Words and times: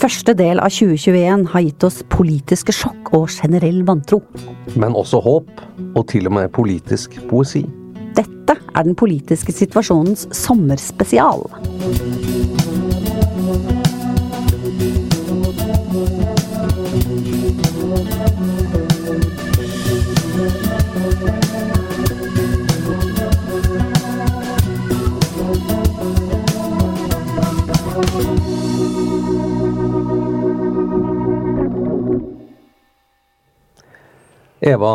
Første 0.00 0.32
del 0.34 0.58
av 0.58 0.72
2021 0.74 1.44
har 1.52 1.62
gitt 1.62 1.84
oss 1.86 2.00
politiske 2.12 2.74
sjokk 2.74 3.12
og 3.16 3.28
generell 3.30 3.82
vantro. 3.86 4.20
Men 4.74 4.96
også 4.98 5.20
håp, 5.24 5.52
og 5.94 6.02
til 6.10 6.26
og 6.26 6.34
med 6.34 6.50
politisk 6.56 7.14
poesi. 7.30 7.62
Dette 8.18 8.56
er 8.58 8.86
den 8.86 8.98
politiske 8.98 9.54
situasjonens 9.54 10.26
sommerspesial. 10.34 11.46
Eva, 34.70 34.92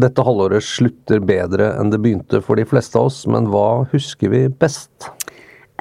dette 0.00 0.24
halvåret 0.24 0.64
slutter 0.64 1.22
bedre 1.24 1.70
enn 1.78 1.92
det 1.92 2.00
begynte 2.02 2.42
for 2.44 2.58
de 2.58 2.66
fleste 2.68 2.98
av 2.98 3.10
oss, 3.10 3.22
men 3.30 3.48
hva 3.52 3.86
husker 3.92 4.32
vi 4.32 4.42
best? 4.50 5.10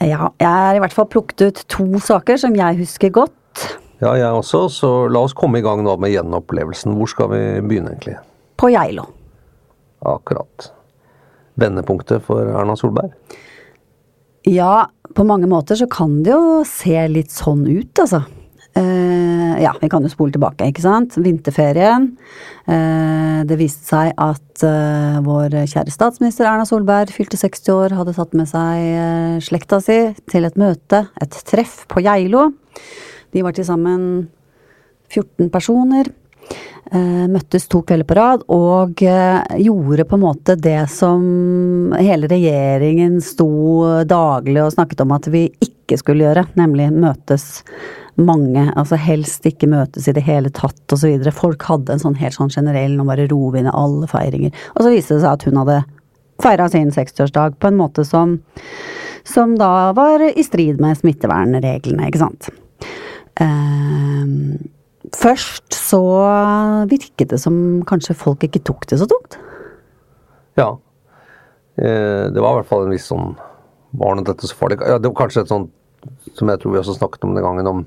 Ja, 0.03 0.29
jeg 0.39 0.51
har 0.51 0.75
i 0.75 0.81
hvert 0.83 0.95
fall 0.95 1.07
plukket 1.11 1.43
ut 1.45 1.63
to 1.71 1.87
saker 2.03 2.39
som 2.39 2.55
jeg 2.57 2.79
husker 2.81 3.13
godt. 3.15 3.67
Ja, 4.03 4.11
jeg 4.19 4.27
også, 4.27 4.65
så 4.71 4.89
la 5.07 5.21
oss 5.23 5.35
komme 5.35 5.61
i 5.61 5.65
gang 5.65 5.83
nå 5.85 5.95
med 6.01 6.11
gjenopplevelsen. 6.11 6.97
Hvor 6.99 7.09
skal 7.11 7.31
vi 7.31 7.41
begynne, 7.63 7.93
egentlig? 7.95 8.17
På 8.59 8.67
Geilo. 8.73 9.07
Akkurat. 10.05 10.69
Vendepunktet 11.59 12.25
for 12.27 12.51
Erna 12.51 12.75
Solberg? 12.75 13.13
Ja, 14.45 14.85
på 15.15 15.23
mange 15.25 15.47
måter 15.49 15.79
så 15.79 15.87
kan 15.89 16.19
det 16.25 16.35
jo 16.35 16.59
se 16.67 16.99
litt 17.09 17.31
sånn 17.33 17.63
ut, 17.65 18.03
altså. 18.03 18.25
Eh, 18.75 19.63
ja, 19.63 19.71
vi 19.81 19.87
kan 19.89 20.03
jo 20.03 20.11
spole 20.11 20.33
tilbake, 20.35 20.67
ikke 20.67 20.83
sant. 20.83 21.15
Vinterferien. 21.23 22.09
Eh, 22.67 23.39
det 23.47 23.57
viste 23.59 23.87
seg 23.87 24.11
at 24.19 24.65
eh, 24.67 25.21
vår 25.23 25.55
kjære 25.71 25.93
statsminister 25.93 26.49
Erna 26.49 26.65
Solberg 26.67 27.13
fylte 27.15 27.39
60 27.39 27.71
år, 27.71 27.95
hadde 27.95 28.15
tatt 28.17 28.35
med 28.35 28.51
seg 28.51 29.39
slekta 29.45 29.79
si 29.83 29.99
til 30.31 30.47
et 30.47 30.59
møte, 30.59 31.05
et 31.23 31.39
treff 31.47 31.85
på 31.91 32.03
Geilo. 32.03 32.49
De 33.31 33.43
var 33.45 33.55
til 33.55 33.67
sammen 33.67 34.27
14 35.13 35.51
personer. 35.53 36.11
Møttes 36.85 37.63
to 37.65 37.79
kvelder 37.81 38.05
på 38.05 38.15
rad 38.15 38.43
og 38.53 38.99
gjorde 39.01 40.03
på 40.05 40.17
en 40.19 40.21
måte 40.21 40.53
det 40.61 40.83
som 40.93 41.23
hele 41.97 42.29
regjeringen 42.29 43.17
sto 43.25 44.03
daglig 44.05 44.61
og 44.61 44.75
snakket 44.75 45.01
om 45.01 45.15
at 45.17 45.25
vi 45.33 45.47
ikke 45.49 45.74
skulle 46.01 46.25
gjøre, 46.25 46.47
nemlig 46.57 46.89
møtes 46.93 47.61
mange, 48.15 48.63
altså 48.79 48.97
helst 48.99 49.45
ikke 49.45 49.69
møtes 49.69 50.07
i 50.07 50.15
det 50.15 50.23
hele 50.25 50.49
tatt 50.55 50.95
osv. 50.95 51.27
Folk 51.35 51.65
hadde 51.67 51.93
en 51.93 52.01
sånn 52.01 52.17
helt 52.19 52.37
sånn 52.37 52.53
generell 52.53 52.95
nå 52.97 53.05
bare 53.07 53.27
roer 53.31 53.57
vi 53.57 53.65
ned 53.65 53.75
alle 53.75 54.09
feiringer. 54.09 54.55
Og 54.73 54.85
så 54.85 54.93
viste 54.93 55.17
det 55.17 55.25
seg 55.25 55.33
at 55.33 55.47
hun 55.47 55.59
hadde 55.61 55.81
feira 56.43 56.67
sin 56.71 56.91
60-årsdag 56.95 57.59
på 57.61 57.71
en 57.71 57.79
måte 57.79 58.05
som 58.07 58.39
som 59.25 59.55
da 59.57 59.89
var 59.97 60.21
i 60.21 60.43
strid 60.45 60.77
med 60.77 60.99
smittevernreglene, 60.99 62.11
ikke 62.11 62.21
sant. 62.21 62.51
Eh, 63.41 64.25
først 65.17 65.73
så 65.73 66.01
virket 66.91 67.33
det 67.33 67.39
som 67.41 67.81
kanskje 67.89 68.13
folk 68.17 68.45
ikke 68.45 68.61
tok 68.69 68.85
det 68.91 68.99
så 69.01 69.07
tungt. 69.09 69.39
Ja. 70.61 70.75
Eh, 71.81 72.29
det 72.29 72.37
var 72.37 72.53
i 72.53 72.59
hvert 72.61 72.69
fall 72.69 72.85
en 72.85 72.93
viss 72.93 73.09
sånn 73.09 73.33
Var 73.99 74.17
nå 74.17 74.25
dette 74.27 74.49
så 74.49 74.57
farlig? 74.57 74.79
Ja, 74.81 74.99
det 74.99 75.11
var 75.11 75.25
kanskje 75.25 75.45
et 75.45 75.51
sånt 75.53 75.71
som 76.37 76.49
jeg 76.51 76.61
tror 76.61 76.75
vi 76.75 76.81
også 76.81 76.97
snakket 76.99 77.23
om 77.25 77.33
den 77.33 77.45
gangen, 77.45 77.67
om 77.69 77.85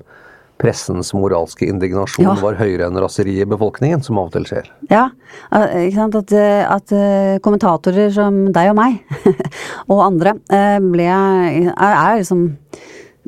pressens 0.59 1.13
moralske 1.15 1.69
indignasjon 1.69 2.25
Ja. 2.25 2.33
var 2.41 2.57
høyere 2.59 2.87
enn 2.89 2.99
raseriet 2.99 3.45
i 3.45 3.49
befolkningen, 3.49 4.03
som 4.03 4.17
av 4.19 4.27
og 4.27 4.33
til 4.33 4.43
skjer. 4.43 4.67
Ja, 4.91 5.09
eh, 5.53 5.87
ikke 5.87 5.95
sant. 5.95 6.15
At, 6.15 6.33
eh, 6.33 6.65
at 6.67 6.91
eh, 6.91 7.39
kommentatorer 7.39 8.11
som 8.11 8.51
deg 8.51 8.71
og 8.73 8.75
meg, 8.75 8.99
og 9.91 10.03
andre, 10.03 10.35
ble 10.83 11.07
er, 11.07 11.71
er 11.77 12.19
liksom 12.19 12.57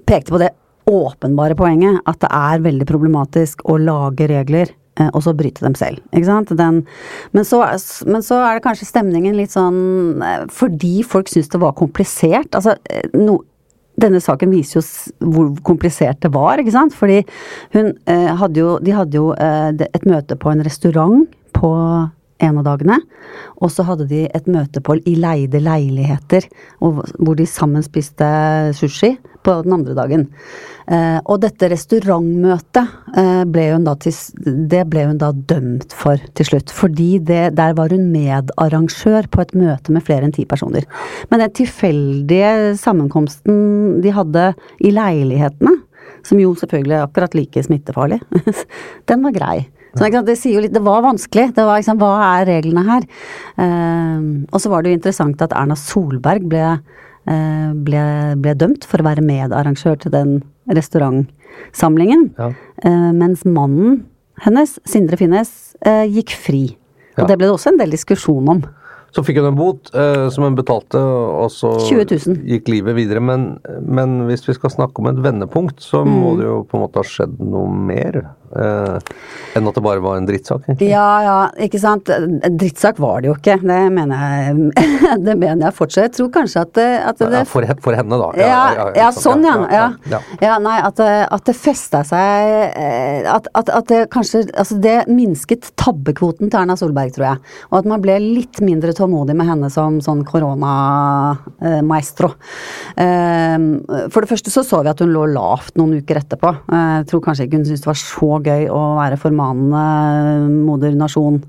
Pekte 0.02 0.34
på 0.34 0.40
det 0.42 0.50
åpenbare 0.90 1.56
poenget 1.56 2.02
at 2.10 2.20
det 2.20 2.30
er 2.34 2.64
veldig 2.66 2.88
problematisk 2.90 3.62
å 3.70 3.78
lage 3.80 4.28
regler. 4.28 4.74
Eh, 5.00 5.10
Og 5.14 5.24
så 5.26 5.36
bryte 5.38 5.64
dem 5.66 5.76
selv. 5.78 6.02
Ikke 6.12 6.28
sant? 6.28 6.52
Den, 6.58 6.84
men, 7.32 7.48
så, 7.48 7.64
men 8.08 8.26
så 8.26 8.42
er 8.46 8.58
det 8.58 8.66
kanskje 8.66 8.90
stemningen 8.90 9.38
litt 9.38 9.54
sånn 9.56 10.22
eh, 10.24 10.46
Fordi 10.52 11.02
folk 11.08 11.32
syns 11.32 11.52
det 11.52 11.62
var 11.62 11.78
komplisert. 11.80 12.52
Altså, 12.58 12.78
eh, 12.90 13.08
no, 13.18 13.40
denne 14.02 14.22
saken 14.24 14.54
viser 14.54 14.80
jo 14.80 14.86
hvor 15.34 15.52
komplisert 15.68 16.22
det 16.24 16.32
var, 16.34 16.62
ikke 16.62 16.74
sant. 16.76 16.96
Fordi 16.98 17.22
hun 17.76 17.94
eh, 18.10 18.32
hadde 18.42 18.64
jo 18.64 18.80
De 18.84 18.96
hadde 18.96 19.20
jo 19.20 19.32
eh, 19.36 19.86
et 19.92 20.10
møte 20.10 20.40
på 20.40 20.54
en 20.54 20.66
restaurant 20.66 21.28
på 21.58 21.72
en 22.42 22.60
av 22.62 22.68
dagene. 22.68 23.00
Og 23.62 23.72
så 23.74 23.86
hadde 23.88 24.08
de 24.10 24.26
et 24.30 24.48
møtepoll 24.50 25.02
i 25.10 25.16
leide 25.20 25.62
leiligheter, 25.64 26.48
hvor 26.80 27.38
de 27.38 27.48
sammen 27.50 27.86
spiste 27.86 28.28
sushi 28.78 29.16
på 29.46 29.56
den 29.66 29.74
andre 29.74 29.96
dagen. 29.98 30.28
Eh, 30.92 31.18
og 31.24 31.42
dette 31.44 31.70
restaurantmøtet 31.72 33.18
eh, 33.18 33.44
ble 33.50 33.68
hun 33.72 33.86
da 33.86 33.96
til, 34.02 34.16
det 34.70 34.84
ble 34.92 35.06
hun 35.10 35.22
da 35.22 35.32
dømt 35.34 35.96
for 35.98 36.22
til 36.38 36.50
slutt. 36.50 36.74
Fordi 36.76 37.12
det, 37.26 37.44
der 37.58 37.76
var 37.78 37.94
hun 37.94 38.10
medarrangør 38.14 39.30
på 39.32 39.44
et 39.44 39.56
møte 39.58 39.94
med 39.94 40.06
flere 40.08 40.28
enn 40.28 40.36
ti 40.36 40.46
personer. 40.50 40.88
Men 41.32 41.44
den 41.46 41.56
tilfeldige 41.62 42.76
sammenkomsten 42.82 44.02
de 44.04 44.16
hadde 44.16 44.52
i 44.82 44.94
leilighetene, 44.96 45.78
som 46.28 46.42
jo 46.42 46.54
selvfølgelig 46.58 46.98
er 46.98 47.06
akkurat 47.08 47.38
like 47.38 47.64
smittefarlig, 47.66 48.20
den 49.10 49.24
var 49.26 49.38
grei. 49.38 49.60
Så 49.96 50.08
det 50.26 50.38
sier 50.40 50.56
jo 50.56 50.62
litt, 50.62 50.74
det 50.74 50.82
var 50.84 51.02
vanskelig. 51.04 51.54
Det 51.56 51.66
var 51.68 51.80
liksom, 51.82 51.98
Hva 52.00 52.12
er 52.40 52.46
reglene 52.48 52.84
her? 52.88 53.08
Eh, 53.60 54.20
og 54.52 54.60
så 54.64 54.70
var 54.72 54.84
det 54.84 54.92
jo 54.94 55.00
interessant 55.00 55.42
at 55.42 55.52
Erna 55.52 55.76
Solberg 55.76 56.48
ble, 56.48 56.80
eh, 57.28 57.72
ble, 57.76 58.04
ble 58.40 58.54
dømt 58.56 58.86
for 58.88 59.00
å 59.04 59.08
være 59.10 59.22
medarrangør 59.26 60.00
til 60.00 60.12
den 60.12 60.38
restaurantsamlingen. 60.72 62.30
Ja. 62.40 62.52
Eh, 62.84 63.12
mens 63.12 63.44
mannen 63.46 64.06
hennes, 64.42 64.80
Sindre 64.88 65.18
Finnes, 65.20 65.76
eh, 65.86 66.06
gikk 66.10 66.32
fri. 66.34 66.78
Og 67.18 67.24
Ja. 67.24 67.26
det 67.28 67.38
ble 67.38 67.48
det 67.48 67.54
også 67.54 67.68
en 67.74 67.78
del 67.78 67.92
diskusjon 67.92 68.48
om. 68.50 68.64
Så 69.14 69.26
fikk 69.26 69.36
hun 69.38 69.48
en 69.52 69.56
bot 69.56 69.92
eh, 69.94 70.30
som 70.30 70.46
hun 70.46 70.56
betalte, 70.56 70.96
og 70.96 71.50
så 71.52 71.76
gikk 71.84 72.70
livet 72.70 72.96
videre. 72.96 73.20
Men, 73.20 73.60
men 73.86 74.26
hvis 74.28 74.48
vi 74.48 74.54
skal 74.54 74.70
snakke 74.72 75.00
om 75.00 75.08
et 75.08 75.18
vendepunkt, 75.22 75.80
så 75.84 76.06
Mm. 76.06 76.22
må 76.24 76.38
det 76.38 76.46
jo 76.46 76.64
på 76.64 76.78
en 76.80 76.88
måte 76.88 76.96
ha 76.96 77.04
skjedd 77.04 77.38
noe 77.40 77.68
mer. 77.70 78.32
Eh, 78.52 78.98
enn 79.56 79.68
at 79.68 79.76
det 79.78 79.84
bare 79.84 80.02
var 80.04 80.18
en 80.20 80.26
drittsak, 80.28 80.62
egentlig. 80.68 80.90
Ja, 80.92 81.08
ja, 81.26 81.36
ikke 81.66 81.80
sant. 81.82 82.10
Drittsak 82.60 83.00
var 83.04 83.22
det 83.24 83.30
jo 83.32 83.36
ikke. 83.38 83.56
Det 83.64 83.80
mener 83.94 84.16
jeg, 84.26 84.48
det 85.28 85.36
mener 85.40 85.62
jeg 85.68 85.78
fortsatt. 85.78 86.04
Jeg 86.10 86.14
tror 86.18 86.30
kanskje 86.36 86.64
at 86.66 86.72
det, 86.78 86.90
at 87.12 87.18
det 87.22 87.30
Ja, 87.32 87.44
for, 87.48 87.62
for 87.84 87.94
henne, 87.98 88.16
da. 88.22 88.28
Ja, 88.40 88.62
ja, 88.78 88.86
ja 89.04 89.10
sånn, 89.16 89.44
ja. 89.46 89.86
Ja, 90.42 90.56
nei, 90.64 90.78
at, 90.84 91.00
at 91.02 91.44
det 91.48 91.56
festa 91.58 92.00
seg 92.08 92.32
eh, 92.72 93.22
at, 93.32 93.48
at, 93.58 93.68
at 93.82 93.86
det 93.92 94.02
kanskje 94.14 94.40
Altså, 94.52 94.76
det 94.82 94.98
minsket 95.12 95.70
tabbekvoten 95.80 96.50
til 96.52 96.60
Erna 96.60 96.76
Solberg, 96.80 97.12
tror 97.16 97.26
jeg. 97.28 97.38
Og 97.72 97.76
at 97.82 97.88
man 97.90 98.02
ble 98.04 98.16
litt 98.22 98.60
mindre 98.64 98.92
tålmodig 98.98 99.36
med 99.38 99.48
henne 99.48 99.70
som 99.74 100.00
sånn 100.04 100.24
koronamaestro. 100.28 102.30
For 104.12 104.20
det 104.24 104.30
første 104.32 104.52
så 104.54 104.64
så 104.66 104.82
vi 104.86 104.92
at 104.92 105.02
hun 105.04 105.12
lå 105.14 105.24
lavt 105.34 105.78
noen 105.80 105.98
uker 106.02 106.16
etterpå. 106.22 106.50
Eh, 106.72 106.90
Jeg 107.02 107.08
tror 107.12 107.24
kanskje 107.26 107.44
ikke 107.48 107.58
hun 107.60 107.68
syntes 107.68 107.84
det 107.86 107.90
var 107.92 108.00
så 108.02 108.30
gøy 108.46 108.68
å 108.72 108.82
være 108.98 109.20
formanende 109.22 110.50
moder 110.66 110.96
nasjon 110.98 111.40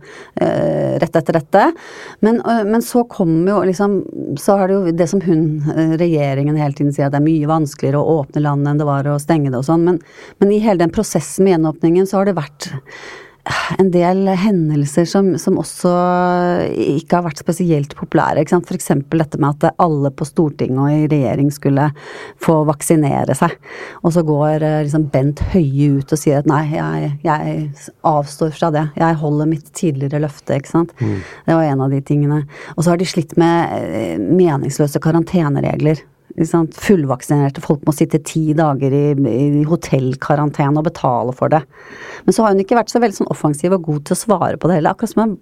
eh, 0.41 0.99
rett 1.03 1.19
etter 1.19 1.39
dette. 1.39 1.65
Men, 2.25 2.41
men 2.69 2.85
så 2.85 3.05
kommer 3.11 3.53
jo 3.53 3.61
liksom 3.69 3.99
Så 4.41 4.57
er 4.59 4.69
det 4.69 4.77
jo 4.77 4.95
det 4.97 5.09
som 5.11 5.23
hun, 5.25 5.43
regjeringen, 6.01 6.59
hele 6.59 6.77
tiden 6.77 6.93
sier 6.95 7.09
at 7.09 7.15
det 7.15 7.21
er 7.23 7.27
mye 7.27 7.51
vanskeligere 7.51 8.01
å 8.01 8.21
åpne 8.23 8.45
landet 8.45 8.73
enn 8.73 8.83
det 8.83 8.89
var 8.89 9.11
å 9.11 9.19
stenge 9.23 9.51
det 9.51 9.61
og 9.61 9.67
sånn. 9.69 9.85
Men, 9.89 10.01
men 10.43 10.55
i 10.55 10.63
hele 10.63 10.85
den 10.85 10.95
prosessen 10.95 11.47
med 11.47 11.57
gjenåpningen 11.57 12.09
så 12.09 12.21
har 12.21 12.31
det 12.31 12.39
vært 12.39 12.71
en 13.79 13.89
del 13.91 14.29
hendelser 14.39 15.07
som, 15.09 15.33
som 15.41 15.57
også 15.59 15.91
ikke 16.79 17.19
har 17.19 17.25
vært 17.27 17.41
spesielt 17.43 17.97
populære. 17.99 18.43
Ikke 18.43 18.55
sant? 18.55 18.71
Eksempel 18.75 19.23
dette 19.23 19.41
med 19.43 19.57
at 19.57 19.81
alle 19.83 20.13
på 20.15 20.27
Stortinget 20.29 20.79
og 20.79 20.93
i 20.95 21.09
regjering 21.11 21.51
skulle 21.55 21.89
få 22.43 22.61
vaksinere 22.69 23.35
seg. 23.39 23.57
Og 24.03 24.15
så 24.15 24.23
går 24.27 24.63
eh, 24.63 24.79
liksom 24.87 25.09
Bent 25.13 25.43
Høie 25.53 25.99
ut 25.99 26.15
og 26.15 26.21
sier 26.21 26.43
at 26.43 26.51
nei, 26.51 26.63
jeg, 26.77 27.11
jeg 27.27 27.67
avstår 28.07 28.55
fra 28.55 28.71
det. 28.75 28.87
Jeg 29.01 29.21
holder 29.25 29.51
mitt 29.51 29.73
tidligere 29.77 30.23
løfte, 30.23 30.61
ikke 30.61 30.75
sant. 30.77 30.95
Det 31.47 31.59
var 31.59 31.67
en 31.67 31.85
av 31.85 31.93
de 31.93 32.03
tingene. 32.07 32.45
Og 32.77 32.85
så 32.85 32.95
har 32.95 33.03
de 33.03 33.11
slitt 33.11 33.35
med 33.41 33.75
eh, 33.83 34.17
meningsløse 34.23 35.03
karanteneregler. 35.03 36.07
Fullvaksinerte 36.33 37.63
folk 37.65 37.83
må 37.87 37.93
sitte 37.97 38.23
ti 38.25 38.55
dager 38.57 38.95
i, 38.95 39.05
i 39.13 39.65
hotellkarantene 39.69 40.81
og 40.81 40.87
betale 40.87 41.35
for 41.37 41.53
det. 41.53 41.61
Men 42.25 42.37
så 42.37 42.45
har 42.45 42.55
hun 42.55 42.63
ikke 42.63 42.79
vært 42.79 42.93
så 42.93 43.03
veldig 43.03 43.19
sånn 43.21 43.33
offensiv 43.35 43.75
og 43.77 43.85
god 43.89 44.07
til 44.09 44.17
å 44.17 44.23
svare 44.23 44.61
på 44.61 44.71
det 44.71 44.79
heller. 44.79 44.97
Akkurat 44.97 45.13
som 45.13 45.25
om 45.27 45.37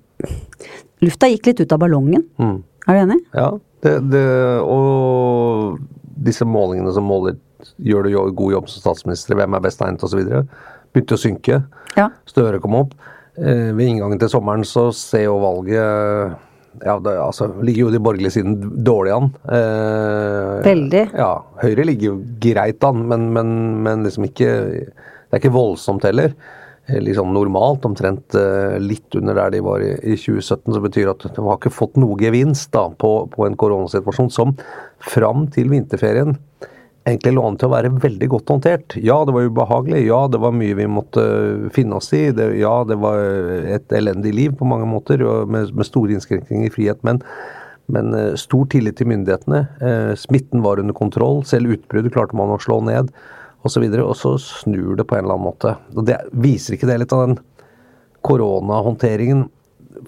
lufta 1.05 1.31
gikk 1.31 1.51
litt 1.51 1.63
ut 1.63 1.77
av 1.77 1.83
ballongen. 1.83 2.27
Mm. 2.41 2.59
Er 2.89 2.97
du 2.97 3.03
enig? 3.05 3.21
Ja, 3.37 3.51
det, 3.85 3.95
det, 4.11 4.27
og 4.65 5.79
disse 6.27 6.49
målingene 6.49 6.93
som 6.97 7.07
måler 7.09 7.39
gjør 7.81 8.07
du 8.07 8.13
god 8.37 8.55
jobb 8.57 8.69
som 8.73 8.85
statsminister, 8.85 9.37
hvem 9.39 9.57
er 9.57 9.65
best 9.65 9.83
egnet 9.85 10.05
osv., 10.05 10.21
begynte 10.91 11.17
å 11.17 11.21
synke. 11.21 11.63
Ja. 11.97 12.11
Støre 12.29 12.61
kom 12.63 12.77
opp. 12.81 12.95
Eh, 13.39 13.71
ved 13.77 13.87
inngangen 13.87 14.21
til 14.21 14.31
sommeren 14.33 14.67
så 14.67 14.89
ser 14.97 15.29
jo 15.29 15.39
valget 15.43 16.39
ja, 16.85 16.97
det, 17.03 17.17
altså, 17.21 17.51
ligger 17.63 17.87
jo 17.87 17.93
de 17.95 18.01
borgerlige 18.03 18.35
siden 18.39 18.57
dårlig 18.85 19.13
an. 19.17 19.29
Eh, 19.53 20.55
Veldig. 20.65 21.05
Ja, 21.19 21.33
Høyre 21.63 21.87
ligger 21.89 22.13
jo 22.13 22.17
greit 22.43 22.87
an, 22.87 23.05
men, 23.11 23.29
men, 23.37 23.53
men 23.85 24.07
liksom 24.07 24.27
ikke 24.29 24.51
Det 24.51 25.37
er 25.37 25.43
ikke 25.43 25.55
voldsomt 25.55 26.07
heller. 26.09 26.35
Liksom 26.91 27.31
normalt, 27.37 27.85
omtrent 27.87 28.35
eh, 28.35 28.79
litt 28.83 29.15
under 29.15 29.37
der 29.39 29.53
de 29.55 29.61
var 29.63 29.85
i, 29.85 29.93
i 30.01 30.17
2017, 30.19 30.73
så 30.75 30.83
betyr 30.83 31.13
at 31.13 31.29
de 31.29 31.45
har 31.47 31.61
ikke 31.61 31.75
fått 31.75 32.01
noe 32.01 32.19
gevinst 32.19 32.73
da, 32.75 32.89
på, 32.91 33.13
på 33.31 33.47
en 33.47 33.59
koronasituasjon 33.61 34.33
som 34.35 34.57
fram 35.13 35.47
til 35.55 35.71
vinterferien 35.71 36.35
egentlig 37.09 37.33
lå 37.35 37.45
an 37.47 37.57
til 37.59 37.71
å 37.71 37.73
være 37.75 37.93
veldig 38.03 38.29
godt 38.35 38.53
håndtert. 38.53 38.97
Ja, 39.01 39.21
det 39.25 39.35
var 39.37 39.49
ubehagelig. 39.49 40.03
Ja, 40.07 40.21
det 40.31 40.41
var 40.43 40.57
mye 40.57 40.77
vi 40.79 40.87
måtte 40.91 41.25
finne 41.75 41.99
oss 42.01 42.11
i. 42.17 42.29
Det, 42.37 42.51
ja, 42.61 42.75
det 42.89 42.99
var 43.01 43.21
et 43.77 43.93
elendig 43.97 44.35
liv 44.37 44.57
på 44.59 44.69
mange 44.69 44.89
måter, 44.91 45.25
med, 45.49 45.73
med 45.77 45.89
store 45.89 46.17
innskrenkninger 46.17 46.69
i 46.69 46.75
frihet. 46.75 47.03
Men, 47.07 47.23
men 47.93 48.15
eh, 48.17 48.35
stor 48.41 48.69
tillit 48.73 49.01
til 49.01 49.11
myndighetene. 49.13 49.63
Eh, 49.81 50.15
smitten 50.21 50.65
var 50.67 50.83
under 50.83 50.97
kontroll. 50.97 51.45
Selv 51.49 51.73
utbruddet 51.77 52.15
klarte 52.17 52.39
man 52.39 52.53
å 52.53 52.61
slå 52.63 52.81
ned. 52.87 53.13
Og, 53.61 53.73
og 53.77 54.17
så 54.17 54.37
snur 54.41 54.97
det 54.97 55.09
på 55.09 55.17
en 55.17 55.25
eller 55.25 55.37
annen 55.37 55.51
måte. 55.51 55.77
Og 55.97 56.07
det 56.09 56.21
Viser 56.33 56.77
ikke 56.77 56.89
det 56.89 57.01
litt 57.03 57.17
av 57.17 57.27
den 57.27 57.41
koronahåndteringen? 58.25 59.49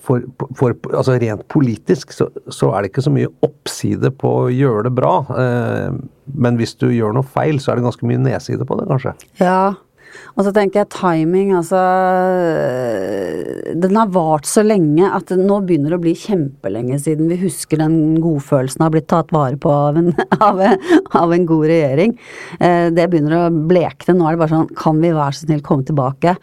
For, 0.03 0.23
for, 0.57 0.75
altså 0.93 1.17
Rent 1.19 1.43
politisk 1.51 2.13
så, 2.15 2.29
så 2.53 2.71
er 2.73 2.83
det 2.83 2.93
ikke 2.93 3.05
så 3.05 3.13
mye 3.13 3.31
oppside 3.45 4.13
på 4.15 4.31
å 4.45 4.51
gjøre 4.53 4.87
det 4.87 4.93
bra. 4.97 5.15
Eh, 5.43 5.97
men 6.39 6.59
hvis 6.61 6.77
du 6.79 6.87
gjør 6.93 7.17
noe 7.17 7.27
feil, 7.27 7.59
så 7.61 7.73
er 7.73 7.81
det 7.81 7.87
ganske 7.89 8.07
mye 8.09 8.21
nedside 8.23 8.67
på 8.69 8.79
det, 8.79 8.87
kanskje. 8.91 9.15
Ja. 9.43 9.75
Og 10.37 10.47
så 10.47 10.53
tenker 10.55 10.83
jeg 10.83 10.93
timing, 10.95 11.53
altså 11.57 11.81
Den 13.83 13.99
har 13.99 14.13
vart 14.15 14.49
så 14.49 14.65
lenge 14.65 15.09
at 15.09 15.31
det 15.31 15.41
nå 15.41 15.61
begynner 15.67 15.95
det 15.95 16.01
å 16.01 16.05
bli 16.05 16.15
kjempelenge 16.19 16.99
siden 17.03 17.31
vi 17.33 17.41
husker 17.43 17.81
den 17.81 18.19
godfølelsen 18.23 18.85
har 18.85 18.93
blitt 18.95 19.11
tatt 19.13 19.33
vare 19.35 19.59
på 19.61 19.73
av 19.73 20.01
en, 20.01 20.13
av 20.49 20.63
av 21.23 21.33
en 21.33 21.47
god 21.47 21.67
regjering. 21.71 22.15
Eh, 22.61 22.89
det 22.95 23.09
begynner 23.11 23.39
å 23.39 23.51
blekne. 23.51 24.17
Nå 24.17 24.29
er 24.29 24.37
det 24.37 24.43
bare 24.43 24.55
sånn 24.55 24.71
Kan 24.79 25.01
vi 25.03 25.13
være 25.15 25.37
så 25.37 25.47
snill 25.47 25.63
komme 25.65 25.87
tilbake 25.89 26.37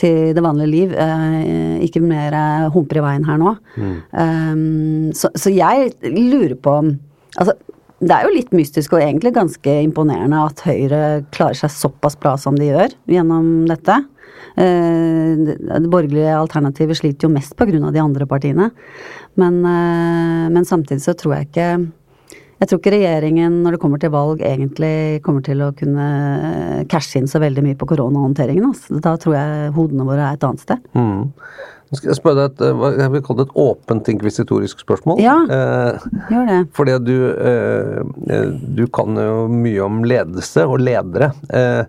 til 0.00 0.34
det 0.36 0.44
vanlige 0.44 0.72
liv? 0.72 0.94
Eh, 0.94 1.84
ikke 1.86 2.02
mer 2.04 2.36
eh, 2.38 2.68
humper 2.74 3.00
i 3.00 3.04
veien 3.04 3.28
her 3.28 3.40
nå. 3.40 3.54
Um, 3.74 5.10
så, 5.16 5.30
så 5.38 5.52
jeg 5.52 5.94
lurer 6.02 6.56
på 6.60 6.78
Altså 7.34 7.56
det 8.04 8.16
er 8.16 8.26
jo 8.26 8.34
litt 8.34 8.52
mystisk 8.56 8.94
og 8.94 9.02
egentlig 9.02 9.34
ganske 9.36 9.76
imponerende 9.84 10.42
at 10.44 10.64
Høyre 10.66 11.02
klarer 11.34 11.58
seg 11.58 11.72
såpass 11.74 12.18
bra 12.20 12.36
som 12.40 12.58
de 12.58 12.70
gjør 12.70 12.94
gjennom 13.10 13.66
dette. 13.70 13.98
Eh, 14.56 15.34
Det 15.34 15.90
borgerlige 15.90 16.36
alternativet 16.36 17.00
sliter 17.00 17.28
jo 17.28 17.34
mest 17.34 17.56
pga. 17.56 17.90
de 17.92 17.98
andre 18.00 18.26
partiene. 18.26 18.70
Men, 19.36 19.64
eh, 19.64 20.48
men 20.50 20.64
samtidig 20.64 21.02
så 21.02 21.14
tror 21.14 21.36
jeg 21.36 21.48
ikke 21.50 21.92
jeg 22.60 22.68
tror 22.70 22.78
ikke 22.78 22.94
regjeringen 22.94 23.62
når 23.64 23.72
det 23.72 23.80
kommer 23.82 24.00
til 24.00 24.12
valg 24.14 24.40
egentlig 24.40 25.20
kommer 25.22 25.42
til 25.42 25.58
å 25.58 25.74
kunne 25.76 26.06
eh, 26.80 26.84
cashe 26.84 27.18
inn 27.18 27.26
så 27.26 27.40
veldig 27.42 27.64
mye 27.66 27.76
på 27.76 27.88
koronahåndteringen. 27.90 28.64
Altså. 28.70 29.00
Da 29.02 29.16
tror 29.20 29.34
jeg 29.34 29.72
hodene 29.74 30.06
våre 30.06 30.30
er 30.30 30.38
et 30.38 30.46
annet 30.46 30.62
sted. 30.62 30.78
Mm. 30.94 31.32
Nå 31.94 32.00
skal 32.00 32.10
jeg 32.10 32.18
spørre 32.18 32.40
deg 32.40 32.56
et, 32.56 32.62
eh, 32.66 32.96
jeg 32.98 33.12
vil 33.12 33.22
kalle 33.22 33.44
det 33.44 33.44
et 33.46 33.60
åpent 33.62 34.08
inkvisitorisk 34.10 34.80
spørsmål. 34.82 35.20
Ja. 35.22 35.36
Eh, 35.46 36.08
Gjør 36.32 36.48
det. 36.48 36.56
fordi 36.74 36.96
du, 37.06 37.18
eh, 37.30 38.00
eh, 38.34 38.48
du 38.74 38.86
kan 38.88 39.14
jo 39.14 39.46
mye 39.46 39.84
om 39.84 40.02
ledelse 40.02 40.66
og 40.66 40.80
ledere. 40.82 41.30
Eh, 41.54 41.84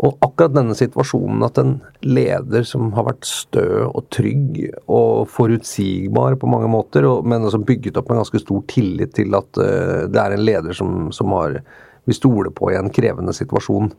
og 0.00 0.16
akkurat 0.22 0.54
denne 0.54 0.76
situasjonen 0.78 1.42
at 1.44 1.58
en 1.58 1.74
leder 2.00 2.62
som 2.64 2.92
har 2.92 3.08
vært 3.10 3.26
stø 3.26 3.84
og 3.90 4.06
trygg 4.14 4.62
og 4.86 5.26
forutsigbar 5.28 6.38
på 6.40 6.48
mange 6.48 6.70
måter, 6.72 7.04
og, 7.04 7.26
men 7.26 7.42
også 7.44 7.60
bygget 7.66 7.98
opp 8.00 8.08
en 8.14 8.22
ganske 8.22 8.40
stor 8.40 8.62
tillit 8.70 9.12
til 9.18 9.34
at 9.34 9.60
eh, 9.60 10.06
det 10.06 10.22
er 10.22 10.36
en 10.36 10.46
leder 10.46 10.78
som, 10.78 11.10
som 11.12 11.34
har, 11.34 11.58
vi 12.06 12.16
stoler 12.16 12.54
på 12.54 12.70
i 12.70 12.78
en 12.78 12.88
krevende 12.94 13.34
situasjon, 13.36 13.90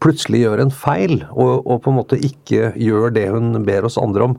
plutselig 0.00 0.40
gjør 0.46 0.64
en 0.64 0.72
feil 0.72 1.20
og, 1.30 1.66
og 1.68 1.82
på 1.84 1.92
en 1.92 1.98
måte 2.00 2.18
ikke 2.24 2.72
gjør 2.80 3.12
det 3.12 3.28
hun 3.30 3.52
ber 3.66 3.84
oss 3.86 4.00
andre 4.00 4.30
om. 4.30 4.36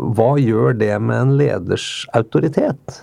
Hva 0.00 0.34
gjør 0.40 0.76
det 0.80 0.94
med 1.04 1.16
en 1.16 1.36
leders 1.40 2.06
autoritet? 2.16 3.00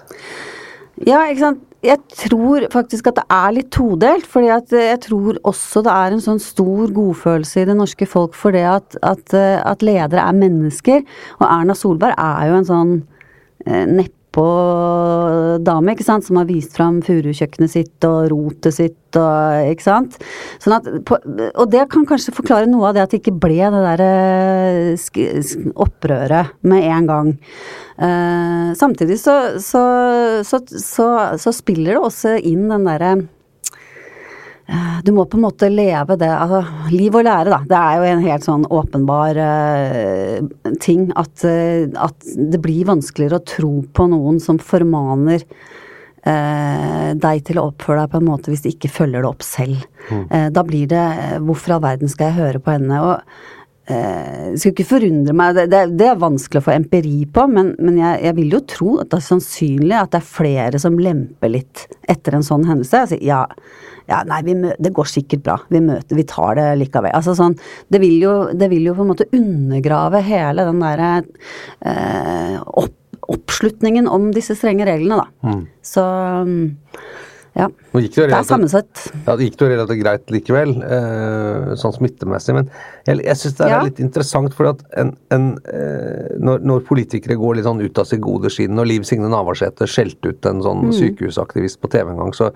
Ja, 1.05 1.21
ikke 1.29 1.43
sant. 1.43 1.63
Jeg 1.85 2.01
tror 2.09 2.65
faktisk 2.73 3.11
at 3.11 3.19
det 3.19 3.25
er 3.31 3.51
litt 3.53 3.69
todelt. 3.71 4.25
fordi 4.25 4.47
at 4.49 4.71
jeg 4.73 4.99
tror 5.05 5.37
også 5.45 5.83
det 5.85 5.93
er 5.93 6.15
en 6.15 6.23
sånn 6.23 6.41
stor 6.41 6.89
godfølelse 6.91 7.61
i 7.61 7.67
det 7.69 7.75
norske 7.77 8.07
folk 8.09 8.33
for 8.33 8.51
det 8.51 8.65
at, 8.65 8.97
at, 9.05 9.33
eh, 9.33 9.61
at 9.61 9.85
ledere 9.85 10.25
er 10.25 10.33
mennesker. 10.33 11.05
Og 11.37 11.45
Erna 11.45 11.77
Solberg 11.77 12.17
er 12.17 12.49
jo 12.49 12.57
en 12.57 12.69
sånn 12.71 12.95
eh, 13.67 13.85
nedpå-dame, 14.37 15.93
ikke 15.93 16.05
sant, 16.05 16.25
som 16.25 16.37
har 16.37 16.47
vist 16.47 16.75
fram 16.75 17.01
furukjøkkenet 17.01 17.71
sitt 17.71 18.05
og 18.05 18.29
rotet 18.31 18.73
sitt 18.75 19.17
og 19.17 19.71
ikke 19.71 19.83
sant. 19.83 20.17
Sånn 20.61 20.77
at, 20.77 20.87
på, 21.05 21.17
og 21.55 21.71
det 21.71 21.87
kan 21.89 22.05
kanskje 22.05 22.35
forklare 22.35 22.67
noe 22.69 22.89
av 22.89 22.95
det 22.95 23.03
at 23.03 23.11
det 23.11 23.21
ikke 23.21 23.39
ble 23.39 23.57
det 23.57 23.83
der 23.85 24.03
eh, 24.05 25.71
opprøret 25.75 26.53
med 26.61 26.83
en 26.85 27.07
gang. 27.07 27.33
Eh, 27.97 28.73
samtidig 28.77 29.19
så, 29.19 29.57
så, 29.59 30.43
så, 30.45 31.09
så, 31.37 31.51
spiller 31.55 31.95
det 31.95 32.03
også 32.03 32.37
inn 32.37 32.67
den 32.69 32.85
derre 32.85 33.15
du 35.03 35.13
må 35.15 35.23
på 35.29 35.37
en 35.37 35.45
måte 35.45 35.69
leve 35.71 36.17
det 36.19 36.27
altså, 36.27 36.59
Liv 36.91 37.15
og 37.15 37.23
lære, 37.23 37.53
da. 37.53 37.59
Det 37.69 37.77
er 37.79 37.97
jo 37.97 38.07
en 38.09 38.23
helt 38.25 38.47
sånn 38.47 38.65
åpenbar 38.67 39.39
uh, 39.39 40.73
ting 40.83 41.07
at, 41.15 41.45
uh, 41.47 41.87
at 42.07 42.27
det 42.35 42.59
blir 42.63 42.89
vanskeligere 42.89 43.39
å 43.39 43.47
tro 43.47 43.71
på 43.95 44.07
noen 44.11 44.41
som 44.43 44.59
formaner 44.59 45.45
uh, 46.27 47.13
deg 47.15 47.45
til 47.47 47.61
å 47.61 47.69
oppføre 47.71 48.03
deg 48.03 48.11
på 48.11 48.21
en 48.21 48.27
måte 48.27 48.51
hvis 48.51 48.65
de 48.65 48.73
ikke 48.75 48.91
følger 48.91 49.23
det 49.23 49.31
opp 49.31 49.45
selv. 49.45 49.85
Eh, 50.07 50.47
da 50.53 50.63
blir 50.63 50.87
det 50.87 51.03
eh, 51.03 51.37
Hvorfor 51.43 51.73
i 51.73 51.75
all 51.75 51.83
verden 51.83 52.11
skal 52.11 52.31
jeg 52.31 52.39
høre 52.39 52.61
på 52.63 52.73
henne? 52.75 52.99
Og 53.03 53.56
eh, 53.91 54.53
skulle 54.55 54.73
ikke 54.75 54.87
forundre 54.91 55.35
meg, 55.37 55.57
det, 55.57 55.67
det, 55.73 55.81
det 55.99 56.07
er 56.11 56.21
vanskelig 56.21 56.61
å 56.61 56.67
få 56.67 56.75
empiri 56.75 57.19
på, 57.33 57.47
men, 57.51 57.73
men 57.79 57.99
jeg, 58.01 58.21
jeg, 58.27 58.37
vil 58.39 58.55
jo 58.57 58.63
tro 58.73 58.93
at 59.01 59.11
det 59.11 59.19
er 59.19 59.27
sannsynlig 59.27 59.97
at 59.99 60.13
det 60.13 60.21
er 60.21 60.31
flere 60.31 60.81
som 60.83 60.97
lemper 61.01 61.53
litt 61.53 61.85
etter 62.09 62.37
en 62.37 62.45
sånn 62.45 62.67
hendelse. 62.67 63.03
Altså, 63.05 63.19
ja, 63.23 63.43
ja, 64.07 64.21
nei, 64.27 64.39
det 64.79 64.93
går 64.95 65.09
sikkert 65.11 65.43
bra. 65.43 65.57
Vi 65.71 65.81
møter, 65.83 66.15
vi 66.19 66.27
tar 66.27 66.55
det 66.59 66.67
likevel. 66.79 67.11
Altså 67.17 67.35
sånn, 67.37 67.57
det 67.91 67.99
vil 68.03 68.21
jo, 68.23 68.35
det 68.55 68.69
vil 68.71 68.87
jo 68.87 68.95
på 68.95 69.03
en 69.03 69.11
måte 69.11 69.27
undergrave 69.35 70.23
hele 70.23 70.67
den 70.67 70.83
derre 70.83 71.11
eh, 71.83 72.55
opp, 72.63 72.95
oppslutningen 73.27 74.07
om 74.07 74.29
disse 74.35 74.55
strenge 74.55 74.87
reglene, 74.87 75.25
da. 75.25 75.51
Mm. 75.51 75.63
Så 75.83 76.05
ja. 77.57 77.67
Det, 77.91 78.01
det, 78.13 78.25
er 78.29 78.45
sammensatt. 78.45 79.03
Ja, 79.25 79.33
det 79.33 79.47
gikk 79.47 79.61
jo 79.63 79.69
relativt 79.71 80.01
greit 80.03 80.33
likevel, 80.33 80.75
eh, 80.85 81.71
sånn 81.81 81.95
smittemessig. 81.95 82.53
Men 82.53 82.67
jeg, 83.07 83.23
jeg 83.25 83.39
syns 83.41 83.55
det 83.57 83.65
er 83.65 83.73
ja. 83.73 83.79
litt 83.87 84.01
interessant, 84.03 84.53
for 84.57 84.69
at 84.71 84.83
en, 85.01 85.13
en, 85.33 85.47
eh, 85.73 86.35
når, 86.37 86.61
når, 86.69 86.83
politikere 86.87 87.39
går 87.39 87.57
litt 87.57 87.67
sånn 87.67 87.81
ut 87.81 88.01
av 88.03 88.09
sitt 88.09 88.21
gode 88.23 88.51
skinn, 88.53 88.77
og 88.77 88.89
Liv 88.89 89.07
Signe 89.09 89.31
Navarsete 89.33 89.89
skjelte 89.89 90.35
ut 90.35 90.49
en 90.49 90.61
sånn 90.65 90.85
mm. 90.89 90.93
sykehusaktivist 90.99 91.81
på 91.81 91.89
TV 91.95 92.13
en 92.13 92.21
gang, 92.21 92.35
så, 92.37 92.51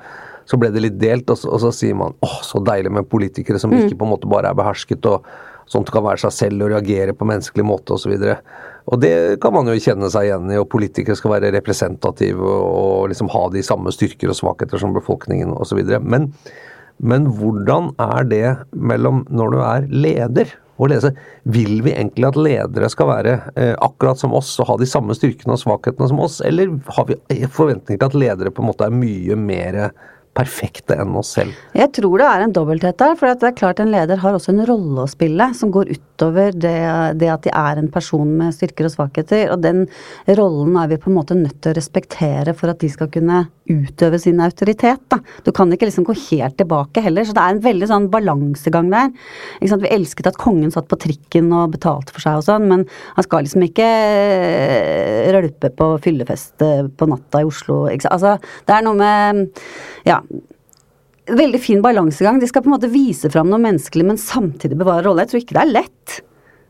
så 0.45 0.61
ble 0.61 0.69
det 0.75 0.85
litt 0.85 0.99
delt, 1.01 1.33
og 1.33 1.41
så, 1.41 1.49
og 1.49 1.63
så 1.65 1.73
sier 1.81 1.97
man 1.97 2.13
åh, 2.25 2.37
så 2.45 2.61
deilig 2.61 2.93
med 2.93 3.09
politikere 3.09 3.61
som 3.61 3.73
mm. 3.73 3.87
ikke 3.87 4.01
på 4.03 4.07
en 4.09 4.13
måte 4.13 4.29
bare 4.29 4.53
er 4.53 4.61
behersket 4.61 5.09
og 5.09 5.25
sånt 5.71 5.91
kan 5.93 6.03
være 6.05 6.25
seg 6.25 6.35
selv 6.35 6.65
og 6.65 6.73
reagere 6.73 7.15
på 7.15 7.27
menneskelig 7.27 7.65
måte 7.65 7.95
osv. 7.95 8.15
Og 8.91 8.99
det 9.01 9.13
kan 9.43 9.53
man 9.55 9.69
jo 9.69 9.77
kjenne 9.79 10.09
seg 10.11 10.27
igjen 10.27 10.49
i, 10.51 10.59
og 10.59 10.69
politikere 10.71 11.17
skal 11.17 11.35
være 11.35 11.53
representative 11.55 12.41
og 12.41 13.11
liksom 13.11 13.31
ha 13.33 13.45
de 13.53 13.63
samme 13.65 13.93
styrker 13.93 14.33
og 14.33 14.39
svakheter 14.39 14.81
som 14.81 14.95
befolkningen 14.97 15.53
osv. 15.55 15.83
Men, 16.01 16.31
men 16.99 17.29
hvordan 17.37 17.93
er 18.01 18.27
det 18.27 18.45
mellom 18.75 19.25
når 19.29 19.55
du 19.55 19.61
er 19.63 19.87
leder 20.07 20.55
og 20.81 20.91
lese? 20.91 21.13
Vil 21.43 21.83
vi 21.85 21.93
egentlig 21.93 22.27
at 22.31 22.39
ledere 22.39 22.89
skal 22.91 23.11
være 23.13 23.35
eh, 23.55 23.75
akkurat 23.77 24.19
som 24.19 24.33
oss 24.37 24.55
og 24.59 24.73
ha 24.73 24.79
de 24.81 24.89
samme 24.89 25.15
styrkene 25.17 25.55
og 25.55 25.61
svakhetene 25.61 26.09
som 26.11 26.23
oss, 26.23 26.41
eller 26.45 26.73
har 26.97 27.07
vi 27.07 27.19
forventninger 27.47 28.01
til 28.01 28.09
at 28.09 28.23
ledere 28.25 28.53
på 28.53 28.65
en 28.65 28.73
måte 28.73 28.89
er 28.89 28.97
mye 28.97 29.37
mer 29.39 29.85
perfekte 30.37 30.95
enn 31.01 31.15
oss 31.19 31.33
selv. 31.35 31.55
Jeg 31.75 31.91
tror 31.97 32.21
det 32.21 32.27
er 32.27 32.45
en 32.45 32.53
dobbelthet 32.55 32.99
der. 33.01 33.17
For 33.19 33.27
det 33.27 33.49
er 33.49 33.57
klart 33.57 33.81
en 33.83 33.91
leder 33.91 34.21
har 34.21 34.37
også 34.37 34.53
en 34.53 34.63
rolle 34.67 35.03
å 35.03 35.11
spille 35.11 35.49
som 35.57 35.73
går 35.73 35.91
utover 35.91 36.55
det, 36.55 36.75
det, 37.19 37.31
at 37.33 37.43
de 37.43 37.51
er 37.51 37.81
en 37.81 37.89
person 37.91 38.29
med 38.39 38.55
styrker 38.55 38.87
og 38.87 38.93
svakheter. 38.95 39.51
Og 39.51 39.59
den 39.63 39.83
rollen 40.39 40.77
er 40.79 40.91
vi 40.93 40.99
på 41.01 41.11
en 41.11 41.17
måte 41.19 41.37
nødt 41.37 41.59
til 41.59 41.73
å 41.73 41.77
respektere 41.77 42.55
for 42.57 42.71
at 42.71 42.79
de 42.83 42.91
skal 42.91 43.11
kunne 43.11 43.43
utøve 43.71 44.19
sin 44.19 44.39
autoritet. 44.43 45.03
Da. 45.11 45.19
Du 45.45 45.51
kan 45.55 45.71
ikke 45.71 45.89
liksom 45.89 46.07
gå 46.07 46.15
helt 46.29 46.57
tilbake 46.59 47.03
heller. 47.03 47.27
Så 47.27 47.35
det 47.35 47.43
er 47.43 47.57
en 47.57 47.63
veldig 47.67 47.91
sånn 47.91 48.09
balansegang 48.13 48.91
der. 48.93 49.11
Vi 49.59 49.91
elsket 49.91 50.31
at 50.31 50.39
kongen 50.39 50.71
satt 50.71 50.87
på 50.91 50.99
trikken 51.01 51.51
og 51.55 51.75
betalte 51.75 52.15
for 52.15 52.23
seg 52.23 52.39
og 52.39 52.47
sånn, 52.47 52.69
men 52.71 52.85
han 53.17 53.27
skal 53.27 53.45
liksom 53.45 53.65
ikke 53.65 53.87
eh, 53.87 55.29
rølpe 55.35 55.71
på 55.75 55.91
fyllefest 56.03 56.63
på 56.97 57.09
natta 57.09 57.43
i 57.43 57.47
Oslo. 57.47 57.83
Altså, 57.91 58.37
det 58.67 58.77
er 58.77 58.85
noe 58.85 58.97
med 58.99 59.47
Ja, 60.07 60.20
veldig 61.31 61.61
fin 61.61 61.81
balansegang. 61.83 62.39
De 62.41 62.49
skal 62.49 62.63
på 62.63 62.71
en 62.71 62.77
måte 62.77 62.91
vise 62.91 63.29
fram 63.31 63.49
noe 63.51 63.61
menneskelig, 63.61 64.07
men 64.07 64.19
samtidig 64.19 64.79
bevare 64.79 65.05
rolle. 65.05 65.25
Jeg 65.25 65.33
tror 65.33 65.43
ikke 65.43 65.57
det 65.57 65.63
er 65.63 65.73
lett. 65.79 66.19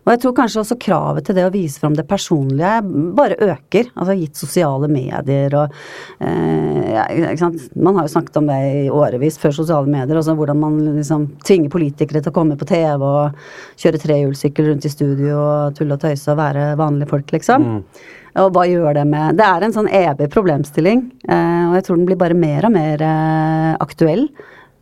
Og 0.02 0.10
jeg 0.16 0.22
tror 0.24 0.34
kanskje 0.34 0.62
også 0.64 0.78
kravet 0.82 1.28
til 1.28 1.36
det 1.38 1.44
å 1.46 1.52
vise 1.54 1.78
fram 1.78 1.94
det 1.94 2.08
personlige 2.10 2.72
bare 3.18 3.38
øker. 3.38 3.92
Altså 3.94 4.16
gitt 4.18 4.40
sosiale 4.40 4.90
medier 4.90 5.54
og 5.60 5.76
eh, 6.18 6.88
ja, 6.96 7.04
ikke 7.12 7.44
sant. 7.44 7.68
Man 7.78 8.00
har 8.00 8.08
jo 8.08 8.14
snakket 8.16 8.40
om 8.42 8.50
det 8.50 8.58
i 8.80 8.88
årevis 8.90 9.38
før 9.42 9.54
sosiale 9.60 9.92
medier. 9.92 10.18
Også 10.18 10.34
hvordan 10.40 10.58
man 10.64 10.80
liksom 10.98 11.28
tvinger 11.46 11.74
politikere 11.74 12.24
til 12.24 12.34
å 12.34 12.38
komme 12.40 12.58
på 12.58 12.66
TV 12.72 13.06
og 13.06 13.38
kjøre 13.84 14.02
trehjulssykkel 14.02 14.72
rundt 14.72 14.90
i 14.90 14.94
studio 14.94 15.38
og 15.38 15.78
tulle 15.78 16.00
og 16.00 16.02
tøyse 16.02 16.34
og 16.34 16.42
være 16.42 16.72
vanlige 16.82 17.14
folk, 17.14 17.38
liksom. 17.38 17.70
Mm. 17.70 18.10
Og 18.40 18.54
hva 18.56 18.64
gjør 18.70 18.96
det 18.96 19.04
med 19.10 19.36
Det 19.40 19.44
er 19.48 19.66
en 19.66 19.76
sånn 19.76 19.90
evig 19.92 20.30
problemstilling, 20.32 21.04
eh, 21.28 21.64
og 21.68 21.78
jeg 21.78 21.88
tror 21.88 22.00
den 22.00 22.08
blir 22.08 22.20
bare 22.20 22.38
mer 22.38 22.68
og 22.70 22.76
mer 22.76 23.04
eh, 23.04 23.72
aktuell. 23.84 24.28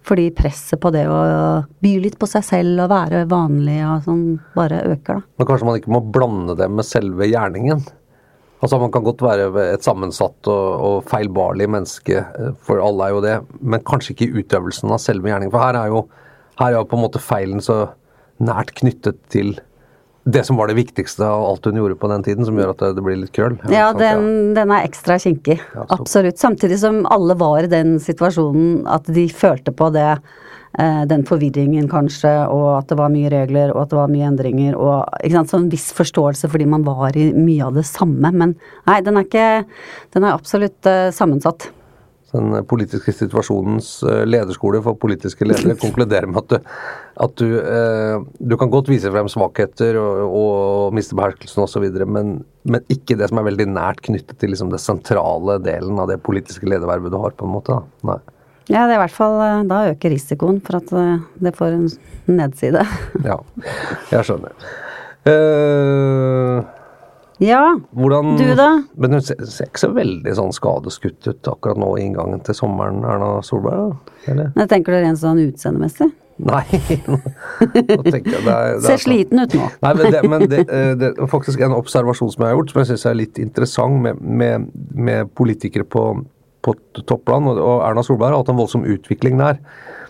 Fordi 0.10 0.30
presset 0.34 0.80
på 0.82 0.90
det 0.96 1.04
å 1.12 1.20
by 1.84 1.92
litt 2.02 2.16
på 2.18 2.28
seg 2.30 2.46
selv 2.46 2.86
og 2.86 2.92
være 2.94 3.26
vanlig 3.30 3.82
og 3.84 4.06
sånn, 4.08 4.24
bare 4.56 4.84
øker, 4.88 5.20
da. 5.20 5.26
Men 5.38 5.50
kanskje 5.50 5.68
man 5.68 5.80
ikke 5.82 5.94
må 5.94 6.02
blande 6.16 6.56
det 6.58 6.70
med 6.72 6.88
selve 6.88 7.28
gjerningen? 7.30 7.84
Altså 8.60 8.76
Man 8.82 8.92
kan 8.92 9.06
godt 9.06 9.22
være 9.24 9.48
et 9.70 9.86
sammensatt 9.86 10.50
og, 10.52 10.66
og 10.84 10.98
feilbarlig 11.10 11.70
menneske, 11.72 12.24
eh, 12.26 12.52
for 12.66 12.84
alle 12.84 13.08
er 13.08 13.16
jo 13.16 13.24
det, 13.26 13.38
men 13.62 13.86
kanskje 13.88 14.16
ikke 14.16 14.30
i 14.30 14.44
utøvelsen 14.44 14.94
av 14.94 15.02
selve 15.04 15.32
gjerningen. 15.32 15.54
For 15.54 15.64
her 15.64 15.80
er 15.80 15.94
jo, 15.94 16.04
her 16.62 16.74
er 16.74 16.78
jo 16.80 16.90
på 16.90 17.00
en 17.00 17.06
måte 17.06 17.24
feilen 17.24 17.64
så 17.64 17.82
nært 18.44 18.74
knyttet 18.80 19.20
til 19.32 19.58
det 20.32 20.44
som 20.48 20.60
var 20.60 20.70
det 20.70 20.78
viktigste 20.78 21.26
av 21.26 21.46
alt 21.46 21.66
hun 21.66 21.80
gjorde 21.80 21.98
på 22.00 22.10
den 22.12 22.26
tiden, 22.26 22.46
som 22.46 22.58
gjør 22.60 22.74
at 22.74 22.84
det, 22.96 23.06
blir 23.06 23.18
litt 23.22 23.34
krøll. 23.36 23.58
Ja, 23.72 23.90
den, 23.98 24.54
den, 24.58 24.74
er 24.76 24.86
ekstra 24.88 25.20
kinkig. 25.22 25.60
Ja, 25.76 25.88
Absolutt. 25.96 26.40
Samtidig 26.42 26.80
som 26.82 27.02
alle 27.10 27.38
var 27.40 27.66
i 27.66 27.72
den 27.72 27.98
situasjonen 28.04 28.86
at 28.90 29.10
de 29.10 29.26
følte 29.34 29.74
på 29.76 29.90
det. 29.96 30.12
Eh, 30.78 31.02
den 31.10 31.24
forvirringen, 31.26 31.88
kanskje, 31.90 32.30
og 32.54 32.68
at 32.76 32.92
det 32.92 33.00
var 33.00 33.10
mye 33.10 33.32
regler, 33.34 33.72
og 33.74 33.82
at 33.84 33.94
det 33.94 33.98
var 33.98 34.12
mye 34.14 34.28
endringer, 34.30 34.78
og 34.78 35.24
ikke 35.24 35.40
sant, 35.40 35.50
så 35.50 35.58
en 35.58 35.72
viss 35.72 35.88
forståelse 35.98 36.50
fordi 36.52 36.68
man 36.70 36.86
var 36.86 37.18
i 37.18 37.32
mye 37.34 37.66
av 37.66 37.80
det 37.80 37.88
samme. 37.90 38.30
Men 38.30 38.54
nei, 38.86 39.00
den 39.06 39.18
er 39.18 39.26
ikke 39.26 39.48
Den 40.14 40.26
er 40.26 40.36
absolutt 40.36 40.86
uh, 40.90 41.10
sammensatt 41.14 41.72
den 42.34 42.66
politiske 42.70 43.14
situasjonens 43.16 43.92
eh, 44.08 44.24
lederskole 44.28 44.82
for 44.86 45.00
politiske 45.00 45.48
ledere 45.48 45.78
konkluderer 45.84 46.30
med 46.30 46.42
at 46.44 46.50
du, 46.54 46.74
at 47.26 47.36
du, 47.42 47.48
eh, 47.60 48.16
du 48.40 48.58
kan 48.60 48.72
godt 48.74 48.92
vise 48.92 49.12
frem 49.14 49.30
svakheter 49.32 50.00
og, 50.02 50.26
og 50.40 50.98
miste 50.98 51.18
beherskelsen 51.20 51.66
osv., 51.66 51.88
men, 52.06 52.40
men 52.70 52.92
ikke 52.92 53.18
det 53.20 53.30
som 53.32 53.42
er 53.42 53.50
veldig 53.50 53.70
nært 53.74 54.04
knyttet 54.08 54.38
til 54.42 54.54
liksom 54.54 54.74
det 54.74 54.82
sentrale 54.84 55.60
delen 55.66 56.02
av 56.02 56.12
det 56.12 56.22
politiske 56.26 56.70
ledervervet 56.70 57.14
du 57.14 57.22
har. 57.22 57.38
på 57.38 57.48
en 57.48 57.58
måte. 57.58 57.80
Da. 57.80 58.14
Nei. 58.14 58.20
Ja, 58.70 58.84
det 58.86 58.94
er 58.94 59.00
i 59.00 59.02
hvert 59.02 59.16
fall, 59.16 59.40
eh, 59.42 59.64
Da 59.70 59.80
øker 59.90 60.14
risikoen 60.14 60.60
for 60.66 60.78
at 60.78 60.92
eh, 60.94 61.24
det 61.42 61.56
får 61.58 61.78
en 61.78 61.88
nedside. 62.30 62.86
ja, 63.30 63.40
jeg 64.14 64.28
skjønner. 64.28 64.54
Uh, 65.28 66.62
ja, 67.40 67.80
Hvordan, 67.96 68.34
du 68.38 68.50
da? 68.56 68.70
Men 69.00 69.16
hun 69.16 69.22
ser, 69.24 69.40
ser, 69.48 69.70
ikke 69.70 69.84
så 69.86 69.92
veldig 69.96 70.34
sånn 70.36 70.56
skadeskutt 70.56 71.28
ut 71.30 71.52
akkurat 71.52 71.80
nå 71.80 71.94
i 71.98 72.08
inngangen 72.10 72.42
til 72.44 72.58
sommeren, 72.58 73.00
Erna 73.08 73.38
Solberg? 73.46 73.96
Eller? 74.28 74.52
Jeg 74.60 74.72
tenker 74.74 74.96
du 74.96 75.00
rent 75.06 75.22
sånn 75.22 75.40
utseendemessig? 75.46 76.10
Nei, 76.40 76.64
nå, 77.10 77.18
tenker 78.06 78.36
jeg 78.38 78.44
det 78.46 78.54
er, 78.54 78.74
det 78.80 78.86
Ser 78.86 79.02
sliten 79.04 79.44
ut 79.44 79.56
nå. 79.56 79.70
Nei, 79.86 79.94
men, 80.00 80.12
det, 80.12 80.22
men 80.32 80.46
det, 80.48 80.60
eh, 80.68 80.92
det, 81.00 81.14
er 81.16 81.32
faktisk 81.32 81.64
en 81.64 81.76
observasjon 81.76 82.32
som 82.32 82.46
jeg 82.46 82.54
har 82.54 82.60
gjort, 82.60 82.74
som 82.74 82.82
jeg 82.84 82.92
syns 82.94 83.08
er 83.08 83.18
litt 83.20 83.40
interessant 83.44 84.00
med, 84.04 84.20
med, 84.20 84.68
med 84.96 85.32
politikere 85.40 85.88
på, 85.88 86.06
på 86.64 86.76
topplan, 87.02 87.48
og 87.56 87.84
Erna 87.88 88.04
Solberg 88.08 88.36
har 88.36 88.44
hatt 88.44 88.52
en 88.54 88.60
voldsom 88.60 88.88
utvikling 88.88 89.40
der. 89.40 89.60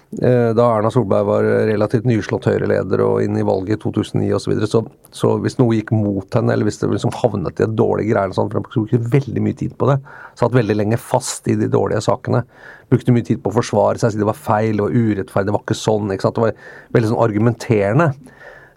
Eh, 0.09 0.51
da 0.57 0.63
Erna 0.73 0.89
Solberg 0.89 1.27
var 1.27 1.45
relativt 1.69 2.07
nyslått 2.09 2.47
Høyre-leder 2.49 3.03
og 3.05 3.19
inn 3.21 3.37
i 3.37 3.45
valget 3.45 3.77
i 3.77 3.81
2009 3.83 4.31
osv. 4.33 4.41
Så, 4.41 4.49
videre, 4.49 4.95
så 5.13 5.33
hvis 5.43 5.59
noe 5.59 5.77
gikk 5.77 5.93
mot 5.93 6.25
henne, 6.33 6.55
eller 6.55 6.65
hvis 6.65 6.81
det 6.81 6.89
liksom 6.89 7.13
havnet 7.19 7.61
i 7.61 7.67
et 7.67 7.75
dårlig 7.77 8.07
greie, 8.09 8.33
sånn, 8.33 8.49
for 8.49 8.57
hun 8.57 8.65
brukte 8.65 9.13
veldig 9.13 9.45
mye 9.45 9.59
tid 9.59 9.77
på 9.77 9.91
det, 9.91 9.99
satt 10.39 10.57
veldig 10.57 10.79
lenge 10.79 10.97
fast 11.01 11.45
i 11.51 11.57
de 11.59 11.69
dårlige 11.69 12.01
sakene. 12.07 12.41
Brukte 12.89 13.13
mye 13.13 13.27
tid 13.27 13.43
på 13.43 13.53
å 13.53 13.57
forsvare 13.59 14.01
seg, 14.01 14.15
si 14.15 14.23
det 14.23 14.31
var 14.31 14.39
feil 14.39 14.81
og 14.81 14.97
urettferdig, 14.97 15.51
det 15.51 15.57
var 15.59 15.65
ikke 15.67 15.77
sånn. 15.77 16.09
ikke 16.15 16.33
Det 16.33 16.47
var 16.47 16.59
veldig 16.97 17.13
sånn 17.13 17.23
argumenterende. 17.27 18.11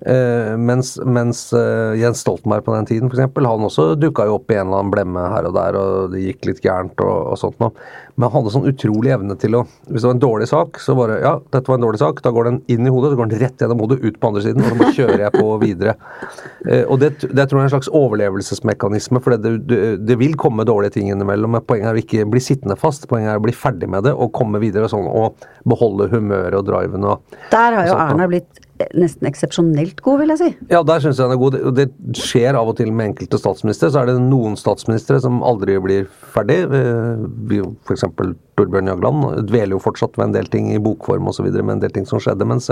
Uh, 0.03 0.59
mens, 0.59 0.97
mens 1.07 1.45
uh, 1.55 1.95
Jens 1.95 2.25
Stoltenberg 2.25 2.65
på 2.67 2.73
den 2.75 2.89
tiden 2.89 3.07
for 3.07 3.21
eksempel, 3.21 3.47
han 3.47 3.63
også 3.69 3.93
dukka 3.95 4.25
opp 4.35 4.51
i 4.51 4.57
en 4.57 4.67
eller 4.67 4.81
annen 4.81 4.91
blemme 4.91 5.27
her 5.31 5.47
og 5.47 5.55
der, 5.55 5.79
og 5.79 6.09
det 6.11 6.25
gikk 6.25 6.49
litt 6.49 6.63
gærent 6.65 6.99
og, 7.05 7.29
og 7.31 7.39
sånt 7.39 7.63
noe. 7.63 7.71
Men 8.15 8.29
han 8.29 8.35
hadde 8.35 8.53
sånn 8.55 8.69
utrolig 8.69 9.13
evne 9.15 9.37
til 9.41 9.57
å 9.57 9.63
Hvis 9.89 10.03
det 10.03 10.09
var 10.09 10.17
en 10.17 10.23
dårlig 10.23 10.49
sak, 10.51 10.81
så 10.83 10.95
bare 10.99 11.19
Ja, 11.23 11.33
dette 11.55 11.71
var 11.71 11.79
en 11.79 11.87
dårlig 11.87 12.01
sak. 12.03 12.21
Da 12.25 12.33
går 12.35 12.49
den 12.49 12.59
inn 12.73 12.87
i 12.87 12.93
hodet, 12.93 13.13
så 13.13 13.21
går 13.21 13.31
den 13.31 13.43
rett 13.43 13.65
gjennom 13.65 13.83
hodet, 13.85 14.01
ut 14.03 14.19
på 14.21 14.31
andre 14.31 14.45
siden, 14.45 14.65
og 14.65 14.73
så 14.73 14.81
bare 14.81 14.97
kjører 14.99 15.25
jeg 15.25 15.35
på 15.39 15.57
videre. 15.63 15.95
Uh, 16.67 16.85
og 16.93 17.01
det, 17.03 17.13
det 17.23 17.47
tror 17.49 17.61
jeg 17.61 17.65
er 17.65 17.69
en 17.71 17.75
slags 17.77 17.93
overlevelsesmekanisme, 18.03 19.23
for 19.25 19.37
det, 19.37 19.55
det, 19.71 19.81
det, 20.03 20.19
vil 20.21 20.37
komme 20.41 20.67
dårlige 20.69 20.99
ting 20.99 21.13
innimellom. 21.13 21.57
Men 21.57 21.67
poenget 21.67 21.93
er 21.93 22.01
å 22.01 22.03
ikke 22.03 22.29
bli 22.33 22.43
sittende 22.45 22.77
fast, 22.81 23.09
poenget 23.11 23.35
er 23.35 23.41
å 23.41 23.47
bli 23.47 23.57
ferdig 23.57 23.89
med 23.93 24.07
det 24.09 24.13
og 24.13 24.35
komme 24.37 24.61
videre 24.63 24.91
sånn, 24.93 25.09
og 25.09 25.49
beholde 25.69 26.11
humøret 26.13 26.59
og 26.59 26.69
driven 26.69 27.09
og 27.09 27.41
Der 27.53 27.79
har 27.79 27.89
jo 27.89 27.97
Erna 27.97 28.29
blitt 28.31 28.63
nesten 28.97 29.29
eksepsjonelt 29.29 30.01
god, 30.05 30.21
vil 30.23 30.33
jeg 30.35 30.41
si. 30.41 30.51
Ja, 30.73 30.83
der 30.87 31.03
syns 31.03 31.21
jeg 31.21 31.29
den 31.29 31.37
er 31.37 31.41
god. 31.41 31.59
Det 31.77 31.87
skjer 32.19 32.59
av 32.59 32.71
og 32.73 32.79
til 32.79 32.91
med 32.93 33.13
enkelte 33.13 33.41
statsministre. 33.41 33.91
Så 33.93 34.03
er 34.03 34.11
det 34.11 34.17
noen 34.23 34.57
statsministre 34.59 35.21
som 35.23 35.43
aldri 35.47 35.77
blir 35.83 36.09
ferdig. 36.35 36.59
F.eks. 37.87 38.02
Torbjørn 38.03 38.91
Jagland 38.91 39.25
dveler 39.49 39.75
jo 39.75 39.81
fortsatt 39.83 40.19
ved 40.19 40.29
en 40.29 40.35
del 40.35 40.49
ting 40.53 40.69
i 40.73 40.81
bokform 40.83 41.31
osv. 41.31 41.47
med 41.53 41.77
en 41.77 41.83
del 41.83 41.95
ting 41.95 42.07
som 42.09 42.21
skjedde. 42.23 42.47
Mens, 42.49 42.69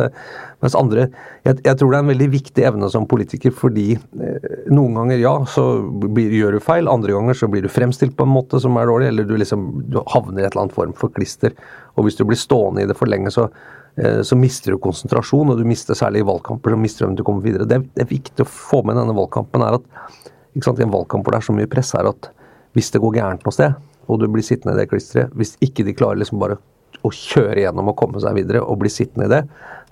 mens 0.63 0.77
andre 0.79 1.07
jeg, 1.47 1.57
jeg, 1.65 1.77
tror 1.79 1.91
det 1.91 1.99
er 1.99 2.05
en 2.05 2.13
veldig 2.13 2.29
viktig 2.35 2.67
evne 2.69 2.91
som 2.93 3.09
politiker, 3.11 3.55
fordi 3.57 3.95
eh, 3.97 4.49
noen 4.73 4.99
ganger 5.01 5.23
ja, 5.23 5.35
så 5.51 5.67
blir, 6.05 6.33
gjør 6.37 6.59
du 6.59 6.65
feil. 6.65 6.91
Andre 6.91 7.17
ganger 7.17 7.39
så 7.39 7.51
blir 7.51 7.65
du 7.65 7.73
fremstilt 7.73 8.17
på 8.19 8.27
en 8.27 8.35
måte 8.35 8.61
som 8.63 8.79
er 8.81 8.91
dårlig, 8.91 9.11
eller 9.13 9.29
du 9.29 9.37
liksom 9.41 9.69
du 9.91 10.01
havner 10.15 10.43
i 10.43 10.47
et 10.47 10.53
eller 10.53 10.67
annet 10.67 10.79
form 10.79 10.97
for 10.97 11.13
klister. 11.17 11.57
Og 11.97 12.07
hvis 12.07 12.19
du 12.19 12.27
blir 12.29 12.41
stående 12.41 12.85
i 12.85 12.91
det 12.91 12.99
for 12.99 13.11
lenge, 13.11 13.33
så 13.35 13.49
eh, 13.97 14.21
så 14.27 14.39
mister 14.39 14.75
du 14.75 14.83
konsentrasjon, 14.83 15.55
og 15.55 15.61
du 15.61 15.69
mister 15.69 15.99
særlig 15.99 16.25
i 16.25 16.29
valgkamper, 16.29 16.75
så 16.75 16.83
mister 16.83 17.05
du 17.05 17.09
evnen 17.09 17.23
du 17.23 17.27
kommer 17.27 17.47
videre. 17.47 17.69
Det, 17.71 17.83
er 18.01 18.11
viktig 18.11 18.45
å 18.45 18.51
få 18.51 18.85
med 18.85 18.99
i 18.99 19.03
denne 19.03 19.17
valgkampen 19.17 19.65
er 19.67 19.81
at 19.81 20.29
i 20.55 20.61
en 20.83 20.93
valgkamp 20.93 21.25
hvor 21.25 21.35
det 21.35 21.41
er 21.41 21.47
så 21.47 21.55
mye 21.55 21.71
press, 21.71 21.95
er 21.95 22.11
at 22.11 22.33
hvis 22.75 22.91
det 22.95 23.01
går 23.03 23.17
gærent 23.19 23.47
noe 23.47 23.55
sted, 23.55 23.75
og 24.11 24.21
du 24.21 24.27
blir 24.29 24.45
sittende 24.47 24.75
i 24.77 24.81
det 24.83 24.91
klisteret, 24.91 25.33
hvis 25.39 25.55
ikke 25.65 25.87
de 25.87 25.95
klarer 25.97 26.21
liksom 26.21 26.43
bare 26.43 26.59
å 27.07 27.11
kjøre 27.15 27.63
gjennom 27.63 27.89
og 27.93 27.97
komme 27.97 28.21
seg 28.21 28.35
videre 28.37 28.61
og 28.61 28.81
bli 28.83 28.91
sittende 28.93 29.29
i 29.29 29.33
det, 29.33 29.43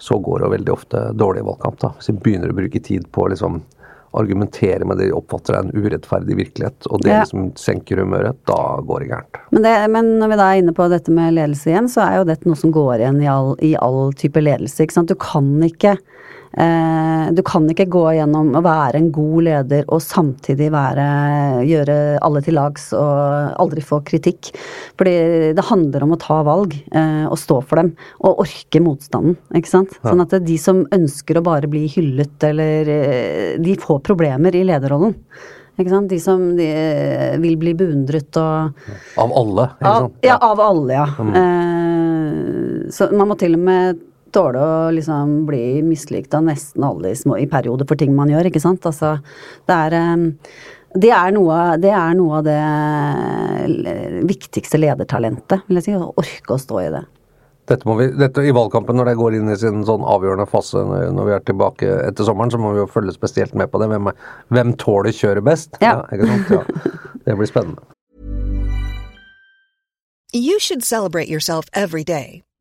så 0.03 0.19
går 0.21 0.43
det 0.45 0.51
veldig 0.59 0.73
ofte 0.75 1.05
dårlig 1.17 1.45
valgkamp. 1.47 1.79
da. 1.81 1.93
Hvis 1.97 2.11
de 2.11 2.19
begynner 2.21 2.53
å 2.53 2.59
bruke 2.59 2.83
tid 2.85 3.07
på 3.15 3.25
å 3.25 3.31
liksom 3.33 3.63
argumentere 4.19 4.85
med 4.89 4.99
det 4.99 5.11
de 5.11 5.17
oppfatter 5.17 5.55
er 5.55 5.67
en 5.67 5.73
urettferdig 5.77 6.37
virkelighet, 6.39 6.87
og 6.91 7.03
det 7.05 7.11
Ja. 7.13 7.21
liksom 7.25 7.53
senker 7.61 8.01
humøret, 8.01 8.37
da 8.47 8.81
går 8.81 9.01
det 9.01 9.09
gærent. 9.11 9.41
Men, 9.53 9.63
det, 9.63 9.91
men 9.91 10.19
når 10.19 10.29
vi 10.33 10.37
da 10.41 10.47
er 10.53 10.63
inne 10.63 10.75
på 10.75 10.89
dette 10.89 11.11
med 11.13 11.35
ledelse 11.35 11.69
igjen, 11.69 11.89
så 11.93 12.01
er 12.07 12.17
jo 12.19 12.25
dette 12.25 12.47
noe 12.49 12.57
som 12.57 12.73
går 12.73 12.99
igjen 12.99 13.23
i 13.23 13.29
all, 13.29 13.55
i 13.61 13.75
all 13.77 14.13
type 14.13 14.41
ledelse. 14.41 14.81
ikke 14.81 14.97
sant? 14.97 15.09
Du 15.09 15.15
kan 15.15 15.45
ikke 15.63 15.99
du 16.49 17.43
kan 17.45 17.67
ikke 17.69 17.85
gå 17.93 18.03
gjennom 18.17 18.55
å 18.57 18.63
være 18.65 18.99
en 18.99 19.11
god 19.13 19.43
leder 19.45 19.83
og 19.93 20.01
samtidig 20.01 20.71
være, 20.73 21.05
gjøre 21.69 21.97
alle 22.25 22.41
til 22.45 22.57
lags 22.57 22.89
og 22.97 23.59
aldri 23.61 23.85
få 23.85 24.01
kritikk. 24.07 24.51
Fordi 24.99 25.53
det 25.57 25.67
handler 25.69 26.07
om 26.07 26.17
å 26.17 26.21
ta 26.23 26.41
valg 26.47 26.75
eh, 26.75 27.27
og 27.29 27.37
stå 27.41 27.61
for 27.69 27.83
dem, 27.83 27.93
og 28.23 28.43
orke 28.47 28.83
motstanden. 28.85 29.37
ikke 29.55 29.73
sant? 29.75 29.95
Sånn 30.03 30.25
at 30.25 30.35
de 30.45 30.59
som 30.61 30.85
ønsker 30.95 31.39
å 31.39 31.45
bare 31.47 31.71
bli 31.71 31.87
hyllet 31.91 32.49
eller 32.49 32.93
eh, 32.93 33.55
De 33.63 33.77
får 33.79 34.03
problemer 34.07 34.57
i 34.57 34.65
lederrollen. 34.67 35.17
Ikke 35.79 35.93
sant? 35.93 36.11
De 36.11 36.19
som 36.19 36.43
de, 36.59 36.67
eh, 36.67 37.37
vil 37.39 37.57
bli 37.61 37.75
beundret 37.79 38.37
og 38.41 38.75
Av 39.23 39.33
alle. 39.43 39.69
ikke 39.79 39.95
av, 39.95 40.11
ja, 40.27 40.39
av 40.43 40.61
alle, 40.61 40.93
ja. 40.97 41.07
Eh, 41.43 42.91
så 42.91 43.13
man 43.13 43.31
må 43.31 43.39
til 43.39 43.55
og 43.55 43.63
med 43.69 44.01
tåle 44.35 44.63
å 44.63 44.89
liksom 44.95 45.43
bli 45.49 45.81
mislikt 45.87 46.35
av 46.37 46.47
nesten 46.49 46.85
alle 46.87 47.13
i, 47.13 47.19
små, 47.19 47.39
i 47.41 47.49
perioder 47.51 47.89
for 47.89 48.01
ting 48.01 48.15
man 48.17 48.31
gjør, 48.33 48.51
ikke 48.51 48.63
sant. 48.63 48.87
Altså, 48.89 49.17
det 49.69 49.79
er 49.87 49.97
um, 50.17 50.27
det 50.97 51.11
er, 51.13 51.33
noe, 51.37 51.77
det 51.77 51.91
er 51.93 52.15
noe 52.17 52.39
av 52.41 52.47
det 52.47 54.25
viktigste 54.27 54.81
ledertalentet, 54.81 55.67
vil 55.69 55.81
jeg 55.81 55.91
si. 55.91 55.97
Å 55.99 56.15
orke 56.17 56.55
å 56.55 56.61
stå 56.61 56.81
i 56.81 56.91
det. 56.95 57.05
Dette 57.69 57.85
må 57.85 57.99
vi, 57.99 58.07
dette 58.17 58.41
I 58.49 58.55
valgkampen, 58.57 58.97
når 58.97 59.11
det 59.11 59.19
går 59.19 59.37
inn 59.37 59.53
i 59.53 59.59
sin 59.61 59.83
sånn 59.85 60.07
avgjørende 60.09 60.49
fase 60.49 60.81
når 60.89 61.11
når 61.13 61.29
vi 61.29 61.35
er 61.37 61.45
tilbake 61.45 61.99
etter 62.07 62.25
sommeren, 62.25 62.53
så 62.55 62.61
må 62.61 62.73
vi 62.73 62.81
jo 62.81 62.89
følge 62.89 63.13
spesielt 63.13 63.53
med 63.53 63.69
på 63.69 63.83
det. 63.83 63.91
Hvem, 63.93 64.09
hvem 64.57 64.73
tåler 64.81 65.13
kjøret 65.13 65.45
best? 65.45 65.77
Ja. 65.85 65.99
ikke 66.09 66.31
sant? 66.33 66.55
Ja. 66.57 66.63
Det 67.29 67.37
blir 67.37 67.51
spennende. 67.51 67.85
You 70.33 70.59
should 70.59 70.85
celebrate 70.85 71.29
yourself 71.29 71.69
every 71.75 72.05
day, 72.05 72.43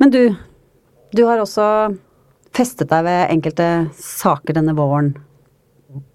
Men 0.00 0.12
du, 0.12 0.22
du 1.16 1.24
har 1.28 1.42
også 1.42 1.66
festet 2.56 2.90
deg 2.90 3.06
ved 3.06 3.32
enkelte 3.34 3.66
saker 3.98 4.56
denne 4.58 4.74
våren. 4.78 5.14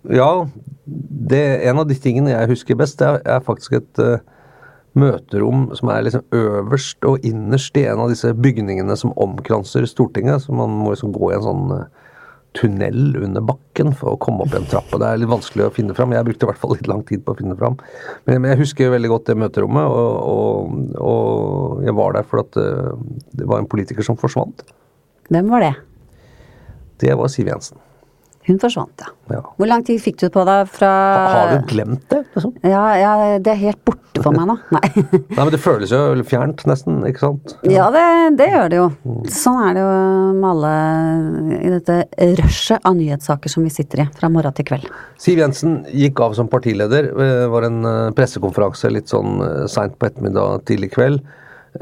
Ja, 0.07 0.47
det, 0.85 1.43
en 1.67 1.81
av 1.81 1.89
de 1.89 1.97
tingene 1.99 2.33
jeg 2.33 2.51
husker 2.53 2.79
best, 2.79 2.99
det 3.01 3.07
er, 3.09 3.21
er 3.37 3.43
faktisk 3.43 3.75
et 3.79 4.01
uh, 4.01 4.17
møterom 4.95 5.67
som 5.75 5.91
er 5.91 6.05
liksom 6.05 6.23
øverst 6.35 7.07
og 7.07 7.25
innerst 7.27 7.77
i 7.77 7.85
en 7.89 8.01
av 8.05 8.11
disse 8.13 8.31
bygningene 8.33 8.95
som 8.99 9.13
omkranser 9.19 9.87
Stortinget. 9.89 10.45
Så 10.45 10.55
man 10.55 10.71
må 10.71 10.93
liksom 10.93 11.13
gå 11.15 11.31
i 11.31 11.37
en 11.37 11.45
sånn 11.45 11.65
eh, 11.75 11.87
tunnel 12.55 13.17
under 13.19 13.43
bakken 13.45 13.93
for 13.97 14.13
å 14.13 14.19
komme 14.21 14.45
opp 14.45 14.55
en 14.57 14.67
trapp. 14.71 14.91
og 14.93 15.01
Det 15.01 15.09
er 15.09 15.21
litt 15.21 15.31
vanskelig 15.31 15.67
å 15.67 15.74
finne 15.75 15.95
fram. 15.97 16.13
Jeg 16.15 16.27
brukte 16.27 16.47
i 16.47 16.50
hvert 16.50 16.62
fall 16.62 16.75
litt 16.77 16.89
lang 16.91 17.03
tid 17.07 17.24
på 17.25 17.35
å 17.35 17.39
finne 17.39 17.57
fram. 17.59 17.77
Men, 18.29 18.47
jeg 18.51 18.62
husker 18.63 18.93
veldig 18.93 19.12
godt 19.12 19.31
det 19.31 19.38
møterommet, 19.41 19.85
og, 19.85 20.13
og, 20.33 21.00
og 21.03 21.85
jeg 21.85 21.97
var 22.00 22.15
der 22.17 22.29
fordi 22.29 22.45
at 22.47 22.62
eh, 22.63 22.93
det 23.41 23.50
var 23.51 23.61
en 23.61 23.72
politiker 23.72 24.07
som 24.07 24.20
forsvant. 24.20 24.65
Hvem 25.29 25.51
var 25.51 25.65
det? 25.65 25.74
Det 27.03 27.15
var 27.18 27.31
Siv 27.31 27.51
Jensen. 27.51 27.81
Hun 28.46 28.60
forsvant, 28.62 29.01
ja. 29.01 29.12
Ja. 29.34 29.40
Hvor 29.58 29.66
lang 29.66 29.81
tid 29.88 29.98
fikk 30.03 30.20
du 30.22 30.27
på 30.29 30.44
deg 30.46 30.68
fra 30.70 30.90
Har 31.34 31.51
du 31.55 31.64
glemt 31.72 32.03
det? 32.12 32.20
liksom? 32.36 32.51
Ja, 32.62 32.84
ja, 33.00 33.14
det 33.42 33.50
er 33.55 33.58
helt 33.58 33.79
borte 33.88 34.22
for 34.22 34.36
meg 34.38 34.46
nå. 34.51 34.55
Nei. 34.75 34.90
Nei, 34.94 35.40
men 35.40 35.50
Det 35.55 35.60
føles 35.64 35.90
jo 35.94 36.01
fjernt, 36.29 36.62
nesten. 36.70 37.00
ikke 37.10 37.24
sant? 37.24 37.55
Ja, 37.66 37.88
det, 37.94 38.03
det 38.38 38.50
gjør 38.51 38.70
det 38.70 38.79
jo. 38.81 38.86
Sånn 39.34 39.58
er 39.66 39.77
det 39.79 39.86
jo 39.86 39.96
med 40.38 40.50
alle 40.51 40.74
i 41.58 41.72
dette 41.74 41.98
rushet 42.38 42.86
av 42.86 42.98
nyhetssaker 43.00 43.50
som 43.51 43.66
vi 43.66 43.74
sitter 43.74 44.03
i 44.05 44.10
fra 44.20 44.29
morgen 44.29 44.53
til 44.58 44.68
kveld. 44.70 44.86
Siv 45.22 45.42
Jensen 45.42 45.79
gikk 45.90 46.22
av 46.22 46.38
som 46.38 46.50
partileder. 46.51 47.10
Det 47.18 47.31
var 47.50 47.66
en 47.68 47.81
eh, 47.90 48.12
pressekonferanse 48.18 48.94
litt 48.94 49.10
sånn 49.10 49.42
eh, 49.42 49.66
seint 49.72 49.98
på 49.98 50.05
ettermiddag, 50.12 50.62
tidlig 50.70 50.92
kveld. 50.94 51.25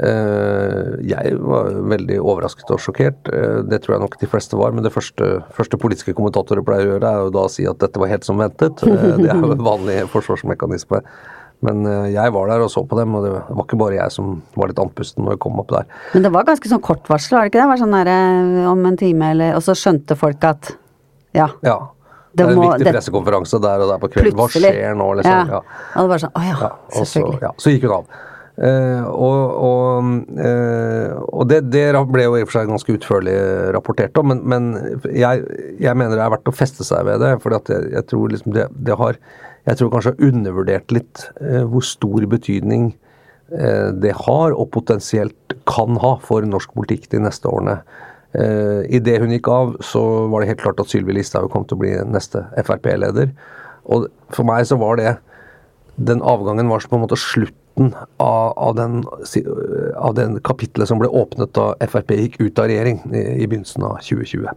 Eh, 0.00 1.06
Jeg 1.06 1.36
var 1.38 1.70
veldig 1.94 2.18
overrasket 2.20 2.70
og 2.74 2.80
sjokkert. 2.82 3.28
Eh, 3.32 3.62
Det 3.68 3.80
tror 3.82 3.94
jeg 3.96 4.00
nok 4.04 4.18
de 4.20 4.26
fleste 4.26 4.56
var. 4.58 4.72
Men 4.72 4.82
det 4.84 4.92
første, 4.92 5.44
første 5.54 5.78
politiske 5.78 6.14
kommentatorer 6.14 6.64
pleier 6.66 6.86
å 6.88 6.92
gjøre, 6.98 7.10
er 7.12 7.22
jo 7.24 7.30
da 7.30 7.44
å 7.46 7.50
si 7.50 7.66
at 7.66 7.78
dette 7.78 7.98
var 8.00 8.08
helt 8.08 8.24
som 8.24 8.36
ventet. 8.38 8.82
Eh, 8.82 9.16
Det 9.16 9.30
er 9.30 9.40
jo 9.40 9.52
en 9.52 9.58
vanlig 9.64 10.08
forsvarsmekanisme. 10.10 11.02
Men 11.64 11.84
jeg 12.12 12.32
var 12.34 12.48
der 12.48 12.60
og 12.60 12.68
så 12.68 12.82
på 12.86 12.96
dem, 12.98 13.14
og 13.14 13.22
det 13.24 13.30
var 13.32 13.64
ikke 13.64 13.78
bare 13.78 13.94
jeg 13.96 14.10
som 14.12 14.42
var 14.54 14.68
litt 14.68 14.76
andpusten 14.82 15.24
når 15.24 15.30
jeg 15.36 15.40
kom 15.40 15.58
opp 15.62 15.68
der. 15.72 15.86
Men 16.12 16.22
det 16.26 16.32
var 16.34 16.44
ganske 16.44 16.68
sånn 16.68 16.82
kort 16.82 17.06
varsel, 17.08 17.38
var 17.38 17.44
det 17.48 17.52
ikke 17.54 17.60
det? 17.60 17.62
Det 17.62 17.70
var 17.70 17.80
sånn 17.80 18.04
der, 18.04 18.68
om 18.68 18.84
en 18.86 18.96
time 19.00 19.30
eller 19.30 19.54
Og 19.56 19.62
så 19.62 19.72
skjønte 19.72 20.14
folk 20.18 20.44
at 20.44 20.74
ja. 21.32 21.48
Ja. 21.62 21.78
Det 22.34 22.36
Det 22.36 22.44
er 22.44 22.50
en 22.50 22.58
må- 22.58 22.68
viktig 22.76 22.92
pressekonferanse 22.92 23.60
der 23.62 23.80
og 23.80 23.88
der 23.88 23.98
på 24.02 24.10
kvelden. 24.12 24.34
Hva 24.36 24.48
skjer 24.50 24.94
nå, 24.98 25.08
liksom? 25.16 25.48
Ja. 25.48 25.60
Og 25.96 26.02
det 26.02 26.08
var 26.10 26.18
sånn 26.18 26.32
Å 26.34 26.42
ja, 26.44 26.56
Ja, 26.60 26.66
og 26.68 27.06
så, 27.06 27.06
selvfølgelig. 27.14 27.40
ja, 27.40 27.50
så 27.56 27.70
gikk 27.72 27.82
hun 27.82 27.92
av. 27.92 28.04
Eh, 28.54 29.06
og 29.10 29.54
og, 29.66 30.10
uh, 30.38 31.14
og 31.34 31.48
det, 31.50 31.64
det 31.74 31.88
ble 32.06 32.26
jo 32.28 32.36
i 32.38 32.44
og 32.44 32.50
for 32.50 32.60
seg 32.60 32.68
ganske 32.70 32.94
utførlig 32.94 33.34
rapportert 33.74 34.20
om, 34.20 34.30
men, 34.30 34.44
men 34.46 34.68
jeg, 35.10 35.42
jeg 35.82 35.98
mener 35.98 36.14
det 36.14 36.22
er 36.22 36.34
verdt 36.36 36.52
å 36.52 36.54
feste 36.54 36.86
seg 36.86 37.02
ved 37.08 37.24
det. 37.24 37.32
For 37.42 37.56
jeg, 37.56 37.90
jeg 37.96 38.06
tror 38.12 38.30
liksom 38.30 38.54
det, 38.54 38.68
det 38.86 38.98
har 39.00 39.18
Jeg 39.64 39.80
tror 39.80 39.90
kanskje 39.94 40.18
undervurdert 40.28 40.94
litt 40.94 41.26
uh, 41.40 41.64
hvor 41.64 41.82
stor 41.86 42.28
betydning 42.30 42.94
det 43.54 44.10
har, 44.24 44.54
og 44.56 44.70
potensielt 44.72 45.52
kan 45.68 45.98
ha, 46.00 46.14
for 46.24 46.42
norsk 46.48 46.72
politikk 46.74 47.04
de 47.12 47.20
neste 47.22 47.46
årene. 47.46 47.76
Uh, 48.34 48.82
Idet 48.88 49.20
hun 49.22 49.30
gikk 49.30 49.50
av, 49.52 49.74
så 49.84 50.00
var 50.32 50.42
det 50.42 50.48
helt 50.48 50.62
klart 50.64 50.80
at 50.82 50.90
Sylvi 50.90 51.14
Listhaug 51.14 51.52
kom 51.52 51.66
til 51.68 51.76
å 51.76 51.82
bli 51.84 51.92
neste 52.08 52.42
Frp-leder. 52.64 53.30
Og 53.84 54.08
for 54.34 54.48
meg 54.48 54.64
så 54.66 54.80
var 54.80 54.98
det 54.98 55.12
den 55.96 56.22
avgangen 56.22 56.68
var 56.68 56.80
på 56.88 56.96
en 56.96 57.04
måte 57.04 57.18
slutten 57.18 57.94
av, 58.16 58.52
av, 58.58 58.74
den, 58.74 59.02
av 59.96 60.14
den 60.14 60.40
kapitlet 60.40 60.88
som 60.88 61.00
ble 61.02 61.10
åpnet 61.10 61.54
da 61.54 61.72
Frp 61.86 62.14
gikk 62.16 62.40
ut 62.40 62.58
av 62.58 62.70
regjering 62.70 63.00
i, 63.10 63.22
i 63.42 63.46
begynnelsen 63.46 63.86
av 63.86 63.98
2020. 64.02 64.48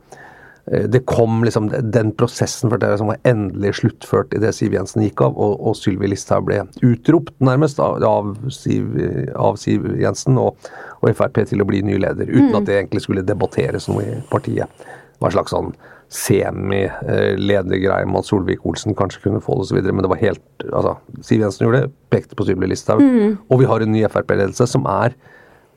Eh, 0.71 0.85
Det 0.89 1.03
kom 1.05 1.43
liksom, 1.45 1.69
Den 1.91 2.11
prosessen 2.11 2.69
for 2.69 2.81
det 2.81 2.97
som 2.97 3.11
var 3.11 3.21
endelig 3.23 3.75
sluttført 3.81 4.33
idet 4.37 4.55
Siv 4.55 4.73
Jensen 4.73 5.05
gikk 5.05 5.21
av, 5.25 5.37
og, 5.37 5.57
og 5.61 5.77
Sylvi 5.77 6.09
Listhaug 6.11 6.49
ble 6.49 6.63
utropt 6.85 7.35
nærmest 7.39 7.79
av, 7.79 8.01
av, 8.03 8.33
Siv, 8.53 8.93
av 9.35 9.57
Siv 9.61 9.85
Jensen 10.01 10.37
og, 10.41 10.69
og 11.01 11.13
Frp 11.17 11.43
til 11.45 11.61
å 11.61 11.69
bli 11.69 11.83
ny 11.85 11.99
leder, 12.01 12.29
uten 12.29 12.55
at 12.57 12.69
det 12.69 12.81
egentlig 12.81 13.05
skulle 13.05 13.25
debatteres 13.25 13.89
noe 13.89 14.05
i 14.05 14.17
partiet. 14.31 14.89
Hva 15.17 15.33
slags 15.33 15.53
sånn 15.53 15.73
semi-ledergreie 16.13 18.07
med 18.07 18.21
at 18.21 18.29
Solvik-Olsen 18.29 18.95
kanskje 18.97 19.25
kunne 19.25 19.41
få 19.43 19.57
det 19.57 19.67
osv. 19.67 19.79
Men 19.89 20.05
det 20.05 20.11
var 20.11 20.21
helt 20.21 20.67
altså, 20.69 20.93
Siv 21.27 21.43
Jensen 21.43 21.65
gjorde 21.65 21.81
det, 21.83 21.95
pekte 22.13 22.37
på 22.37 22.47
Sylvi 22.47 22.69
Listhaug. 22.71 23.03
Og 23.51 23.61
vi 23.61 23.67
har 23.67 23.83
en 23.83 23.91
ny 23.91 24.05
Frp-ledelse 24.07 24.69
som 24.71 24.87
er 24.91 25.17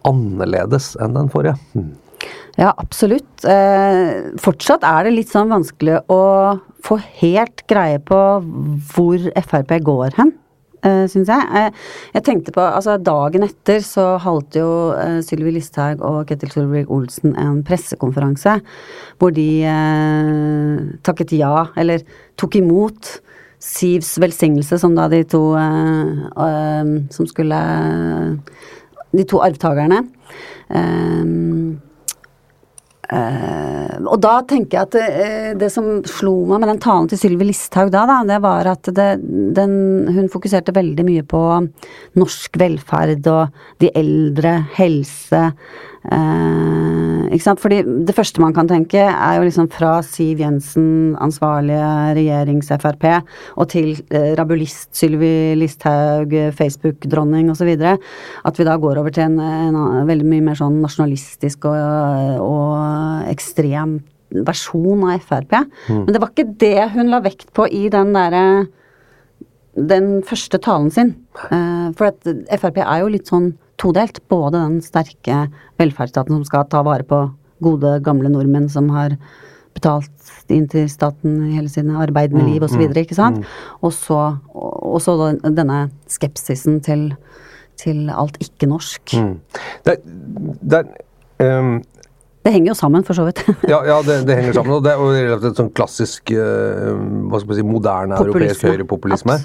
annerledes 0.07 0.95
enn 1.03 1.17
den 1.19 1.29
forrige. 1.33 1.57
Mm. 1.75 1.91
Ja, 2.61 2.73
absolutt. 2.77 3.45
Eh, 3.49 4.37
fortsatt 4.43 4.85
er 4.85 5.07
det 5.07 5.15
litt 5.15 5.33
sånn 5.33 5.53
vanskelig 5.53 6.03
å 6.13 6.23
få 6.85 6.99
helt 7.21 7.65
greie 7.71 8.01
på 8.03 8.19
hvor 8.93 9.31
Frp 9.47 9.77
går 9.87 10.19
hen. 10.19 10.35
Uh, 10.81 11.05
syns 11.13 11.29
jeg. 11.29 11.49
Eh, 11.53 11.81
jeg 12.15 12.25
tenkte 12.25 12.55
på, 12.57 12.63
altså 12.65 12.95
Dagen 13.05 13.45
etter 13.45 13.83
så 13.85 14.15
holdt 14.25 14.57
jo 14.57 14.69
uh, 14.97 15.19
Sylvi 15.21 15.53
Listhaug 15.53 16.01
og 16.01 16.23
Ketil 16.31 16.55
Solvik-Olsen 16.55 17.35
en 17.37 17.59
pressekonferanse 17.67 18.55
hvor 19.21 19.35
de 19.37 19.49
eh, 19.69 20.79
takket 21.05 21.35
ja, 21.37 21.67
eller 21.77 22.01
tok 22.41 22.57
imot 22.63 23.19
Sivs 23.61 24.15
velsignelse, 24.23 24.79
som 24.81 24.95
da 24.97 25.05
de 25.13 25.21
to 25.29 25.43
eh, 25.61 26.25
eh, 26.47 26.93
som 27.13 27.29
skulle 27.29 27.61
De 29.11 29.25
to 29.29 29.41
arvtakerne. 29.45 30.01
Eh, 30.71 31.25
Eh, 33.11 33.97
og 34.07 34.21
da 34.23 34.37
tenker 34.47 34.77
jeg 34.77 34.87
at 34.87 34.95
det, 34.95 35.07
eh, 35.25 35.49
det 35.59 35.71
som 35.75 35.87
slo 36.07 36.45
meg 36.47 36.61
med 36.63 36.71
den 36.71 36.83
talen 36.85 37.09
til 37.11 37.19
Sylvi 37.19 37.49
Listhaug 37.49 37.91
da, 37.91 38.05
da, 38.07 38.21
det 38.29 38.39
var 38.45 38.69
at 38.71 38.91
det, 38.95 39.09
den, 39.57 39.73
hun 40.15 40.31
fokuserte 40.31 40.75
veldig 40.77 41.07
mye 41.09 41.25
på 41.27 41.41
norsk 42.21 42.61
velferd 42.61 43.27
og 43.33 43.63
de 43.83 43.91
eldre, 43.99 44.61
helse. 44.77 45.43
Eh, 46.09 47.27
ikke 47.35 47.45
sant? 47.45 47.61
Fordi 47.61 47.81
det 48.07 48.15
første 48.17 48.41
man 48.43 48.55
kan 48.57 48.69
tenke, 48.71 49.03
er 49.03 49.39
jo 49.39 49.47
liksom 49.47 49.69
fra 49.73 49.99
Siv 50.07 50.41
Jensen, 50.41 51.17
ansvarlige 51.21 51.91
regjerings-Frp, 52.17 53.07
og 53.57 53.69
til 53.73 53.93
eh, 54.09 54.33
rabulist 54.39 54.89
Sylvi 54.97 55.55
Listhaug, 55.61 56.33
Facebook-dronning 56.57 57.53
osv. 57.53 57.75
At 58.45 58.59
vi 58.59 58.69
da 58.69 58.79
går 58.81 59.03
over 59.03 59.15
til 59.15 59.29
en, 59.29 59.39
en, 59.41 59.77
en 59.77 60.09
veldig 60.09 60.31
mye 60.31 60.49
mer 60.51 60.59
sånn 60.59 60.81
nasjonalistisk 60.83 61.69
og, 61.71 62.41
og 62.47 63.31
ekstrem 63.31 64.01
versjon 64.47 65.07
av 65.11 65.23
Frp. 65.27 65.57
Mm. 65.91 66.05
Men 66.05 66.13
det 66.15 66.21
var 66.23 66.33
ikke 66.33 66.53
det 66.63 66.91
hun 66.95 67.11
la 67.13 67.23
vekt 67.25 67.51
på 67.57 67.67
i 67.67 67.89
den 67.93 68.15
derre 68.17 68.45
den 69.75 70.21
første 70.27 70.59
talen 70.63 70.91
sin. 70.91 71.15
Eh, 71.51 71.91
for 71.99 72.11
at 72.11 72.31
Frp 72.61 72.81
er 72.83 73.03
jo 73.03 73.11
litt 73.13 73.31
sånn 73.31 73.53
todelt. 73.81 74.23
Både 74.31 74.61
den 74.61 74.81
sterke 74.85 75.47
velferdsstaten 75.81 76.37
som 76.37 76.47
skal 76.49 76.69
ta 76.71 76.85
vare 76.87 77.07
på 77.09 77.25
gode, 77.65 77.99
gamle 78.05 78.33
nordmenn 78.33 78.69
som 78.73 78.91
har 78.95 79.17
betalt 79.77 80.51
inn 80.51 80.67
til 80.71 80.89
staten 80.91 81.53
hele 81.53 81.71
sine 81.71 81.99
arbeidende 82.03 82.47
liv 82.49 82.65
osv., 82.67 82.83
mm. 82.91 83.37
Mm. 83.37 83.45
Og 83.87 83.93
så, 83.95 84.21
og 84.55 84.99
så 85.05 85.17
denne 85.45 85.85
skepsisen 86.11 86.81
til, 86.85 87.11
til 87.79 88.11
alt 88.11 88.41
ikke-norsk. 88.43 89.15
Mm. 89.15 89.37
Det, 89.87 89.97
det, 90.75 90.83
um, 91.39 91.79
det 92.41 92.55
henger 92.55 92.71
jo 92.71 92.75
sammen, 92.79 93.03
for 93.05 93.17
så 93.17 93.27
vidt. 93.27 93.43
ja, 93.69 93.83
ja 93.85 93.99
det, 94.01 94.23
det, 94.29 94.37
henger 94.39 94.55
sammen. 94.57 94.73
Og 94.79 94.85
det 94.85 94.95
er 94.95 95.01
jo 95.03 95.09
relativt 95.13 95.59
sånn 95.61 95.73
klassisk 95.77 96.31
uh, 96.33 96.95
hva 97.29 97.41
skal 97.41 97.51
man 97.51 97.59
si, 97.59 97.65
moderne 97.69 98.21
Populisme. 98.21 98.39
europeisk 98.41 98.65
høyrepopulisme. 98.69 99.37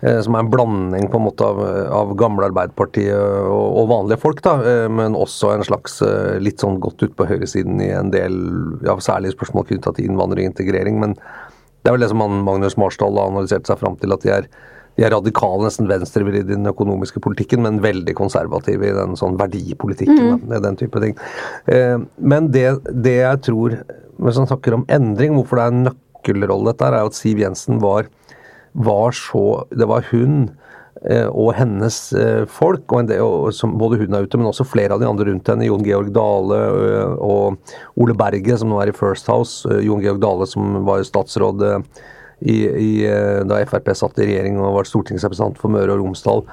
Uh, 0.00 0.20
som 0.24 0.38
er 0.38 0.46
en 0.46 0.52
blanding 0.54 1.10
på 1.12 1.20
en 1.20 1.26
måte 1.26 1.44
av, 1.44 1.60
av 1.98 2.14
gamle 2.20 2.48
Arbeiderpartiet 2.48 3.12
og, 3.18 3.66
og, 3.66 3.82
vanlige 3.92 4.22
folk, 4.22 4.40
da, 4.46 4.54
uh, 4.64 4.86
men 4.88 5.18
også 5.18 5.52
en 5.58 5.66
slags 5.68 6.00
litt 6.40 6.64
sånn 6.64 6.80
godt 6.80 7.04
ut 7.04 7.12
på 7.18 7.28
høyresiden 7.28 7.82
i 7.84 7.90
en 7.92 8.14
del 8.14 8.40
ja, 8.86 8.96
særlige 8.96 9.36
spørsmål 9.36 9.68
knytta 9.68 9.92
til 9.98 10.08
innvandring 10.08 10.48
og 10.48 10.54
integrering. 10.54 10.96
Men 11.04 11.18
det 11.18 11.92
er 11.92 11.98
vel 11.98 12.06
det 12.06 12.10
som 12.14 12.24
Magnus 12.48 12.80
Marsdal 12.80 13.20
har 13.20 13.28
analysert 13.28 13.68
seg 13.68 13.82
fram 13.82 14.00
til, 14.00 14.16
at 14.16 14.24
de 14.24 14.32
er 14.40 14.48
de 14.98 15.06
er 15.06 15.14
radikale, 15.14 15.62
nesten 15.68 15.86
venstrevridd 15.86 16.48
i 16.48 16.56
den 16.56 16.66
økonomiske 16.66 17.22
politikken, 17.22 17.62
men 17.62 17.78
veldig 17.84 18.16
konservative 18.18 18.88
i 18.88 18.96
den 18.96 19.14
sånn 19.18 19.38
verdipolitikken. 19.38 20.40
Mm. 20.42 20.56
den 20.64 20.78
type 20.80 21.02
ting. 21.04 21.14
Eh, 21.70 21.96
men 22.18 22.50
det, 22.54 22.66
det, 22.90 23.20
jeg 23.20 23.42
tror, 23.46 23.78
hvis 24.18 24.40
man 24.42 24.50
snakker 24.50 24.74
om 24.74 24.86
endring, 24.90 25.36
hvorfor 25.38 25.60
det 25.60 25.66
er 25.66 25.76
en 25.76 25.84
nøkkelrolle 25.92 26.72
dette, 26.72 26.88
er 26.88 26.98
jo 27.04 27.12
at 27.12 27.18
Siv 27.20 27.44
Jensen 27.44 27.78
var, 27.82 28.10
var 28.74 29.14
så 29.16 29.64
Det 29.70 29.86
var 29.88 30.04
hun 30.10 30.50
eh, 31.06 31.30
og 31.30 31.54
hennes 31.60 32.00
eh, 32.18 32.42
folk, 32.50 32.90
og 32.90 33.06
del, 33.12 33.54
som 33.54 33.78
både 33.78 34.02
hun 34.02 34.18
er 34.18 34.26
ute, 34.26 34.42
men 34.42 34.50
også 34.50 34.66
flere 34.66 34.98
av 34.98 35.04
de 35.04 35.06
andre 35.06 35.30
rundt 35.30 35.54
henne. 35.54 35.70
Jon 35.70 35.86
Georg 35.86 36.10
Dale 36.10 36.62
og 37.22 37.74
Ole 37.94 38.18
Berge, 38.18 38.58
som 38.58 38.74
nå 38.74 38.82
er 38.82 38.90
i 38.90 38.98
First 38.98 39.30
House. 39.30 39.62
Jon 39.78 40.02
Georg 40.02 40.18
Dale, 40.26 40.50
som 40.50 40.82
var 40.90 41.06
statsråd 41.06 41.68
i, 42.40 42.58
i, 42.66 42.90
eh, 43.06 43.44
da 43.48 43.62
Frp 43.66 43.90
satt 43.96 44.18
i 44.20 44.28
regjering 44.28 44.60
og 44.60 44.76
var 44.76 44.88
stortingsrepresentant 44.88 45.58
for 45.60 45.72
Møre 45.74 45.94
og 45.94 46.02
Romsdal, 46.02 46.44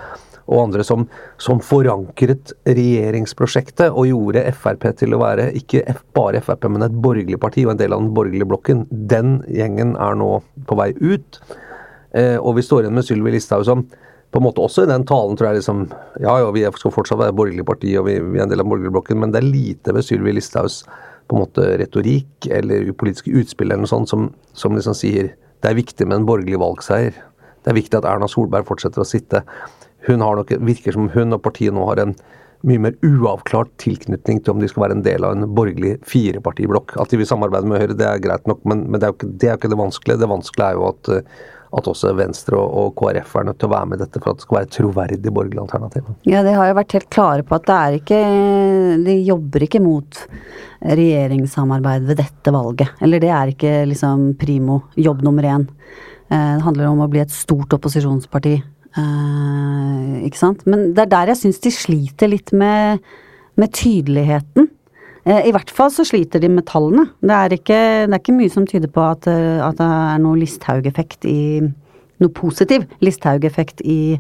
og 0.46 0.62
andre 0.62 0.84
som, 0.86 1.08
som, 1.42 1.60
forankret 1.64 2.54
regjeringsprosjektet 2.70 3.90
og 3.90 4.10
gjorde 4.12 4.44
Frp 4.54 4.88
til 5.00 5.16
å 5.18 5.22
være 5.24 5.50
ikke 5.58 5.82
bare 6.18 6.42
Frp, 6.46 6.68
men 6.70 6.86
et 6.86 6.98
borgerlig 7.06 7.40
parti 7.42 7.66
og 7.66 7.74
en 7.74 7.82
del 7.82 7.96
av 7.96 8.04
den 8.04 8.14
borgerlige 8.18 8.50
blokken. 8.50 8.86
Den 8.90 9.40
gjengen 9.50 9.96
er 9.98 10.18
nå 10.20 10.32
på 10.70 10.78
vei 10.78 10.92
ut. 11.02 11.40
Eh, 12.14 12.38
og 12.38 12.60
vi 12.60 12.66
står 12.66 12.86
igjen 12.86 12.98
med 12.98 13.08
Sylvi 13.08 13.34
Listhaug 13.34 13.66
som 13.68 13.88
på 14.36 14.42
en 14.42 14.46
måte 14.46 14.62
også 14.62 14.84
i 14.84 14.90
den 14.90 15.06
talen 15.08 15.38
tror 15.38 15.50
jeg 15.50 15.62
liksom 15.62 15.86
Ja, 16.20 16.34
ja, 16.42 16.48
vi 16.52 16.66
skal 16.76 16.92
fortsatt 16.92 17.22
være 17.22 17.36
borgerlig 17.36 17.66
parti 17.68 17.94
og 18.00 18.08
vi, 18.10 18.18
vi 18.20 18.40
er 18.40 18.46
en 18.46 18.52
del 18.52 18.60
av 18.60 18.66
den 18.66 18.74
borgerlige 18.74 18.96
blokken, 18.98 19.20
men 19.22 19.34
det 19.34 19.42
er 19.42 19.48
lite 19.48 19.96
ved 19.96 20.06
Sylvi 20.06 20.36
Listhaugs 20.36 20.84
på 21.26 21.38
en 21.38 21.42
måte 21.42 21.66
retorikk 21.82 22.48
eller 22.54 22.92
politiske 23.00 23.34
utspill 23.34 23.72
eller 23.72 23.86
noe 23.86 23.90
sånt 23.90 24.12
som, 24.12 24.28
som 24.54 24.76
liksom 24.78 24.98
sier 24.98 25.32
det 25.66 25.72
er 25.72 25.80
viktig 25.80 26.06
med 26.06 26.20
en 26.20 26.26
borgerlig 26.30 26.60
valgseier. 26.62 27.16
Det 27.66 27.72
er 27.72 27.78
viktig 27.80 27.98
at 27.98 28.06
Erna 28.06 28.28
Solberg 28.30 28.68
fortsetter 28.68 29.02
å 29.02 29.08
sitte. 29.10 29.42
Hun 30.06 30.22
har 30.22 30.38
nok, 30.38 30.52
virker 30.62 30.94
som 30.94 31.08
hun 31.10 31.34
og 31.34 31.42
partiet 31.42 31.74
nå 31.74 31.88
har 31.90 32.04
en 32.04 32.12
mye 32.66 32.82
mer 32.88 32.96
uavklart 33.06 33.74
tilknytning 33.82 34.42
til 34.42 34.56
om 34.56 34.62
de 34.62 34.70
skal 34.72 34.86
være 34.86 34.98
en 34.98 35.04
del 35.06 35.26
av 35.28 35.36
en 35.36 35.50
borgerlig 35.58 35.98
firepartiblokk. 36.08 36.96
At 37.02 37.12
de 37.12 37.20
vil 37.22 37.30
samarbeide 37.30 37.70
med 37.70 37.84
Høyre, 37.84 37.98
det 37.98 38.08
er 38.10 38.24
greit 38.24 38.48
nok, 38.50 38.64
men, 38.68 38.88
men 38.90 39.00
det, 39.00 39.08
er 39.08 39.14
jo 39.14 39.20
ikke, 39.20 39.34
det 39.42 39.52
er 39.52 39.60
ikke 39.60 39.72
det 39.74 39.82
vanskelige. 39.82 40.22
Det 40.24 40.32
vanskelige 40.32 40.72
er 40.72 40.80
jo 40.80 40.88
at, 40.90 41.12
at 41.80 41.90
også 41.92 42.14
Venstre 42.18 42.58
og, 42.60 42.74
og, 42.82 42.96
KrF 42.98 43.36
er 43.40 43.48
nødt 43.50 43.60
til 43.62 43.70
å 43.70 43.74
være 43.76 43.92
med 43.92 44.00
i 44.00 44.04
dette 44.06 44.22
for 44.22 44.32
at 44.32 44.40
det 44.40 44.48
skal 44.48 44.60
være 44.60 44.70
et 44.70 44.76
troverdig 44.78 45.36
borgerlig 45.38 45.62
alternativ. 45.66 46.10
Ja, 46.30 46.42
de 46.48 46.56
har 46.58 46.72
jo 46.72 46.80
vært 46.80 46.98
helt 46.98 47.12
klare 47.14 47.46
på 47.46 47.60
at 47.60 47.70
det 47.70 47.78
er 47.78 48.00
ikke 48.00 48.22
De 49.06 49.18
jobber 49.28 49.68
ikke 49.68 49.84
mot 49.84 50.24
regjeringssamarbeid 50.86 52.10
ved 52.10 52.22
dette 52.22 52.54
valget. 52.56 52.98
Eller 53.06 53.24
det 53.24 53.32
er 53.34 53.54
ikke 53.54 53.78
liksom 53.92 54.32
primo 54.42 54.82
jobb 54.98 55.24
nummer 55.26 55.48
én. 55.56 55.70
Eh, 56.30 56.54
det 56.58 56.66
handler 56.66 56.90
om 56.90 57.04
å 57.06 57.10
bli 57.12 57.22
et 57.22 57.34
stort 57.34 57.74
opposisjonsparti. 57.78 58.58
Eh, 58.96 60.26
ikke 60.28 60.40
sant? 60.40 60.66
Men 60.70 60.90
det 60.96 61.06
er 61.06 61.12
der 61.12 61.34
jeg 61.34 61.42
syns 61.44 61.62
de 61.64 61.72
sliter 61.74 62.32
litt 62.32 62.54
med, 62.56 63.04
med 63.60 63.74
tydeligheten. 63.76 64.70
Uh, 65.26 65.42
I 65.42 65.52
hvert 65.56 65.72
fall 65.74 65.90
så 65.90 66.04
sliter 66.06 66.38
de 66.38 66.52
med 66.54 66.68
tallene. 66.70 67.08
Det 67.18 67.34
er 67.34 67.56
ikke, 67.56 67.80
det 68.06 68.14
er 68.14 68.22
ikke 68.22 68.36
mye 68.38 68.52
som 68.54 68.68
tyder 68.70 68.92
på 68.94 69.02
at, 69.10 69.26
at 69.26 69.80
det 69.80 69.88
er 69.90 70.22
noe 70.22 70.38
Listhaug-effekt 70.38 71.26
i 71.30 71.40
Noe 72.24 72.32
positiv 72.32 72.86
Listhaug-effekt 73.04 73.82
i, 73.84 74.16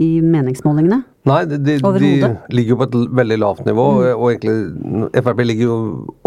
i 0.00 0.20
meningsmålingene. 0.22 1.02
Nei, 1.28 1.42
de, 1.44 1.58
de, 1.60 1.74
ligger 2.48 2.72
jo 2.72 2.76
på 2.80 2.86
et 2.86 2.94
veldig 3.18 3.36
lavt 3.42 3.66
nivå. 3.66 3.84
Mm. 3.98 4.04
og 4.14 4.30
egentlig 4.30 5.18
Frp 5.20 5.42
ligger 5.44 5.66
jo 5.66 5.74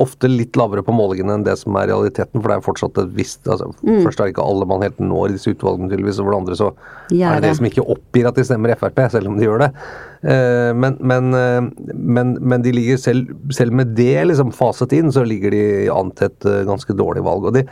ofte 0.04 0.30
litt 0.30 0.58
lavere 0.60 0.84
på 0.86 0.94
målingene 0.94 1.40
enn 1.40 1.46
det 1.48 1.56
som 1.64 1.74
er 1.80 1.90
realiteten. 1.90 2.38
For 2.38 2.52
det 2.52 2.58
er 2.60 2.66
fortsatt 2.68 3.00
et 3.02 3.16
visst 3.18 3.50
altså, 3.50 3.72
mm. 3.82 4.04
Først 4.06 4.22
er 4.22 4.28
det 4.28 4.36
ikke 4.36 4.46
alle 4.46 4.68
man 4.70 4.86
helt 4.86 5.02
når 5.02 5.32
i 5.32 5.38
disse 5.40 5.56
utvalgene, 5.56 5.90
tydeligvis. 5.90 6.20
Og 6.22 6.28
for 6.28 6.36
det 6.36 6.42
andre 6.44 6.58
så 6.60 6.70
er 7.10 7.42
det 7.42 7.50
de 7.50 7.56
som 7.58 7.70
ikke 7.72 7.88
oppgir 7.96 8.30
at 8.30 8.38
de 8.38 8.46
stemmer 8.46 8.76
Frp, 8.78 9.02
selv 9.16 9.32
om 9.32 9.40
de 9.40 9.48
gjør 9.48 9.64
det. 9.66 9.72
Eh, 10.36 10.70
men, 10.78 11.00
men, 11.02 11.32
eh, 11.40 11.88
men, 11.94 12.36
men, 12.38 12.66
de 12.68 12.76
ligger 12.78 13.02
selv, 13.02 13.34
selv 13.56 13.74
med 13.82 13.96
det 13.98 14.20
liksom 14.30 14.54
faset 14.56 14.94
inn, 14.94 15.10
så 15.16 15.26
ligger 15.26 15.56
de 15.56 15.64
an 15.94 16.14
til 16.14 16.30
et 16.30 16.50
eh, 16.52 16.62
ganske 16.70 16.98
dårlig 17.00 17.26
valg. 17.26 17.50
Og 17.50 17.58
de, 17.58 17.66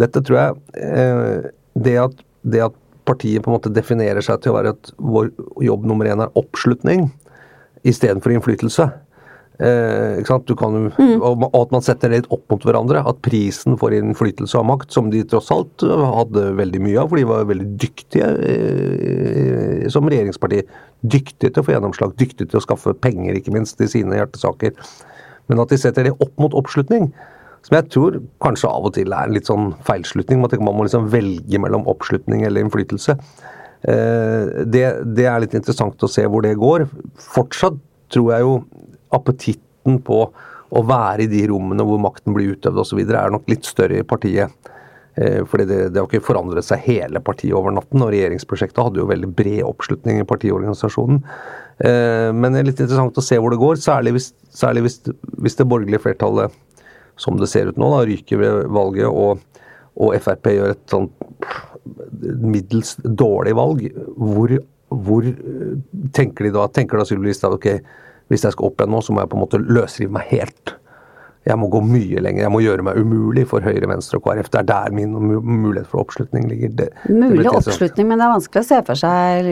dette 0.00 0.24
tror 0.24 0.40
jeg 0.40 1.52
det 1.84 1.98
at, 2.00 2.24
det 2.48 2.64
at 2.70 2.80
partiet 3.08 3.44
på 3.44 3.50
en 3.50 3.58
måte 3.58 3.72
definerer 3.74 4.24
seg 4.24 4.42
til 4.42 4.52
å 4.52 4.58
være 4.58 4.74
at 4.74 4.92
vår 4.98 5.30
jobb 5.64 5.88
nummer 5.88 6.08
én 6.08 6.22
er 6.24 6.38
oppslutning 6.40 7.08
istedenfor 7.84 8.32
innflytelse. 8.32 8.88
Eh, 9.62 10.18
ikke 10.18 10.32
sant? 10.32 10.48
Du 10.48 10.56
kan, 10.58 10.88
mm. 10.90 11.20
og, 11.22 11.44
at 11.54 11.74
man 11.74 11.84
setter 11.84 12.10
det 12.10 12.22
litt 12.22 12.32
opp 12.34 12.42
mot 12.50 12.64
hverandre. 12.66 13.04
At 13.06 13.20
prisen 13.24 13.78
for 13.78 13.94
innflytelse 13.94 14.58
og 14.58 14.66
makt, 14.72 14.90
som 14.94 15.12
de 15.12 15.22
tross 15.30 15.52
alt 15.54 15.84
hadde 15.84 16.48
veldig 16.58 16.80
mye 16.82 17.02
av, 17.02 17.12
for 17.12 17.20
de 17.20 17.28
var 17.28 17.46
veldig 17.50 17.68
dyktige 17.80 18.30
eh, 18.50 19.84
som 19.92 20.10
regjeringsparti. 20.10 20.64
Dyktige 21.04 21.52
til 21.52 21.62
å 21.62 21.66
få 21.66 21.76
gjennomslag, 21.76 22.16
dyktige 22.20 22.50
til 22.50 22.60
å 22.60 22.64
skaffe 22.64 22.96
penger, 23.04 23.38
ikke 23.38 23.54
minst, 23.54 23.78
til 23.78 23.90
sine 23.92 24.18
hjertesaker. 24.18 24.74
Men 25.52 25.62
at 25.62 25.70
de 25.70 25.78
setter 25.78 26.08
det 26.08 26.16
opp 26.16 26.34
mot 26.40 26.56
oppslutning, 26.56 27.12
som 27.64 27.78
jeg 27.78 27.88
tror 27.94 28.20
kanskje 28.44 28.70
av 28.70 28.88
og 28.88 28.94
til 28.96 29.12
er 29.14 29.28
en 29.28 29.36
litt 29.36 29.48
sånn 29.48 29.70
feilslutning. 29.86 30.42
Man, 30.42 30.52
man 30.66 30.76
må 30.76 30.86
liksom 30.86 31.08
velge 31.12 31.60
mellom 31.62 31.86
oppslutning 31.90 32.44
eller 32.44 32.64
innflytelse. 32.64 33.16
Eh, 33.84 34.64
det, 34.68 34.84
det, 35.16 35.28
er 35.28 35.40
litt 35.44 35.56
interessant 35.56 36.04
å 36.04 36.10
se 36.10 36.26
hvor 36.28 36.44
det 36.44 36.54
går. 36.60 36.86
Fortsatt 37.20 37.78
tror 38.12 38.34
jeg 38.34 38.44
jo 38.44 38.58
appetitten 39.14 40.00
på 40.04 40.26
å 40.74 40.82
være 40.84 41.24
i 41.24 41.30
de 41.30 41.44
rommene 41.48 41.86
hvor 41.86 42.00
makten 42.02 42.34
blir 42.36 42.54
utøvd 42.56 42.80
osv. 42.82 43.00
er 43.04 43.32
nok 43.32 43.48
litt 43.48 43.68
større 43.68 44.00
i 44.00 44.06
partiet. 44.06 44.52
Eh, 45.14 45.40
fordi 45.46 45.68
det, 45.70 45.80
det 45.94 46.02
har 46.02 46.08
ikke 46.08 46.26
forandret 46.26 46.66
seg 46.66 46.82
hele 46.88 47.22
partiet 47.24 47.54
over 47.56 47.72
natten, 47.72 48.02
og 48.02 48.10
regjeringsprosjektet 48.12 48.82
hadde 48.82 49.00
jo 49.00 49.10
veldig 49.10 49.30
bred 49.36 49.62
oppslutning 49.66 50.20
i 50.20 50.28
partiorganisasjonen. 50.28 51.22
Eh, 51.78 52.30
men 52.34 52.52
det 52.52 52.60
er 52.60 52.68
litt 52.70 52.84
interessant 52.84 53.20
å 53.20 53.24
se 53.24 53.38
hvor 53.40 53.54
det 53.54 53.62
går, 53.62 53.80
særlig 53.82 54.16
hvis, 54.18 54.32
særlig 54.52 54.88
hvis, 54.88 55.00
hvis 55.44 55.60
det 55.60 55.68
borgerlige 55.70 56.02
flertallet 56.04 56.60
som 57.20 57.38
det 57.40 57.48
ser 57.50 57.70
ut 57.70 57.80
nå, 57.80 57.90
da, 57.92 58.04
ryker 58.08 58.40
ved 58.40 58.70
valget, 58.74 59.08
og, 59.08 59.42
og 60.00 60.14
Frp 60.22 60.50
gjør 60.54 60.74
et 60.74 60.84
sånn 60.90 61.10
middels 62.40 62.94
dårlig 63.04 63.52
valg, 63.58 63.84
hvor, 64.16 64.54
hvor 64.88 65.28
tenker 66.16 66.48
de 66.48 66.54
da 66.54 66.64
tenker 66.72 67.00
da 67.00 67.06
Sylvi 67.08 67.30
Listhaug 67.30 67.58
ok, 67.58 67.68
hvis 68.32 68.46
jeg 68.46 68.56
skal 68.56 68.70
opp 68.70 68.80
igjen 68.80 68.94
nå, 68.94 69.02
så 69.04 69.14
må 69.14 69.22
jeg 69.22 69.30
på 69.32 69.38
en 69.38 69.44
måte 69.44 69.60
løsrive 69.60 70.16
meg 70.16 70.30
helt. 70.30 70.78
Jeg 71.44 71.60
må 71.60 71.68
gå 71.68 71.80
mye 71.84 72.22
lenger. 72.24 72.46
Jeg 72.46 72.52
må 72.54 72.62
gjøre 72.64 72.84
meg 72.86 72.96
umulig 72.96 73.44
for 73.50 73.64
Høyre, 73.64 73.84
Venstre 73.90 74.16
og 74.16 74.24
KrF. 74.24 74.48
Det 74.48 74.62
er 74.62 74.68
der 74.70 74.94
min 74.96 75.12
mulighet 75.12 75.90
for 75.90 76.00
oppslutning 76.00 76.46
ligger. 76.48 76.72
Det, 76.78 76.86
mulig 77.10 77.44
det 77.44 77.52
oppslutning, 77.52 78.08
men 78.08 78.22
det 78.22 78.24
er 78.24 78.32
vanskelig 78.32 78.62
å 78.62 78.68
se 78.70 78.78
for 78.86 79.02
seg 79.02 79.50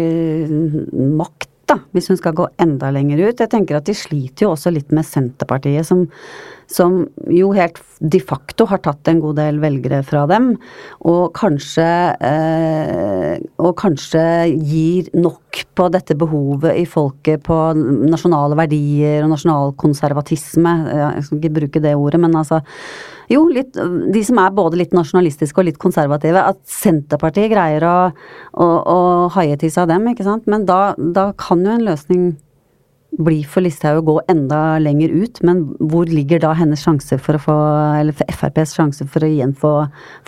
makt 1.20 1.51
da, 1.72 1.78
hvis 1.96 2.10
hun 2.12 2.20
skal 2.20 2.36
gå 2.38 2.46
enda 2.62 2.92
lenger 2.94 3.20
ut. 3.26 3.40
Jeg 3.40 3.50
tenker 3.52 3.78
at 3.78 3.88
de 3.88 3.96
sliter 3.96 4.46
jo 4.46 4.52
også 4.54 4.72
litt 4.74 4.92
med 4.94 5.06
Senterpartiet, 5.08 5.88
som, 5.88 6.04
som 6.70 7.02
jo 7.32 7.50
helt 7.56 7.80
de 8.02 8.20
facto 8.22 8.66
har 8.70 8.82
tatt 8.84 9.08
en 9.10 9.20
god 9.22 9.38
del 9.38 9.60
velgere 9.62 10.02
fra 10.06 10.24
dem, 10.30 10.52
og 11.08 11.32
kanskje 11.38 11.88
eh, 12.28 13.38
Og 13.62 13.72
kanskje 13.78 14.22
gir 14.50 15.08
nok 15.16 15.62
på 15.76 15.86
dette 15.92 16.16
behovet 16.18 16.76
i 16.80 16.84
folket 16.88 17.42
på 17.46 17.56
nasjonale 17.76 18.56
verdier 18.58 19.22
og 19.24 19.32
nasjonalkonservatisme. 19.32 20.72
Jeg 20.90 21.24
skal 21.26 21.40
ikke 21.40 21.56
bruke 21.60 21.82
det 21.84 21.94
ordet, 21.98 22.20
men 22.22 22.36
altså 22.38 22.60
Jo, 23.32 23.46
litt, 23.48 23.76
de 24.12 24.22
som 24.26 24.38
er 24.42 24.54
både 24.54 24.78
litt 24.80 24.94
nasjonalistiske 24.96 25.60
og 25.60 25.68
litt 25.70 25.80
konservative. 25.82 26.44
At 26.52 26.60
Senterpartiet 26.68 27.52
greier 27.52 27.84
å, 27.88 27.96
å, 28.60 28.66
å 28.68 28.98
haie 29.38 29.56
til 29.60 29.72
seg 29.72 29.88
dem, 29.90 30.08
ikke 30.12 30.26
sant. 30.26 30.48
Men 30.50 30.66
da, 30.68 30.94
da 30.98 31.30
kan 31.40 31.64
jo 31.64 31.72
en 31.72 31.86
løsning 31.86 32.32
bli 33.20 33.42
for 33.44 33.64
Listhaug 33.64 34.00
å 34.00 34.06
gå 34.06 34.16
enda 34.32 34.78
lenger 34.80 35.12
ut, 35.12 35.42
men 35.44 35.66
hvor 35.92 36.08
ligger 36.08 36.40
da 36.42 36.54
hennes 36.56 36.80
sjanse 36.80 37.18
for 37.20 37.36
å 37.36 37.42
få, 37.42 37.56
eller 38.00 38.16
FrPs 38.32 38.76
sjanse 38.78 39.06
for 39.08 39.24
å 39.24 39.28
igjen 39.28 39.52
få, 39.58 39.72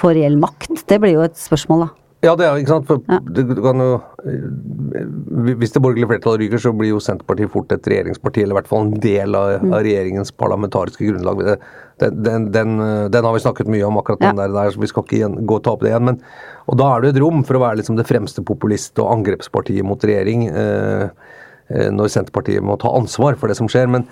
få 0.00 0.12
reell 0.16 0.36
makt? 0.40 0.84
Det 0.88 1.00
blir 1.00 1.16
jo 1.16 1.24
et 1.24 1.38
spørsmål, 1.40 1.86
da. 1.86 2.03
Ja, 2.24 2.32
det 2.40 2.46
er 2.48 2.56
ikke 2.56 2.72
sant. 2.72 2.86
For 2.88 3.02
Ja. 3.08 3.18
det 3.20 3.44
kan 3.60 3.82
jo, 3.82 4.00
eh, 4.24 5.54
hvis 5.60 5.72
det 5.74 5.82
borgerlige 5.84 6.08
flertallet 6.08 6.40
ryker, 6.40 6.58
så 6.62 6.72
blir 6.76 6.88
jo 6.94 7.00
Senterpartiet 7.04 7.50
fort 7.52 7.70
et 7.72 7.82
regjeringsparti, 7.84 8.42
eller 8.42 8.54
i 8.56 8.58
hvert 8.60 8.70
fall 8.70 8.86
en 8.86 8.94
del 9.00 9.34
av, 9.36 9.60
Mm. 9.60 9.72
av 9.74 9.82
regjeringens 9.84 10.32
parlamentariske 10.32 11.04
grunnlag. 11.04 11.58
Den, 11.98 12.22
den, 12.22 12.50
den, 12.50 12.80
eh, 12.80 13.08
den 13.08 13.24
har 13.24 13.32
vi 13.34 13.40
snakket 13.44 13.68
mye 13.68 13.86
om, 13.86 13.98
akkurat 13.98 14.20
den 14.20 14.36
der, 14.36 14.48
der, 14.48 14.70
så 14.70 14.80
vi 14.80 14.86
skal 14.86 15.04
ikke 15.04 15.18
igjen, 15.20 15.46
gå 15.46 15.54
og 15.56 15.62
ta 15.62 15.72
opp 15.72 15.80
det 15.84 15.90
igjen. 15.92 16.04
Men, 16.04 16.20
og 16.66 16.76
da 16.78 16.96
er 16.96 17.00
det 17.02 17.14
et 17.16 17.22
rom 17.22 17.44
for 17.44 17.54
å 17.54 17.60
være 17.60 17.78
liksom 17.82 17.96
det 17.96 18.06
fremste 18.06 18.42
populist- 18.42 18.98
og 18.98 19.12
angrepspartiet 19.18 19.84
mot 19.84 20.00
regjering. 20.00 20.48
Eh, 20.48 21.08
eh, 21.70 21.90
når 21.90 22.08
Senterpartiet 22.08 22.62
må 22.62 22.78
ta 22.78 22.88
ansvar 22.88 23.36
for 23.36 23.48
det 23.48 23.56
som 23.56 23.68
skjer. 23.68 23.88
Men, 23.88 24.06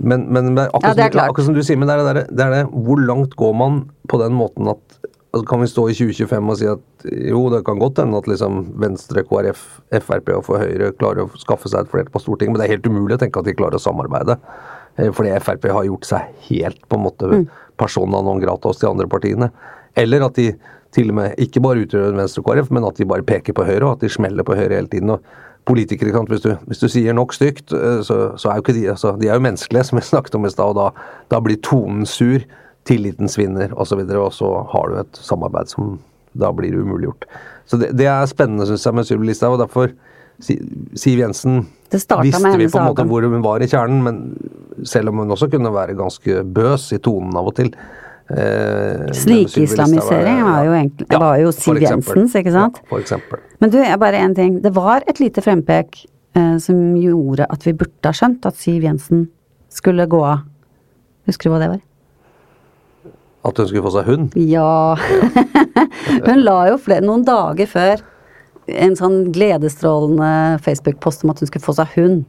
men, 0.00 0.26
men 0.32 0.54
men 0.54 0.68
akkurat, 0.68 0.96
Ja, 0.96 1.08
som, 1.10 1.20
akkurat 1.30 1.44
som 1.46 1.54
du 1.54 1.62
sier, 1.62 1.76
men 1.78 1.88
det 1.88 1.98
er 1.98 2.14
det, 2.14 2.26
det 2.34 2.40
er 2.44 2.50
det 2.50 2.70
hvor 2.72 2.98
langt 3.06 3.36
går 3.36 3.54
man 3.54 3.90
på 4.08 4.18
den 4.18 4.32
måten 4.32 4.68
at 4.68 4.98
altså 5.32 5.46
Kan 5.48 5.62
vi 5.62 5.66
stå 5.70 5.86
i 5.88 5.94
2025 5.96 6.50
og 6.52 6.58
si 6.60 6.66
at 6.68 7.06
jo, 7.32 7.42
det 7.50 7.62
kan 7.64 7.78
godt 7.80 7.98
hende 8.02 8.18
at 8.20 8.26
liksom 8.28 8.66
Venstre, 8.82 9.22
KrF, 9.24 9.62
Frp 10.04 10.28
og 10.36 10.44
for 10.44 10.60
Høyre 10.60 10.92
klarer 10.92 11.24
å 11.24 11.40
skaffe 11.40 11.68
seg 11.72 11.86
et 11.86 11.90
flertall 11.92 12.12
på 12.12 12.20
Stortinget, 12.20 12.52
men 12.52 12.60
det 12.60 12.68
er 12.68 12.74
helt 12.76 12.88
umulig 12.90 13.16
å 13.16 13.22
tenke 13.22 13.40
at 13.40 13.48
de 13.48 13.54
klarer 13.56 13.80
å 13.80 13.82
samarbeide. 13.82 14.36
Eh, 14.98 15.08
Fordi 15.10 15.32
Frp 15.40 15.64
har 15.72 15.88
gjort 15.88 16.04
seg 16.04 16.28
helt 16.50 16.84
på 16.88 16.98
en 17.00 17.06
måte 17.06 17.30
Mm. 17.32 17.46
persona 17.80 18.20
non 18.22 18.40
grata 18.40 18.68
hos 18.68 18.78
de 18.78 18.86
andre 18.86 19.06
partiene. 19.08 19.50
Eller 19.96 20.20
at 20.22 20.34
de 20.34 20.52
til 20.92 21.08
og 21.08 21.14
med 21.16 21.38
ikke 21.40 21.62
bare 21.64 21.86
utgjør 21.86 22.14
Venstre 22.16 22.42
og 22.44 22.50
KrF, 22.50 22.70
men 22.70 22.84
at 22.84 22.96
de 22.96 23.04
bare 23.08 23.24
peker 23.24 23.54
på 23.56 23.64
Høyre, 23.64 23.86
og 23.88 23.92
at 23.96 24.00
de 24.04 24.08
smeller 24.12 24.44
på 24.44 24.54
Høyre 24.54 24.76
hele 24.76 24.88
tiden. 24.92 25.10
og 25.10 25.20
Politikere, 25.64 26.10
kan. 26.12 26.26
Hvis, 26.26 26.40
du, 26.42 26.56
hvis 26.66 26.80
du 26.80 26.88
sier 26.88 27.14
nok 27.14 27.32
stygt, 27.32 27.72
eh, 27.72 28.02
så, 28.02 28.36
så 28.36 28.50
er 28.50 28.56
jo 28.58 28.62
ikke 28.64 28.74
de 28.74 28.88
altså, 28.90 29.16
De 29.18 29.28
er 29.28 29.34
jo 29.38 29.44
menneskelige, 29.46 29.84
som 29.84 29.96
vi 29.98 30.02
snakket 30.04 30.34
om 30.34 30.44
i 30.44 30.50
stad, 30.50 30.74
og 30.74 30.74
da, 30.76 30.90
da 31.30 31.40
blir 31.40 31.56
tonen 31.62 32.04
sur, 32.04 32.42
tilliten 32.88 33.30
svinner 33.30 33.72
osv., 33.78 34.00
og, 34.02 34.08
så 34.10 34.22
og 34.26 34.32
så 34.36 34.52
har 34.72 34.88
du 34.90 34.98
et 35.02 35.20
samarbeid 35.22 35.70
som 35.70 35.98
da 36.38 36.50
blir 36.56 36.74
umuliggjort. 36.80 37.26
Så 37.68 37.78
det, 37.80 37.92
det 37.98 38.08
er 38.10 38.26
spennende, 38.30 38.66
syns 38.66 38.86
jeg, 38.86 38.96
med 38.96 39.08
Sylvi 39.08 39.28
Listhaug, 39.30 39.58
og 39.58 39.62
derfor 39.66 39.92
Siv 40.42 41.20
Jensen 41.20 41.60
Det 41.92 42.00
visste 42.24 42.56
vi 42.58 42.66
på 42.72 42.80
en 42.80 42.88
måte 42.88 43.04
hvor 43.06 43.22
hun 43.28 43.42
var 43.44 43.62
i 43.62 43.68
kjernen, 43.70 44.00
men 44.02 44.86
selv 44.88 45.12
om 45.12 45.20
hun 45.22 45.34
også 45.34 45.48
kunne 45.52 45.70
være 45.74 45.94
ganske 45.98 46.40
bøs 46.56 46.88
i 46.96 46.98
tonen 47.04 47.36
av 47.38 47.50
og 47.52 47.54
til. 47.58 47.68
Eh, 48.32 49.12
Snikislamisering 49.12 50.40
er- 50.40 50.46
var 50.48 50.64
jo 50.64 50.72
egentlig- 50.72 51.08
det 51.08 51.20
var 51.20 51.36
jo 51.38 51.52
Siv. 51.52 51.80
Jensens, 51.82 52.34
ikke 52.34 52.52
sant? 52.52 52.80
Ja, 52.82 52.88
for 52.88 52.98
eksempel. 52.98 53.38
Men 53.60 53.70
du, 53.70 53.78
bare 53.98 54.14
en 54.24 54.34
ting. 54.34 54.60
Det 54.62 54.74
var 54.74 55.02
et 55.06 55.20
lite 55.20 55.42
frempek 55.42 56.06
eh, 56.34 56.56
som 56.58 56.96
gjorde 56.96 57.46
at 57.48 57.62
vi 57.66 57.72
burde 57.72 58.04
ha 58.04 58.12
skjønt 58.12 58.46
at 58.46 58.56
Siv 58.56 58.82
Jensen 58.82 59.28
skulle 59.70 60.06
gå 60.06 60.24
av. 60.24 60.40
Husker 61.26 61.50
du 61.50 61.50
hva 61.50 61.60
det 61.60 61.68
var? 61.68 61.80
At 63.42 63.58
hun 63.58 63.68
skulle 63.68 63.82
få 63.82 63.94
seg 63.96 64.06
hund. 64.06 64.36
Ja 64.38 64.94
Hun 66.28 66.42
la 66.44 66.58
jo 66.70 66.78
flere, 66.82 67.02
noen 67.04 67.24
dager 67.26 67.66
før 67.70 68.02
en 68.70 68.94
sånn 68.96 69.32
gledesstrålende 69.34 70.60
Facebook-post 70.62 71.24
om 71.26 71.32
at 71.32 71.42
hun 71.42 71.50
skulle 71.50 71.64
få 71.64 71.74
seg 71.74 71.96
hund. 71.96 72.22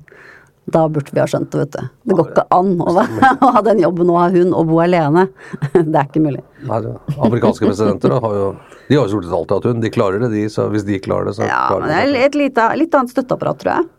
Da 0.74 0.86
burde 0.88 1.12
vi 1.12 1.20
ha 1.20 1.26
skjønt 1.28 1.52
det, 1.52 1.60
vet 1.60 1.74
du. 1.76 1.88
Det 2.08 2.16
går 2.18 2.30
ikke 2.32 2.46
an 2.56 2.70
å, 2.80 2.94
å 3.46 3.50
ha 3.58 3.62
den 3.68 3.82
jobben 3.84 4.10
og 4.14 4.20
ha 4.22 4.30
hund 4.34 4.56
og 4.56 4.70
bo 4.72 4.80
alene. 4.84 5.26
Det 5.74 5.84
er 5.92 6.08
ikke 6.08 6.24
mulig. 6.24 6.40
Nei, 6.70 6.80
Amerikanske 7.18 7.68
presidenter 7.68 8.16
da, 8.16 8.22
har 8.24 8.38
jo 8.40 8.48
De 8.88 8.96
har 8.98 9.04
jo 9.04 9.12
stort 9.12 9.28
sett 9.28 9.36
alltid 9.38 9.56
hatt 9.58 9.68
hund. 9.70 9.84
De 9.84 9.92
klarer 9.94 10.24
det, 10.24 10.32
de. 10.34 10.46
Så 10.52 10.70
hvis 10.72 10.88
de 10.88 11.02
klarer 11.04 11.30
det, 11.30 11.36
så 11.38 11.46
Ja, 11.50 11.66
klarer 11.68 11.86
de 11.86 11.92
det 11.92 12.00
Ja, 12.00 12.08
men 12.08 12.22
et 12.30 12.40
lite, 12.40 12.68
litt 12.80 12.98
annet 12.98 13.14
støtteapparat, 13.14 13.62
tror 13.62 13.76
jeg. 13.76 13.92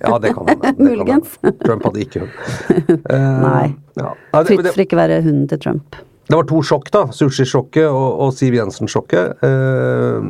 Ja, 0.00 0.16
det 0.22 0.32
kan 0.34 0.48
hende. 0.50 0.72
Muligens. 0.80 1.36
Trump 1.62 1.86
hadde 1.86 2.02
ikke 2.02 2.24
hund. 2.24 2.90
Eh, 2.96 3.30
Nei. 3.44 3.66
Ja. 3.98 4.12
Fritt 4.46 4.66
for 4.72 4.82
ikke 4.86 4.98
være 4.98 5.20
hunden 5.24 5.46
til 5.52 5.60
Trump. 5.62 5.98
Det 6.26 6.34
var 6.34 6.46
to 6.50 6.58
sjokk, 6.66 6.88
da. 6.90 7.04
Sushisjokket 7.14 7.86
og, 7.86 8.06
og 8.24 8.32
Siv 8.34 8.56
Jensen-sjokket. 8.56 9.44
Eh, 9.46 10.28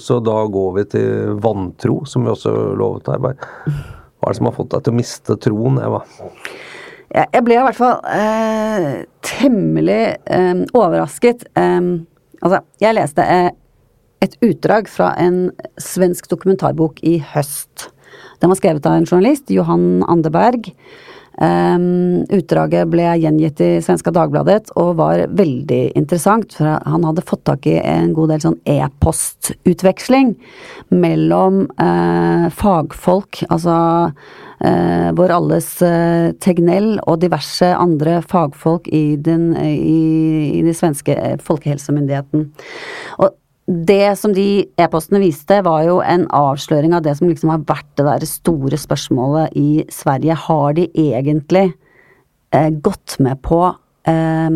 så 0.00 0.18
da 0.24 0.36
går 0.48 0.70
vi 0.78 0.84
til 0.94 1.34
vantro, 1.44 1.98
som 2.08 2.24
vi 2.24 2.32
også 2.32 2.54
lovet 2.80 3.10
her. 3.12 3.20
Hva 3.20 3.34
er 3.34 4.32
det 4.32 4.38
som 4.38 4.48
har 4.48 4.56
fått 4.56 4.72
deg 4.72 4.86
til 4.86 4.94
å 4.94 5.00
miste 5.00 5.36
troen, 5.44 5.76
Eva? 5.84 6.00
Jeg, 7.10 7.26
jeg 7.34 7.44
ble 7.44 7.58
i 7.58 7.64
hvert 7.66 7.80
fall 7.80 7.98
eh, 8.14 8.88
temmelig 9.26 10.02
eh, 10.24 10.64
overrasket. 10.72 11.44
Eh, 11.52 11.80
altså, 12.40 12.62
jeg 12.80 12.96
leste 12.96 13.26
eh, 13.26 13.50
et 14.24 14.40
utdrag 14.44 14.88
fra 14.88 15.12
en 15.20 15.50
svensk 15.80 16.30
dokumentarbok 16.32 17.04
i 17.04 17.18
høst. 17.34 17.90
Den 18.40 18.52
var 18.52 18.56
skrevet 18.56 18.88
av 18.88 18.96
en 18.96 19.08
journalist, 19.08 19.52
Johan 19.52 20.00
Anderberg. 20.08 20.72
Eh, 21.40 21.76
utdraget 22.36 22.90
ble 22.92 23.06
gjengitt 23.22 23.60
i 23.64 23.70
Svenska 23.84 24.12
Dagbladet 24.12 24.74
og 24.76 24.98
var 25.00 25.24
veldig 25.32 25.80
interessant. 25.96 26.52
For 26.58 26.76
han 26.84 27.06
hadde 27.08 27.24
fått 27.26 27.46
tak 27.48 27.66
i 27.70 27.78
en 27.80 28.12
god 28.16 28.34
del 28.34 28.44
sånn 28.44 28.58
e-postutveksling 28.68 30.34
mellom 30.92 31.62
uh, 31.80 32.46
fagfolk, 32.52 33.42
altså 33.48 33.76
uh, 34.10 35.08
vår 35.16 35.34
alles 35.36 35.68
uh, 35.84 36.30
Tegnell 36.42 36.96
og 37.06 37.20
diverse 37.24 37.70
andre 37.72 38.20
fagfolk 38.26 38.90
i 38.92 39.16
den, 39.16 39.52
i, 39.56 40.58
i 40.58 40.64
den 40.66 40.76
svenske 40.76 41.16
eh, 41.16 41.36
folkehelsemyndigheten. 41.40 42.50
Og 43.20 43.39
det 43.70 44.16
som 44.18 44.32
de 44.34 44.64
e-postene 44.80 45.20
viste, 45.22 45.60
var 45.62 45.84
jo 45.86 46.00
en 46.02 46.24
avsløring 46.34 46.94
av 46.96 47.04
det 47.04 47.14
som 47.18 47.28
liksom 47.30 47.52
har 47.52 47.62
vært 47.68 47.90
det 48.00 48.06
der 48.08 48.26
store 48.26 48.78
spørsmålet 48.80 49.54
i 49.58 49.84
Sverige. 49.94 50.34
Har 50.48 50.74
de 50.74 50.88
egentlig 50.90 51.68
eh, 52.50 52.70
gått 52.82 53.20
med 53.22 53.38
på 53.46 53.62
eh, 54.10 54.50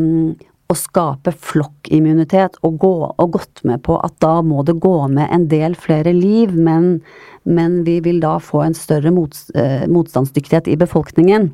å 0.74 0.78
skape 0.78 1.32
flokkimmunitet 1.32 2.58
og, 2.66 2.78
gå, 2.82 2.94
og 3.10 3.36
gått 3.38 3.62
med 3.66 3.84
på 3.86 3.98
at 4.04 4.16
da 4.24 4.40
må 4.44 4.64
det 4.66 4.76
gå 4.82 4.96
med 5.12 5.30
en 5.32 5.46
del 5.50 5.76
flere 5.78 6.12
liv, 6.16 6.54
men, 6.54 6.98
men 7.46 7.82
vi 7.86 8.00
vil 8.04 8.20
da 8.22 8.36
få 8.42 8.64
en 8.66 8.76
større 8.76 9.12
mot, 9.14 9.36
eh, 9.54 9.86
motstandsdyktighet 9.90 10.70
i 10.72 10.78
befolkningen. 10.80 11.50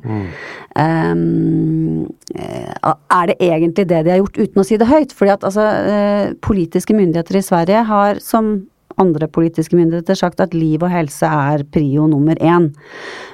Um, 0.71 2.07
eh, 2.35 2.73
er 2.73 3.31
det 3.31 3.37
egentlig 3.39 3.87
det 3.89 4.03
de 4.05 4.15
har 4.15 4.21
gjort 4.23 4.41
uten 4.41 4.63
å 4.63 4.67
si 4.67 4.79
det 4.81 4.89
høyt? 4.89 5.15
Fordi 5.15 5.35
at 5.35 5.47
altså, 5.47 5.67
eh, 5.95 6.33
politiske 6.41 6.97
myndigheter 6.97 7.39
i 7.39 7.45
Sverige 7.45 7.85
har, 7.91 8.21
som 8.23 8.55
andre 9.01 9.27
politiske 9.31 9.77
myndigheter, 9.77 10.17
sagt 10.17 10.43
at 10.43 10.55
liv 10.57 10.81
og 10.81 10.91
helse 10.93 11.27
er 11.27 11.65
prio 11.73 12.07
nummer 12.09 12.37
én. 12.37 12.69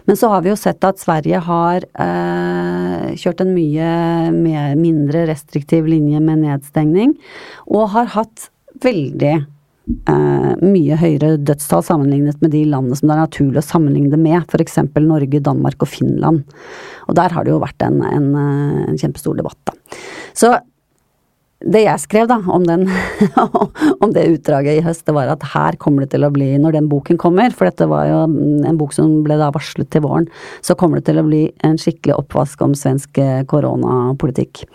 Men 0.07 0.19
så 0.19 0.31
har 0.31 0.45
vi 0.45 0.53
jo 0.53 0.59
sett 0.59 0.83
at 0.87 1.01
Sverige 1.01 1.41
har 1.43 1.85
eh, 1.85 3.11
kjørt 3.19 3.43
en 3.43 3.53
mye 3.55 3.91
mer, 4.35 4.73
mindre 4.79 5.25
restriktiv 5.29 5.89
linje 5.89 6.21
med 6.23 6.45
nedstengning, 6.45 7.17
og 7.67 7.91
har 7.95 8.13
hatt 8.15 8.49
veldig 8.83 9.33
eh, 9.35 10.53
mye 10.63 10.99
høyere 10.99 11.35
dødstall 11.37 11.83
sammenlignet 11.85 12.41
med 12.43 12.53
de 12.55 12.63
landene 12.69 12.97
som 12.97 13.09
det 13.09 13.17
er 13.17 13.25
naturlig 13.25 13.61
å 13.61 13.67
sammenligne 13.67 14.13
det 14.13 14.21
med, 14.21 14.47
f.eks. 14.47 14.79
Norge, 14.97 15.43
Danmark 15.43 15.83
og 15.83 15.91
Finland. 15.91 16.43
Og 17.07 17.19
der 17.19 17.35
har 17.35 17.45
det 17.45 17.53
jo 17.53 17.61
vært 17.63 17.85
en, 17.87 18.01
en, 18.05 18.31
eh, 18.35 18.81
en 18.93 18.99
kjempestor 18.99 19.37
debatt, 19.39 19.59
da. 19.69 19.77
Så 20.37 20.55
det 21.65 21.79
jeg 21.81 22.01
skrev 22.03 22.27
da 22.29 22.37
om, 22.53 22.65
den, 22.67 22.83
om 24.03 24.11
det 24.13 24.27
utdraget 24.35 24.77
i 24.77 24.83
høst, 24.85 25.07
det 25.07 25.15
var 25.15 25.31
at 25.31 25.45
her 25.55 25.77
kommer 25.81 26.05
det 26.05 26.11
til 26.13 26.27
å 26.27 26.31
bli, 26.33 26.51
når 26.61 26.75
den 26.75 26.89
boken 26.91 27.17
kommer, 27.17 27.49
for 27.49 27.69
dette 27.69 27.87
var 27.89 28.05
jo 28.11 28.19
en 28.27 28.77
bok 28.77 28.93
som 28.93 29.23
ble 29.25 29.39
da 29.39 29.49
varslet 29.55 29.89
til 29.93 30.03
våren, 30.05 30.27
så 30.61 30.77
kommer 30.77 31.01
det 31.01 31.07
til 31.09 31.21
å 31.21 31.25
bli 31.25 31.47
en 31.65 31.79
skikkelig 31.81 32.19
oppvask 32.19 32.61
om 32.61 32.75
svensk 32.77 33.17
eh, 33.23 33.41
koronapolitikk. 33.49 34.67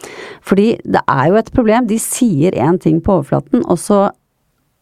Fordi 0.43 0.73
det 0.83 1.05
er 1.07 1.31
jo 1.31 1.39
et 1.39 1.53
problem, 1.55 1.87
de 1.87 2.01
sier 2.03 2.59
én 2.59 2.81
ting 2.83 2.99
på 3.05 3.21
overflaten, 3.21 3.63
og 3.63 3.79
så, 3.79 4.03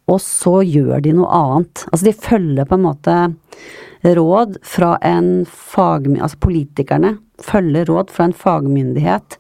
og 0.09 0.25
så 0.25 0.61
gjør 0.65 1.05
de 1.05 1.15
noe 1.21 1.29
annet. 1.37 1.85
Altså 1.91 2.09
de 2.09 2.17
følger 2.17 2.71
på 2.71 2.81
en 2.81 2.87
måte 2.89 3.19
råd 4.01 4.57
fra 4.65 4.95
en 5.05 5.45
fagmyndighet, 5.45 6.25
altså 6.25 6.41
politikerne 6.49 7.19
følger 7.45 7.89
råd 7.89 8.13
fra 8.13 8.29
en 8.29 8.37
fagmyndighet 8.37 9.37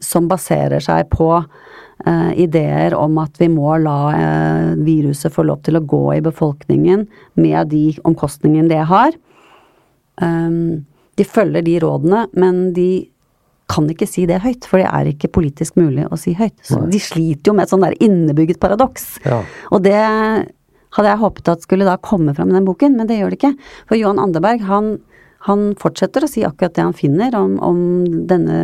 som 0.00 0.26
baserer 0.28 0.82
seg 0.84 1.06
på 1.12 1.30
eh, 1.38 2.32
ideer 2.44 2.94
om 2.98 3.18
at 3.22 3.40
vi 3.40 3.48
må 3.48 3.76
la 3.80 3.98
eh, 4.12 4.66
viruset 4.84 5.32
få 5.32 5.46
lov 5.48 5.62
til 5.64 5.78
å 5.78 5.84
gå 5.84 6.02
i 6.18 6.24
befolkningen 6.24 7.06
med 7.40 7.72
de 7.72 7.84
omkostningene 8.04 8.68
det 8.68 8.84
har. 8.90 9.16
De 10.20 11.24
følger 11.24 11.64
de 11.64 11.78
rådene, 11.80 12.26
men 12.36 12.74
de 12.76 12.90
kan 13.70 13.86
ikke 13.88 14.08
si 14.08 14.26
det 14.28 14.42
høyt, 14.44 14.66
for 14.68 14.82
det 14.82 14.88
er 14.90 15.10
ikke 15.12 15.30
politisk 15.32 15.78
mulig 15.80 16.06
å 16.10 16.18
si 16.20 16.34
høyt. 16.36 16.58
Så 16.66 16.82
de 16.90 17.00
sliter 17.00 17.50
jo 17.50 17.54
med 17.56 17.64
et 17.64 17.72
sånn 17.72 17.84
der 17.86 17.96
innebygget 18.02 18.60
paradoks. 18.62 19.14
Ja. 19.24 19.40
Og 19.72 19.84
det 19.86 19.96
hadde 19.96 21.12
jeg 21.12 21.22
håpet 21.22 21.50
at 21.52 21.64
skulle 21.64 21.86
da 21.86 21.96
komme 22.02 22.34
fram 22.36 22.50
i 22.50 22.56
den 22.58 22.66
boken, 22.66 22.96
men 22.98 23.08
det 23.08 23.20
gjør 23.20 23.32
det 23.32 23.38
ikke. 23.38 23.52
For 23.88 24.00
Johan 24.00 24.20
Anderberg, 24.22 24.64
han, 24.66 24.90
han 25.46 25.70
fortsetter 25.80 26.24
å 26.24 26.28
si 26.30 26.44
akkurat 26.44 26.74
det 26.76 26.84
han 26.84 26.96
finner 26.96 27.36
om, 27.38 27.56
om 27.64 27.80
denne 28.28 28.60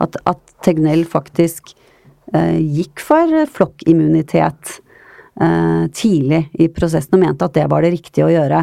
At, 0.00 0.16
at 0.28 0.40
Tegnell 0.64 1.06
faktisk 1.08 1.74
eh, 2.34 2.58
gikk 2.60 3.00
for 3.04 3.32
flokkimmunitet 3.48 4.80
eh, 5.40 5.84
tidlig 5.96 6.46
i 6.60 6.68
prosessen 6.72 7.18
og 7.18 7.22
mente 7.24 7.46
at 7.46 7.56
det 7.56 7.66
var 7.72 7.84
det 7.84 7.92
riktige 7.94 8.26
å 8.26 8.32
gjøre. 8.32 8.62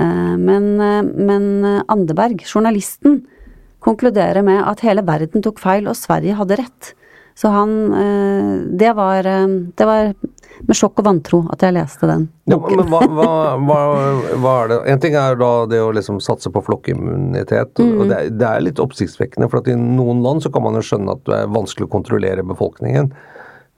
Eh, 0.00 0.34
men, 0.36 0.68
eh, 0.80 1.02
men 1.02 1.48
Anderberg, 1.88 2.44
journalisten, 2.44 3.22
konkluderer 3.84 4.44
med 4.44 4.60
at 4.64 4.84
hele 4.84 5.04
verden 5.06 5.44
tok 5.44 5.60
feil 5.62 5.88
og 5.88 5.96
Sverige 5.96 6.36
hadde 6.38 6.60
rett. 6.60 6.92
Så 7.38 7.50
han 7.54 7.72
eh, 7.94 8.52
Det 8.80 8.90
var, 8.98 9.26
eh, 9.26 9.46
det 9.78 9.86
var 9.86 10.12
med 10.66 10.74
sjokk 10.74 10.98
og 10.98 11.04
vantro 11.06 11.38
at 11.54 11.62
jeg 11.62 11.76
leste 11.76 12.08
den 12.10 12.24
Ja, 12.50 12.56
men 12.58 12.88
hva, 12.90 12.98
hva, 13.06 13.28
hva, 13.68 13.76
hva 14.42 14.54
er 14.64 14.72
det 14.72 14.78
En 14.90 15.02
ting 15.04 15.14
er 15.20 15.36
da 15.38 15.50
det 15.70 15.78
å 15.84 15.92
liksom 15.94 16.18
satse 16.24 16.50
på 16.50 16.64
flokkimmunitet. 16.66 17.78
og- 17.84 18.00
og 18.02 18.08
det, 18.10 18.16
er- 18.18 18.30
det 18.40 18.48
er 18.48 18.64
litt 18.66 18.82
oppsiktsvekkende, 18.82 19.48
for 19.52 19.60
at 19.62 19.68
i 19.70 19.76
noen 19.78 20.22
land 20.24 20.42
så 20.42 20.50
kan 20.52 20.62
man 20.66 20.74
jo 20.74 20.82
skjønne 20.82 21.14
at 21.14 21.22
det 21.30 21.38
er 21.44 21.52
vanskelig 21.54 21.86
å 21.86 21.92
kontrollere 21.94 22.42
befolkningen. 22.42 23.12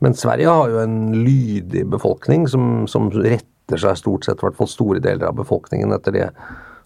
Men 0.00 0.14
Sverige 0.16 0.48
har 0.48 0.70
jo 0.72 0.78
en 0.80 0.96
lydig 1.12 1.84
befolkning 1.92 2.48
som, 2.48 2.86
som 2.88 3.10
retter 3.12 3.76
seg 3.76 3.98
stort 4.00 4.24
sett, 4.24 4.40
i 4.40 4.46
hvert 4.46 4.56
fall 4.56 4.66
store 4.72 5.00
deler 5.04 5.28
av 5.28 5.36
befolkningen, 5.36 5.92
etter 5.92 6.12
det 6.16 6.30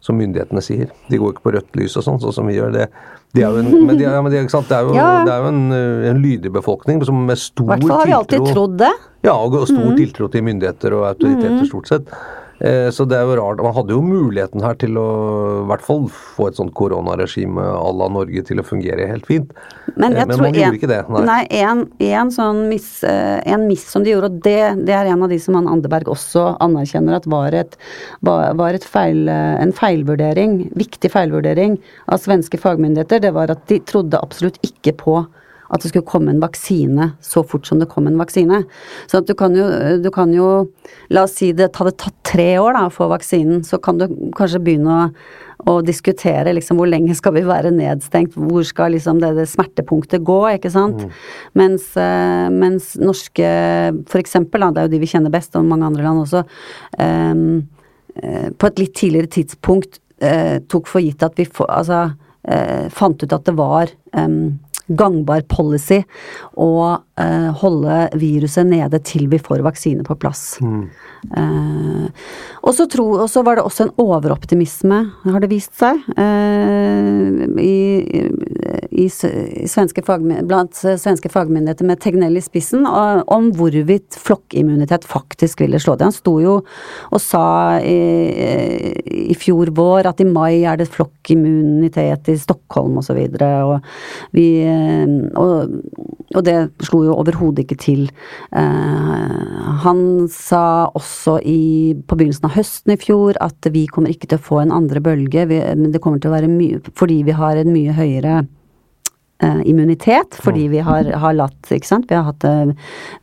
som 0.04 0.18
myndighetene 0.20 0.60
sier. 0.64 0.90
De 1.08 1.18
går 1.20 1.32
ikke 1.32 1.44
på 1.46 1.52
rødt 1.56 1.78
lys 1.80 1.94
og 1.96 2.04
sånn, 2.04 2.18
sånn 2.20 2.34
som 2.36 2.48
vi 2.50 2.58
gjør. 2.58 2.74
Det, 2.76 2.86
de 3.34 3.42
er 3.42 3.48
jo 3.54 3.62
en, 3.62 3.70
men 3.88 3.96
de, 3.96 4.04
ja, 4.04 4.20
men 4.20 4.30
de, 4.34 4.42
ikke 4.44 4.52
sant? 4.52 4.68
Det 4.68 4.76
er 4.76 4.84
jo, 4.84 4.92
Ja. 4.98 5.08
det 5.24 5.32
er 5.32 5.42
jo 5.46 5.50
en, 5.54 5.62
en 6.12 6.20
lydig 6.22 6.52
befolkning 6.52 7.00
som 7.08 7.22
med 7.24 7.38
I 7.38 7.40
stor 7.40 7.70
hvert 7.72 7.86
fall 7.88 7.98
har 8.02 8.10
vi 8.10 8.16
alltid 8.20 8.48
trodd 8.52 8.76
det. 8.84 8.92
ja, 9.24 9.34
og 9.34 9.56
stor 9.70 9.94
tiltro 9.96 10.28
til 10.28 10.44
myndigheter 10.44 10.98
og 10.98 11.06
autoriteter 11.14 11.64
stort 11.70 11.88
sett. 11.88 12.12
Eh, 12.60 12.90
Så 12.90 13.04
det 13.08 13.16
er 13.18 13.26
jo 13.26 13.36
rart. 13.40 13.62
Man 13.62 13.74
hadde 13.74 13.94
jo 13.96 14.02
muligheten 14.04 14.62
her 14.62 14.76
til 14.78 14.94
å 15.00 15.08
i 15.64 15.66
hvert 15.68 15.82
fall 15.82 16.06
få 16.12 16.48
et 16.48 16.58
sånt 16.58 16.74
koronaregime 16.74 17.58
à 17.58 17.88
la 17.98 18.08
Norge 18.08 18.44
til 18.46 18.60
å 18.62 18.66
fungere 18.66 19.08
helt 19.10 19.26
fint. 19.26 19.52
Men 19.96 20.14
Eh, 20.14 20.24
Men 20.26 20.38
man 20.38 20.54
gjorde 20.54 20.68
en, 20.68 20.78
ikke 20.78 20.88
det. 20.88 21.00
Nei. 21.08 21.24
Nei, 21.26 21.46
en, 21.50 21.84
en 21.98 22.30
sånn 22.30 22.68
miss, 22.68 23.02
eh, 23.04 23.40
en 23.44 23.66
miss 23.66 23.84
som 23.90 24.04
de 24.04 24.10
gjorde, 24.14 24.30
og 24.30 24.40
det, 24.42 24.86
det 24.86 24.94
er 24.94 25.10
en 25.10 25.22
av 25.22 25.28
de 25.28 25.38
som 25.38 25.54
han 25.58 25.68
Anderberg 25.68 26.08
også 26.08 26.56
anerkjenner 26.60 27.16
at 27.18 27.26
var, 27.26 27.52
et, 27.52 27.76
var, 28.22 28.74
et 28.74 28.84
feil, 28.84 29.28
en 29.28 29.72
feilvurdering, 29.72 30.70
viktig 30.74 31.10
feilvurdering 31.10 31.78
av 32.06 32.22
svenske 32.22 32.58
fagmyndigheter, 32.58 33.20
det 33.20 33.34
var 33.34 33.50
at 33.50 33.66
de 33.68 33.80
trodde 33.80 34.20
absolutt 34.20 34.58
ikke 34.62 34.94
på 35.02 35.26
at 35.72 35.83
det 35.83 35.90
skulle 35.90 36.07
komme 36.09 36.33
en 36.35 36.42
vaksine 36.42 37.12
så 37.24 37.44
fort 37.46 37.66
som 37.68 37.81
det 37.81 37.88
kom 37.92 38.09
en 38.09 38.18
vaksine. 38.20 38.62
Så 39.11 39.22
at 39.22 39.29
du 39.29 39.35
kan 39.38 39.57
jo, 39.57 39.66
du 40.03 40.11
kan 40.14 40.35
jo 40.35 40.50
La 41.12 41.24
oss 41.27 41.37
si 41.38 41.50
det 41.57 41.70
hadde 41.77 41.92
tatt 42.00 42.14
tre 42.24 42.55
år 42.61 42.77
da, 42.77 42.87
å 42.88 42.92
få 42.92 43.07
vaksinen, 43.11 43.62
så 43.66 43.79
kan 43.83 43.98
du 44.00 44.07
kanskje 44.37 44.61
begynne 44.64 44.94
å, 44.94 45.09
å 45.70 45.74
diskutere 45.85 46.55
liksom 46.57 46.81
hvor 46.81 46.88
lenge 46.88 47.14
skal 47.16 47.35
vi 47.37 47.42
være 47.46 47.72
nedstengt, 47.74 48.37
hvor 48.37 48.64
skal 48.66 48.94
liksom 48.96 49.20
det, 49.22 49.35
det 49.37 49.44
smertepunktet 49.50 50.24
gå, 50.24 50.38
ikke 50.57 50.72
sant. 50.72 51.05
Mens, 51.61 51.90
eh, 52.00 52.48
mens 52.53 52.94
norske, 53.00 53.50
for 54.11 54.22
eksempel, 54.22 54.64
da, 54.64 54.70
det 54.72 54.83
er 54.83 54.88
jo 54.88 54.94
de 54.96 55.03
vi 55.05 55.11
kjenner 55.12 55.35
best, 55.35 55.55
og 55.61 55.68
mange 55.68 55.90
andre 55.90 56.09
land 56.09 56.24
også, 56.24 56.44
eh, 57.05 57.44
på 58.59 58.70
et 58.70 58.81
litt 58.81 58.96
tidligere 58.96 59.33
tidspunkt 59.40 60.00
uh, 60.22 60.61
tok 60.70 60.90
for 60.90 61.05
gitt 61.05 61.24
at 61.24 61.38
vi 61.38 61.46
for, 61.48 61.70
altså, 61.72 62.07
uh, 62.48 62.87
fant 62.94 63.24
ut 63.24 63.35
at 63.35 63.48
det 63.48 63.57
var 63.59 63.92
em, 64.16 64.59
gangbar 64.88 65.42
policy. 65.48 66.04
Å 66.56 66.68
eh, 67.20 67.50
holde 67.61 67.98
viruset 68.20 68.66
nede 68.68 69.00
til 69.07 69.29
vi 69.33 69.38
får 69.42 69.62
vaksine 69.66 70.05
på 70.07 70.16
plass. 70.20 70.59
Eh, 70.62 72.07
og 72.64 72.74
så 72.77 72.87
og 73.05 73.29
var 73.46 73.57
det 73.59 73.64
også 73.64 73.87
en 73.87 73.94
overoptimisme, 74.03 74.98
har 75.24 75.40
det 75.40 75.50
vist 75.50 75.74
seg, 75.79 76.00
eh, 76.16 77.44
i, 77.61 77.77
i, 78.05 79.05
i 79.05 79.07
svenske 79.70 80.05
blant 80.05 80.74
svenske 80.74 81.31
fagmyndigheter 81.33 81.87
med 81.88 82.00
Tegnell 82.00 82.37
i 82.38 82.44
spissen, 82.44 82.87
og- 82.87 83.24
om 83.29 83.50
hvorvidt 83.53 84.18
flokkimmunitet 84.20 85.05
faktisk 85.05 85.61
ville 85.61 85.79
slå 85.81 85.96
det. 85.96 86.09
Han 86.09 86.12
sto 86.12 86.38
jo 86.42 86.57
og 87.12 87.20
sa 87.20 87.79
i, 87.81 87.96
i 89.31 89.35
fjor 89.38 89.70
vår 89.74 90.07
at 90.11 90.20
i 90.20 90.29
mai 90.29 90.64
er 90.64 90.77
det 90.81 90.88
flokkimmunitet 90.92 92.29
i 92.33 92.37
Stockholm 92.40 92.98
osv. 93.00 93.16
Og, 93.24 93.38
så 93.38 93.50
og, 93.64 93.81
vi, 94.37 94.46
eh, 94.66 95.07
og, 95.40 95.79
og 96.35 96.44
det 96.46 96.59
slo 96.85 97.03
jo 97.08 97.16
overhodet 97.20 97.64
ikke 97.64 97.78
til. 97.80 98.02
Eh, 98.56 99.70
han 99.84 100.02
sa 100.32 100.90
også 100.96 101.38
i, 101.40 101.94
på 101.94 102.18
begynnelsen 102.18 102.48
av 102.48 102.56
høsten 102.58 102.94
i 102.94 103.00
fjor 103.00 103.38
at 103.44 103.70
vi 103.74 103.86
kommer 103.90 104.12
ikke 104.12 104.30
til 104.30 104.40
å 104.40 104.46
få 104.48 104.60
en 104.62 104.74
andre 104.74 105.02
bølge, 105.04 105.46
vi, 105.50 105.60
men 105.78 105.94
det 105.94 106.02
kommer 106.04 106.22
til 106.22 106.32
å 106.32 106.36
være 106.36 106.50
mye 106.50 106.82
fordi 106.94 107.22
vi 107.26 107.34
har 107.36 107.58
en 107.58 107.72
mye 107.72 107.94
høyere 107.96 108.36
eh, 108.42 109.60
immunitet, 109.70 110.38
fordi 110.44 110.68
vi 110.72 110.84
har, 110.84 111.10
har 111.22 111.36
latt 111.36 111.72
ikke 111.74 111.90
sant? 111.90 112.08
Vi 112.10 112.18
har, 112.18 112.26
hatt, 112.28 112.46
eh, 112.48 112.72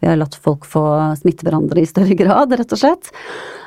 vi 0.02 0.12
har 0.12 0.20
latt 0.22 0.38
folk 0.38 0.68
få 0.70 0.86
smitte 1.20 1.48
hverandre 1.48 1.84
i 1.84 1.90
større 1.90 2.18
grad, 2.20 2.54
rett 2.58 2.76
og 2.76 2.82
slett. 2.82 3.12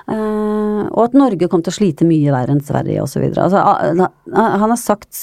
Og 0.04 0.98
at 1.00 1.14
Norge 1.16 1.46
kom 1.48 1.62
til 1.64 1.72
å 1.72 1.76
slite 1.78 2.04
mye 2.04 2.28
verre 2.28 2.52
enn 2.52 2.60
Sverige 2.60 3.00
osv. 3.00 3.22
Altså, 3.40 3.62
han 4.36 4.60
har 4.60 4.76
sagt 4.76 5.16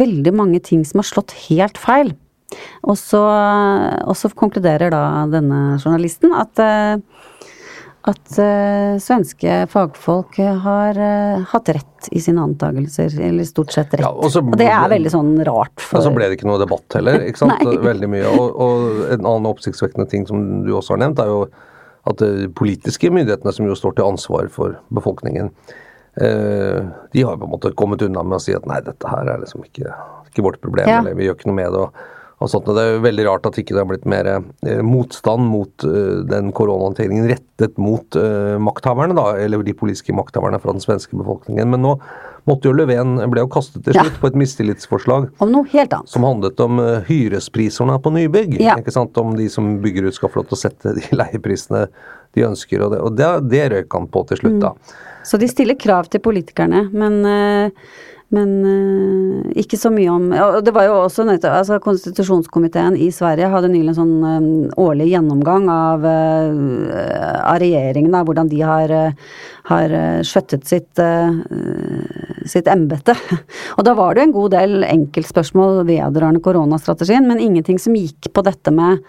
veldig 0.00 0.32
mange 0.32 0.62
ting 0.64 0.86
som 0.88 1.02
har 1.02 1.08
slått 1.10 1.34
helt 1.50 1.76
feil. 1.76 2.14
Og 2.82 2.96
så, 2.98 3.20
og 4.06 4.16
så 4.18 4.30
konkluderer 4.34 4.90
da 4.92 5.02
denne 5.30 5.78
journalisten 5.82 6.32
at 6.36 6.58
eh, 6.64 7.26
at 8.08 8.30
uh, 8.40 8.96
svenske 8.96 9.66
fagfolk 9.68 10.38
har 10.64 10.96
uh, 10.96 11.42
hatt 11.50 11.68
rett 11.68 12.06
i 12.16 12.20
sine 12.24 12.40
antakelser, 12.40 13.12
eller 13.26 13.44
stort 13.44 13.74
sett 13.74 13.92
rett. 13.92 14.06
Ja, 14.06 14.08
og 14.08 14.30
så- 14.32 14.40
og 14.40 14.56
det 14.56 14.70
er 14.72 14.86
veldig 14.88 15.10
sånn 15.12 15.34
rart. 15.44 15.84
Og 15.92 16.00
så 16.06 16.12
ble 16.14 16.30
det 16.30 16.38
ikke 16.38 16.48
noe 16.48 16.62
debatt 16.62 16.96
heller, 16.96 17.20
ikke 17.28 17.42
sant? 17.42 17.60
Veldig 17.90 18.08
mye. 18.08 18.30
Og, 18.32 18.56
og 18.56 19.02
en 19.12 19.20
annen 19.20 19.48
oppsiktsvekkende 19.50 20.08
ting 20.08 20.24
som 20.30 20.64
du 20.64 20.72
også 20.72 20.94
har 20.96 21.02
nevnt, 21.04 21.20
er 21.20 21.28
jo 21.28 21.42
at 22.08 22.24
de 22.24 22.48
politiske 22.56 23.10
myndighetene, 23.12 23.52
som 23.52 23.68
jo 23.68 23.76
står 23.76 23.98
til 23.98 24.08
ansvar 24.08 24.48
for 24.48 24.78
befolkningen, 24.96 25.52
uh, 26.24 26.80
de 27.12 27.26
har 27.28 27.36
på 27.36 27.50
en 27.50 27.52
måte 27.52 27.74
kommet 27.76 28.00
unna 28.08 28.24
med 28.24 28.38
å 28.40 28.44
si 28.46 28.56
at 28.56 28.64
nei, 28.64 28.80
dette 28.80 29.12
her 29.12 29.28
er 29.28 29.44
liksom 29.44 29.68
ikke, 29.68 29.92
ikke 30.32 30.46
vårt 30.48 30.62
problem, 30.64 30.88
Ja. 30.88 31.02
eller 31.04 31.20
vi 31.20 31.28
gjør 31.28 31.36
ikke 31.36 31.52
noe 31.52 31.60
med 31.60 31.76
det. 31.76 31.84
og 31.84 31.92
og 32.40 32.48
sånt. 32.48 32.68
Det 32.72 32.80
er 32.80 32.94
jo 32.96 33.02
veldig 33.04 33.24
rart 33.28 33.46
at 33.50 33.58
ikke 33.60 33.74
det 33.76 33.82
har 33.82 33.88
blitt 33.90 34.06
mer 34.08 34.28
eh, 34.32 34.80
motstand 34.86 35.44
mot 35.50 35.84
eh, 35.84 36.22
den 36.30 36.50
koronahåndteringen 36.56 37.28
rettet 37.28 37.76
mot 37.80 38.16
eh, 38.16 38.56
makthaverne, 38.62 39.16
da, 39.18 39.34
eller 39.36 39.60
de 39.66 39.74
politiske 39.76 40.14
makthaverne 40.16 40.60
fra 40.62 40.72
den 40.72 40.80
svenske 40.80 41.18
befolkningen. 41.20 41.68
Men 41.74 41.84
nå 41.84 41.94
måtte 42.48 42.70
jo 42.70 42.72
Löfven 42.72 43.18
ble 43.30 43.42
jo 43.44 43.50
kastet 43.52 43.84
til 43.84 43.92
Ja. 43.98 44.06
slutt 44.06 44.16
på 44.22 44.30
et 44.30 44.38
mistillitsforslag 44.40 45.28
Om 45.44 45.52
noe 45.52 45.68
helt 45.74 45.92
annet. 45.92 46.08
som 46.08 46.24
handlet 46.24 46.60
om 46.64 46.80
uh, 46.80 47.02
hyresprisene 47.04 47.98
på 48.00 48.12
nybygg. 48.16 48.56
Ja. 48.64 48.78
ikke 48.80 48.94
sant? 48.96 49.16
Om 49.20 49.36
de 49.36 49.50
som 49.52 49.74
bygger 49.84 50.08
ut 50.08 50.16
skal 50.16 50.32
få 50.32 50.40
lov 50.40 50.48
til 50.48 50.56
å 50.56 50.62
sette 50.64 50.94
de 50.96 51.04
leieprisene 51.20 51.84
de 52.34 52.46
ønsker. 52.48 52.80
Og 52.86 52.94
det, 52.94 53.02
og 53.04 53.18
det, 53.20 53.28
det 53.52 53.66
røyk 53.74 53.98
han 53.98 54.08
på 54.08 54.24
til 54.30 54.40
slutt, 54.40 54.56
da. 54.64 54.72
Så 55.28 55.36
de 55.36 55.50
stiller 55.52 55.76
krav 55.76 56.08
til 56.08 56.22
politikerne, 56.24 56.86
men 56.96 57.20
eh, 57.28 57.90
men 58.34 58.50
eh, 58.62 59.60
ikke 59.64 59.78
så 59.78 59.90
mye 59.90 60.10
om 60.12 60.28
Og 60.30 60.60
det 60.62 60.74
var 60.74 60.86
jo 60.86 60.98
også 61.02 61.24
altså 61.34 61.80
Konstitusjonskomiteen 61.82 62.94
i 62.94 63.08
Sverige 63.14 63.50
hadde 63.50 63.70
nylig 63.72 63.90
en 63.90 63.98
sånn 63.98 64.26
eh, 64.28 64.76
årlig 64.78 65.08
gjennomgang 65.10 65.66
av, 65.72 66.06
eh, 66.06 67.40
av 67.42 67.58
regjeringen, 67.62 68.14
da, 68.14 68.22
hvordan 68.26 68.50
de 68.50 68.60
har, 68.62 68.94
har 69.70 69.96
skjøttet 70.26 70.68
sitt, 70.68 71.02
sitt 72.48 72.70
embete. 72.70 73.16
Og 73.78 73.84
da 73.86 73.96
var 73.98 74.14
det 74.14 74.28
en 74.28 74.36
god 74.36 74.54
del 74.54 74.86
enkeltspørsmål 74.86 75.82
vedrørende 75.88 76.42
koronastrategien, 76.44 77.26
men 77.26 77.42
ingenting 77.42 77.82
som 77.82 77.98
gikk 77.98 78.30
på 78.34 78.46
dette 78.46 78.74
med 78.74 79.02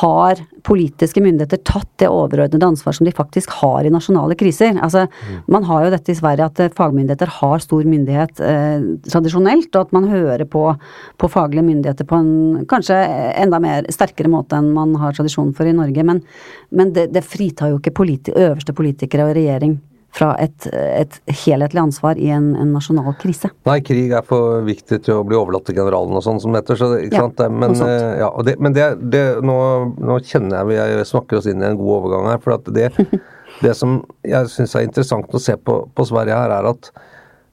har 0.00 0.38
politiske 0.64 1.20
myndigheter 1.20 1.60
tatt 1.60 1.90
det 2.00 2.08
overordnede 2.08 2.66
ansvar 2.66 2.96
som 2.96 3.04
de 3.04 3.12
faktisk 3.12 3.52
har 3.60 3.84
i 3.84 3.92
nasjonale 3.92 4.36
kriser? 4.40 4.78
Altså, 4.80 5.06
Man 5.46 5.66
har 5.68 5.84
jo 5.84 5.92
dette 5.92 6.12
i 6.12 6.16
Sverige 6.16 6.46
at 6.48 6.76
fagmyndigheter 6.76 7.28
har 7.40 7.60
stor 7.60 7.84
myndighet 7.84 8.40
eh, 8.40 8.63
tradisjonelt, 9.08 9.70
og 9.74 9.86
at 9.86 9.94
man 9.96 10.08
hører 10.10 10.44
på, 10.50 10.66
på 11.20 11.30
faglige 11.32 11.66
myndigheter 11.66 12.08
på 12.08 12.20
en 12.20 12.66
kanskje 12.70 12.98
enda 13.44 13.60
mer 13.62 13.88
sterkere 13.94 14.32
måte 14.32 14.58
enn 14.58 14.72
man 14.76 14.94
har 15.00 15.16
tradisjon 15.16 15.54
for 15.56 15.68
i 15.68 15.76
Norge. 15.76 16.06
Men, 16.06 16.22
men 16.74 16.94
det, 16.96 17.10
det 17.14 17.24
fritar 17.26 17.72
jo 17.72 17.80
ikke 17.80 17.96
politi 18.02 18.34
øverste 18.34 18.76
politikere 18.76 19.28
og 19.28 19.36
regjering 19.38 19.78
fra 20.14 20.30
et, 20.38 20.66
et 20.70 21.16
helhetlig 21.42 21.80
ansvar 21.82 22.18
i 22.20 22.28
en, 22.30 22.52
en, 22.54 22.70
nasjonal 22.76 23.16
krise. 23.18 23.50
Nei, 23.66 23.80
krig 23.86 24.12
er 24.14 24.22
for 24.26 24.62
viktig 24.66 25.00
til 25.06 25.18
å 25.18 25.24
bli 25.26 25.38
overlatt 25.38 25.66
til 25.66 25.78
generalen 25.80 26.14
og 26.14 26.22
sånn 26.24 26.38
som 26.42 26.54
det 26.54 26.62
heter. 26.62 26.78
Så 26.78 26.90
ja, 27.02 27.24
sant? 27.24 27.42
Men, 27.50 27.74
eh, 27.82 28.20
ja, 28.22 28.30
det, 28.46 28.54
men 28.62 28.76
det, 28.76 28.88
det 29.10 29.24
nå, 29.44 29.58
nå, 29.98 30.20
kjenner 30.22 30.60
jeg 30.60 30.70
vi 30.70 30.78
jeg 30.78 31.08
snakker 31.10 31.40
oss 31.40 31.50
inn 31.50 31.64
i 31.64 31.68
en 31.70 31.80
god 31.80 31.96
overgang 31.98 32.30
her. 32.30 32.42
For 32.44 32.56
at 32.58 32.70
det, 32.76 32.92
det 33.64 33.74
som 33.78 33.98
jeg 34.22 34.52
syns 34.54 34.76
er 34.78 34.86
interessant 34.86 35.34
å 35.34 35.42
se 35.42 35.58
på, 35.58 35.80
på 35.90 36.08
Sverige 36.12 36.38
her, 36.44 36.58
er 36.60 36.70
at 36.70 36.92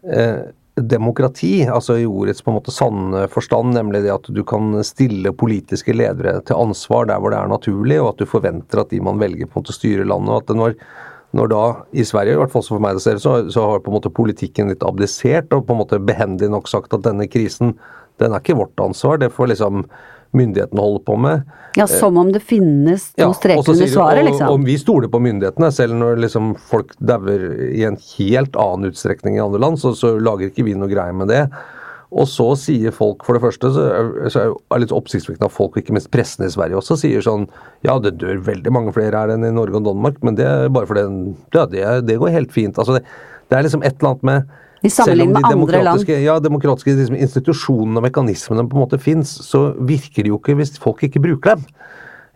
eh, 0.06 0.42
demokrati, 0.76 1.66
altså 1.68 1.98
i 2.00 2.08
ordets 2.08 2.42
på 2.42 2.52
en 2.52 2.58
måte 2.60 2.74
sanne 2.74 3.26
forstand, 3.32 3.74
nemlig 3.76 4.04
det 4.06 4.14
at 4.14 4.30
du 4.32 4.42
kan 4.48 4.78
stille 4.88 5.34
politiske 5.36 5.94
ledere 5.96 6.40
til 6.48 6.60
ansvar 6.60 7.10
der 7.10 7.20
hvor 7.20 7.34
det 7.34 7.42
er 7.42 7.52
naturlig, 7.52 8.00
og 8.02 8.14
at 8.14 8.22
du 8.22 8.30
forventer 8.30 8.82
at 8.82 8.94
de 8.94 9.02
man 9.04 9.20
velger 9.20 9.50
på 9.50 9.60
en 9.60 9.66
måte 9.66 9.76
styrer 9.76 10.08
landet. 10.08 10.32
og 10.32 10.44
at 10.44 10.56
når 10.56 10.78
når 11.32 11.48
da, 11.48 11.66
i 11.96 12.04
Sverige, 12.04 12.36
i 12.36 12.40
hvert 12.42 12.52
fall 12.52 12.66
for 12.66 12.84
meg 12.84 12.98
det 12.98 13.04
ser 13.06 13.20
så, 13.24 13.38
så 13.56 13.64
har 13.70 13.84
på 13.84 13.92
en 13.92 13.96
måte 13.96 14.12
politikken 14.12 14.68
litt 14.68 14.84
abdisert 14.84 15.54
og 15.56 15.64
på 15.68 15.76
en 15.76 15.80
måte 15.80 16.00
behendig 16.04 16.50
nok 16.52 16.68
sagt 16.68 16.92
at 16.92 17.06
denne 17.06 17.28
krisen, 17.32 17.78
den 18.20 18.36
er 18.36 18.44
ikke 18.44 18.58
vårt 18.60 18.84
ansvar. 18.84 19.22
Det 19.22 19.32
får 19.32 19.54
liksom 19.54 19.86
myndighetene 20.38 20.84
holder 20.84 21.04
på 21.08 21.18
med. 21.20 21.50
Ja, 21.76 21.88
Som 21.88 22.18
om 22.20 22.32
det 22.36 22.42
finnes 22.44 23.10
noen 23.16 23.30
ja, 23.30 23.36
streker 23.36 23.74
under 23.74 23.92
svaret, 23.92 24.26
liksom. 24.28 24.50
Og 24.52 24.66
vi 24.68 24.78
stoler 24.80 25.12
på 25.12 25.22
myndighetene, 25.24 25.72
selv 25.76 25.96
når 26.00 26.20
liksom 26.26 26.54
folk 26.72 26.96
dauer 27.00 27.46
i 27.72 27.86
en 27.88 28.00
helt 28.16 28.58
annen 28.60 28.92
utstrekning 28.92 29.38
i 29.38 29.44
andre 29.44 29.62
land, 29.64 29.80
så, 29.80 29.94
så 29.96 30.18
lager 30.20 30.52
ikke 30.52 30.68
vi 30.68 30.76
noe 30.76 30.92
greie 30.92 31.16
med 31.16 31.32
det. 31.32 31.46
Og 32.12 32.28
så 32.28 32.50
sier 32.60 32.92
folk, 32.92 33.24
for 33.24 33.38
det 33.38 33.44
første, 33.46 33.70
så 33.72 33.84
er 33.88 34.50
det 34.52 34.82
litt 34.84 34.96
oppsiktsvekkende 34.96 35.48
at 35.48 35.56
folk, 35.56 35.78
ikke 35.80 35.96
minst 35.96 36.12
pressen 36.12 36.44
i 36.44 36.52
Sverige 36.52 36.82
også, 36.82 36.98
sier 37.00 37.24
sånn 37.24 37.46
Ja, 37.88 37.96
det 38.04 38.18
dør 38.20 38.42
veldig 38.50 38.74
mange 38.76 38.92
flere 38.96 39.16
her 39.16 39.32
enn 39.32 39.48
i 39.48 39.54
Norge 39.56 39.80
og 39.80 39.88
Danmark, 39.88 40.20
men 40.28 40.36
det 40.40 40.48
er 40.48 40.74
bare 40.76 40.90
fordi 40.90 41.06
Ja, 41.56 41.64
det, 41.72 41.86
det 42.10 42.20
går 42.20 42.36
helt 42.36 42.52
fint. 42.52 42.76
Altså, 42.76 43.00
det, 43.00 43.06
det, 43.48 43.58
er 43.58 43.64
liksom 43.68 43.86
et 43.88 43.96
eller 43.96 44.12
annet 44.12 44.28
med 44.28 44.58
i 44.82 44.90
sammenligning 44.90 45.38
med 45.38 45.46
andre 45.46 45.84
land. 45.86 46.10
Ja, 46.10 46.40
demokratiske 46.42 46.96
liksom, 46.98 47.18
institusjonene 47.20 48.02
og 48.02 48.08
mekanismene 48.08 48.66
på 48.70 48.78
en 48.78 48.84
måte 48.86 49.02
fins, 49.02 49.34
så 49.46 49.72
virker 49.78 50.26
de 50.26 50.34
jo 50.34 50.40
ikke 50.42 50.58
hvis 50.60 50.76
folk 50.82 51.04
ikke 51.08 51.22
bruker 51.24 51.56
dem. 51.56 51.66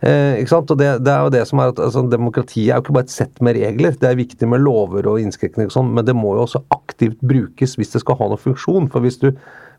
Eh, 0.06 0.42
ikke 0.42 0.52
sant? 0.52 0.70
Og 0.70 0.78
det, 0.78 0.90
det, 1.02 1.12
er 1.12 1.26
jo 1.26 1.34
det 1.34 1.44
som 1.48 1.62
er 1.62 1.72
at 1.72 1.82
altså, 1.82 2.04
Demokratiet 2.12 2.70
er 2.70 2.78
jo 2.78 2.84
ikke 2.84 2.96
bare 2.98 3.08
et 3.08 3.14
sett 3.16 3.42
med 3.42 3.58
regler. 3.58 3.96
Det 3.98 4.10
er 4.10 4.18
viktig 4.18 4.48
med 4.50 4.62
lover 4.62 5.08
og 5.10 5.22
innskrenkninger, 5.22 5.72
og 5.72 5.78
sånn, 5.78 5.94
men 5.96 6.06
det 6.06 6.14
må 6.14 6.36
jo 6.36 6.44
også 6.46 6.62
aktivt 6.76 7.22
brukes 7.24 7.78
hvis 7.80 7.94
det 7.96 8.04
skal 8.04 8.20
ha 8.20 8.30
noen 8.30 8.44
funksjon. 8.46 8.90
For 8.92 9.04
hvis 9.04 9.22
du 9.22 9.32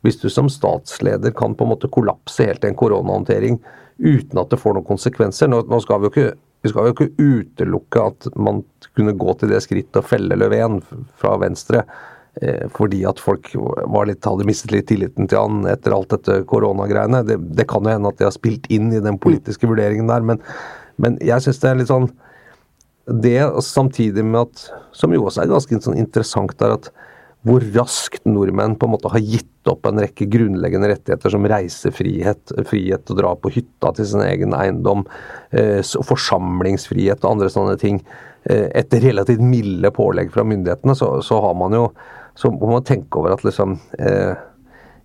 hvis 0.05 0.19
du 0.21 0.29
som 0.29 0.49
statsleder 0.49 1.31
kan 1.31 1.55
på 1.55 1.65
en 1.65 1.73
måte 1.73 1.89
kollapse 1.91 2.45
helt 2.45 2.65
i 2.65 2.71
en 2.71 2.77
koronahåndtering 2.77 3.59
uten 3.97 4.41
at 4.41 4.51
det 4.51 4.59
får 4.61 4.77
noen 4.77 4.85
konsekvenser 4.87 5.49
Nå, 5.49 5.63
nå 5.65 5.79
skal 5.81 6.01
vi 6.01 6.07
jo 6.07 6.13
ikke 6.13 6.33
vi 6.65 6.71
skal 6.71 6.87
jo 6.87 6.93
ikke 6.95 7.09
utelukke 7.21 8.03
at 8.11 8.27
man 8.35 8.63
kunne 8.97 9.13
gå 9.17 9.33
til 9.37 9.51
det 9.51 9.61
skrittet 9.63 9.99
å 10.01 10.05
felle 10.05 10.35
Löfven 10.39 10.79
fra 11.21 11.35
Venstre 11.41 11.83
fordi 12.75 12.99
at 13.09 13.21
folk 13.21 13.49
litt, 13.53 14.25
hadde 14.25 14.45
mistet 14.45 14.73
litt 14.73 14.87
tilliten 14.91 15.29
til 15.29 15.39
han 15.39 15.65
etter 15.71 15.95
alt 15.95 16.11
dette 16.13 16.43
koronagreiene. 16.49 17.23
Det, 17.25 17.39
det 17.57 17.65
kan 17.71 17.85
jo 17.85 17.95
hende 17.95 18.11
at 18.11 18.19
de 18.19 18.27
har 18.27 18.35
spilt 18.35 18.69
inn 18.73 18.91
i 18.93 19.01
den 19.01 19.17
politiske 19.21 19.69
vurderingen 19.69 20.09
der, 20.11 20.25
men, 20.25 20.43
men 21.01 21.17
jeg 21.25 21.45
syns 21.45 21.61
det 21.63 21.71
er 21.71 21.81
litt 21.81 21.91
sånn 21.91 22.09
Det 23.07 23.37
samtidig 23.63 24.25
med 24.25 24.49
at 24.49 24.63
Som 24.91 25.13
jo 25.15 25.23
også 25.29 25.43
er 25.43 25.51
ganske 25.51 25.81
sånn 25.81 25.97
interessant, 25.97 26.57
er 26.61 26.75
at 26.75 26.91
hvor 27.47 27.63
raskt 27.75 28.25
nordmenn 28.27 28.75
på 28.79 28.87
en 28.87 28.93
måte 28.95 29.11
har 29.13 29.23
gitt 29.23 29.69
opp 29.69 29.85
en 29.87 30.01
rekke 30.01 30.25
grunnleggende 30.31 30.89
rettigheter 30.91 31.31
som 31.31 31.45
reisefrihet, 31.47 32.53
frihet 32.67 33.05
til 33.05 33.15
å 33.15 33.19
dra 33.21 33.33
på 33.39 33.51
hytta 33.53 33.91
til 33.95 34.07
sin 34.09 34.23
egen 34.25 34.55
eiendom, 34.57 35.05
eh, 35.51 35.79
forsamlingsfrihet 35.83 37.23
og 37.23 37.31
andre 37.31 37.51
sånne 37.53 37.77
ting. 37.79 38.01
Eh, 38.43 38.67
etter 38.79 39.03
relativt 39.03 39.43
milde 39.43 39.91
pålegg 39.91 40.31
fra 40.33 40.43
myndighetene, 40.47 40.95
så, 40.95 41.17
så, 41.21 41.39
har 41.43 41.55
man 41.59 41.75
jo 41.75 41.83
Så 42.37 42.51
må 42.53 42.69
man 42.69 42.85
tenke 42.85 43.19
over 43.19 43.33
at 43.33 43.43
liksom 43.45 43.79
eh, 43.97 44.37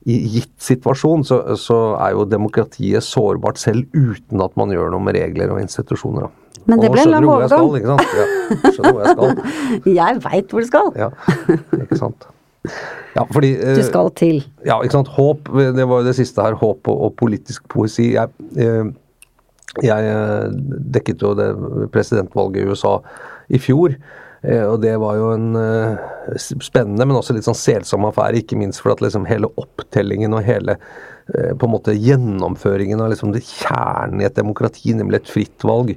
i 0.03 0.19
gitt 0.35 0.55
situasjon 0.63 1.23
så, 1.27 1.39
så, 1.61 1.79
er 2.03 2.17
jo 2.17 2.27
demokratiet 2.27 3.07
sårbart 3.07 3.61
selv 3.63 3.87
uten 3.95 4.43
at 4.43 4.57
man 4.59 4.73
gjør 4.75 4.91
noe 4.93 5.05
med 5.07 5.17
regler 5.17 5.55
og 5.55 5.63
institusjoner. 5.63 6.31
Men 6.67 6.83
det 6.83 6.91
ble 6.95 7.05
lang 7.09 7.27
overgang. 7.27 7.71
Ja, 7.83 7.97
skjønner 8.69 8.95
hvor 8.95 9.03
jeg 9.03 9.15
skal. 9.17 9.93
jeg 10.01 10.23
veit 10.27 10.55
hvor 10.55 10.63
du 10.63 10.69
skal. 10.69 10.91
Ja, 10.99 11.11
ikke 11.81 11.99
sant. 11.99 12.27
Ja, 13.17 13.25
fordi, 13.35 13.53
du 13.59 13.69
eh, 13.75 13.85
skal 13.85 14.11
til. 14.19 14.43
Ja, 14.67 14.79
ikke 14.81 14.97
sant. 15.01 15.11
Håp, 15.17 15.51
det 15.77 15.87
var 15.89 16.03
jo 16.03 16.07
det 16.07 16.17
siste 16.19 16.45
her. 16.45 16.57
Håp 16.59 16.91
og, 16.91 17.01
og 17.09 17.15
politisk 17.19 17.67
poesi. 17.73 18.13
Jeg, 18.15 18.31
eh, 18.57 18.91
jeg 19.83 20.13
eh, 20.13 20.51
dekket 20.95 21.23
jo 21.25 21.35
det 21.39 21.51
presidentvalget 21.95 22.63
i 22.63 22.71
USA 22.71 22.99
i 23.53 23.61
fjor. 23.63 23.97
Og 24.43 24.81
det 24.83 24.97
var 24.99 25.15
jo 25.21 25.29
en 25.37 25.53
spennende, 26.35 27.05
men 27.07 27.15
også 27.15 27.37
litt 27.37 27.47
sånn 27.47 27.55
selsom 27.55 28.09
affære. 28.09 28.41
Ikke 28.41 28.57
minst 28.59 28.83
fordi 28.83 28.97
at 28.97 29.05
liksom 29.05 29.29
hele 29.29 29.51
opptellingen 29.55 30.35
og 30.35 30.43
hele 30.43 30.75
på 31.31 31.69
en 31.69 31.71
måte 31.71 31.95
gjennomføringen 31.95 32.99
av 33.05 33.13
liksom 33.13 33.31
det 33.31 33.45
kjernen 33.47 34.19
i 34.19 34.27
et 34.27 34.35
demokrati, 34.35 34.97
nemlig 34.99 35.21
et 35.21 35.31
fritt 35.31 35.63
valg, 35.63 35.95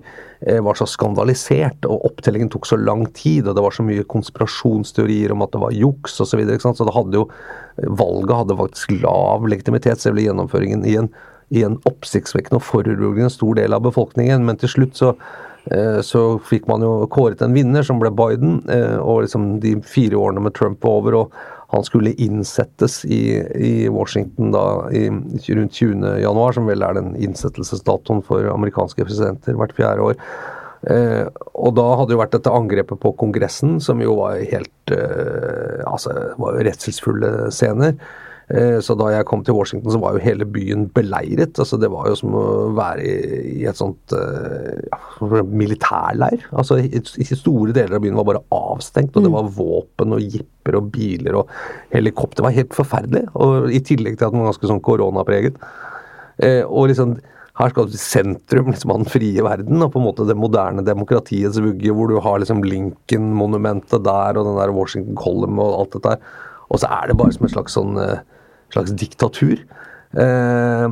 Eh, 0.48 0.62
var 0.62 0.78
så 0.78 0.86
skandalisert, 0.86 1.88
og 1.90 2.04
opptellingen 2.06 2.52
tok 2.54 2.68
så 2.70 2.78
lang 2.78 3.06
tid, 3.18 3.48
og 3.48 3.56
det 3.58 3.64
var 3.66 3.74
så 3.74 3.86
mye 3.86 4.04
konspirasjonsteorier 4.12 5.32
om 5.34 5.42
at 5.42 5.54
det 5.56 5.62
var 5.64 5.74
juks 5.74 6.20
osv. 6.20 6.36
Så, 6.36 6.38
videre, 6.38 6.60
så 6.62 6.86
det 6.86 6.94
hadde 6.94 7.18
jo 7.18 7.24
valget 7.98 8.36
hadde 8.42 8.60
faktisk 8.60 8.94
lav 9.00 9.48
legitimitet, 9.50 10.04
selv 10.04 10.22
gjennomføringen 10.22 10.86
i 10.86 11.00
en, 11.00 11.10
oppsiktsvekkende 11.88 12.60
og 12.60 12.66
foruroligende 12.68 13.32
stor 13.34 13.58
del 13.58 13.74
av 13.74 13.86
befolkningen. 13.86 14.46
Men 14.46 14.60
til 14.62 14.70
slutt 14.70 15.00
så, 15.00 15.16
eh, 15.16 15.55
så 16.06 16.24
fikk 16.46 16.68
man 16.70 16.84
jo 16.86 17.08
kåret 17.10 17.42
en 17.42 17.56
vinner, 17.56 17.86
som 17.86 17.98
ble 18.02 18.12
Biden, 18.14 18.60
eh, 18.70 18.98
og 19.02 19.24
liksom 19.26 19.56
de 19.64 19.76
fire 19.86 20.20
årene 20.20 20.44
med 20.46 20.54
Trump 20.58 20.84
var 20.86 21.02
over. 21.02 21.22
og 21.24 21.38
han 21.76 21.84
skulle 21.84 22.14
innsettes 22.22 23.02
i, 23.06 23.42
i 23.56 23.90
Washington 23.90 24.52
da 24.54 24.66
i, 24.94 25.08
rundt 25.10 25.74
20. 25.74 26.06
januar, 26.22 26.54
som 26.56 26.70
vel 26.70 26.86
er 26.86 26.94
den 26.96 27.16
innsettelsesdatoen 27.20 28.22
for 28.24 28.48
amerikanske 28.52 29.04
presidenter 29.04 29.58
hvert 29.58 29.74
fjerde 29.76 30.06
år. 30.06 30.20
Eh, 30.86 31.26
og 31.58 31.74
da 31.80 31.88
hadde 31.98 32.14
jo 32.14 32.22
vært 32.22 32.36
dette 32.38 32.54
angrepet 32.54 33.02
på 33.02 33.16
Kongressen, 33.18 33.80
som 33.82 34.04
jo 34.04 34.20
var 34.22 34.38
helt 34.38 34.94
eh, 34.94 35.82
Altså, 35.86 36.14
var 36.42 36.62
redselsfulle 36.66 37.50
scener. 37.54 37.98
Eh, 38.46 38.78
så 38.86 38.94
da 38.94 39.08
jeg 39.10 39.26
kom 39.26 39.42
til 39.46 39.56
Washington, 39.58 39.90
så 39.90 40.00
var 40.02 40.14
jo 40.14 40.22
hele 40.22 40.46
byen 40.46 40.86
beleiret. 40.94 41.58
altså 41.58 41.80
Det 41.82 41.90
var 41.90 42.10
jo 42.12 42.18
som 42.20 42.36
å 42.38 42.46
være 42.78 43.06
i 43.56 43.66
et 43.66 43.80
sånt 43.80 44.14
eh, 44.14 44.84
ja, 44.86 45.00
militærleir. 45.50 46.46
altså 46.54 46.78
store 47.26 47.74
deler 47.74 47.98
av 47.98 48.04
byen 48.04 48.18
var 48.20 48.30
bare 48.30 48.44
avstengt, 48.54 49.16
og 49.16 49.26
det 49.26 49.32
mm. 49.32 49.38
var 49.38 49.54
våpen 49.58 50.18
og 50.18 50.22
jipper 50.38 50.78
og 50.78 50.92
biler 50.94 51.40
og 51.42 51.56
helikopter. 51.94 52.44
Det 52.44 52.50
var 52.50 52.60
helt 52.60 52.78
forferdelig. 52.78 53.24
og 53.34 53.72
I 53.74 53.82
tillegg 53.82 54.20
til 54.20 54.28
at 54.28 54.36
den 54.36 54.44
var 54.44 54.52
ganske 54.52 54.70
sånn 54.70 54.84
koronapreget. 54.86 55.58
Eh, 56.38 56.62
og 56.66 56.92
liksom 56.92 57.18
her 57.56 57.72
skal 57.72 57.88
du 57.88 57.94
til 57.94 58.02
sentrum 58.04 58.68
liksom, 58.68 58.92
av 58.92 58.98
den 59.00 59.10
frie 59.10 59.42
verden, 59.42 59.80
og 59.82 59.94
på 59.94 60.02
en 60.02 60.06
måte 60.10 60.26
det 60.28 60.36
moderne 60.36 60.84
demokratiets 60.86 61.58
vugge, 61.64 61.94
hvor 61.96 62.12
du 62.12 62.20
har 62.20 62.42
liksom 62.44 62.62
Lincoln-monumentet 62.68 64.04
der, 64.04 64.36
og 64.36 64.50
den 64.50 64.60
der 64.60 64.74
Washington 64.76 65.16
Column 65.16 65.62
og 65.64 65.80
alt 65.80 65.96
dette 65.96 66.14
her. 66.14 66.34
Og 66.68 66.82
så 66.82 66.90
er 66.92 67.08
det 67.08 67.16
bare 67.18 67.32
som 67.32 67.48
en 67.48 67.54
slags 67.54 67.78
sånn 67.78 67.96
slags 68.76 68.96
diktatur. 69.00 69.66
Eh, 70.16 70.88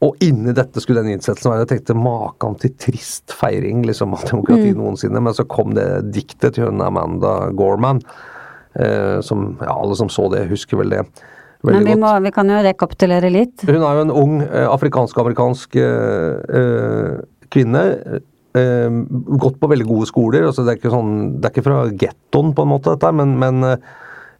og 0.00 0.22
inni 0.24 0.54
dette 0.56 0.80
skulle 0.80 1.02
den 1.02 1.18
innsettelsen 1.18 1.50
være 1.50 1.64
Jeg 1.66 1.70
tenkte 1.74 1.96
maken 1.98 2.54
til 2.62 2.72
trist 2.80 3.34
feiring 3.36 3.82
liksom, 3.84 4.14
av 4.16 4.24
demokrati 4.28 4.72
mm. 4.72 4.78
noensinne. 4.80 5.20
Men 5.20 5.36
så 5.36 5.44
kom 5.48 5.74
det 5.76 5.88
diktet 6.14 6.56
til 6.56 6.70
hun 6.70 6.80
Amanda 6.84 7.50
Gorman. 7.56 8.00
Eh, 8.78 9.18
som 9.26 9.58
ja, 9.60 9.74
alle 9.74 9.98
som 9.98 10.08
så 10.12 10.28
det, 10.32 10.46
husker 10.52 10.80
vel 10.80 10.96
det. 10.96 11.04
Men 11.66 11.84
vi, 11.84 11.96
må, 12.00 12.12
vi, 12.24 12.32
kan 12.32 12.48
jo 12.48 12.62
rekapitulere 12.64 13.28
litt. 13.32 13.66
Hun 13.68 13.82
er 13.82 13.98
jo 13.98 14.04
en 14.06 14.14
ung 14.16 14.36
eh, 14.46 14.64
afrikansk-amerikansk 14.70 15.76
eh, 15.76 16.60
eh, 16.60 17.18
kvinne. 17.52 17.82
Eh, 18.56 19.00
gått 19.42 19.58
på 19.60 19.68
veldig 19.68 19.88
gode 19.90 20.08
skoler. 20.08 20.46
altså 20.48 20.64
Det 20.64 20.72
er 20.72 20.80
ikke, 20.80 20.94
sånn, 20.94 21.18
det 21.36 21.50
er 21.50 21.52
ikke 21.52 21.66
fra 21.66 21.82
gettoen, 21.90 22.54
på 22.56 22.64
en 22.64 22.72
måte, 22.72 22.94
dette, 22.94 23.12
men, 23.12 23.36
men 23.42 23.76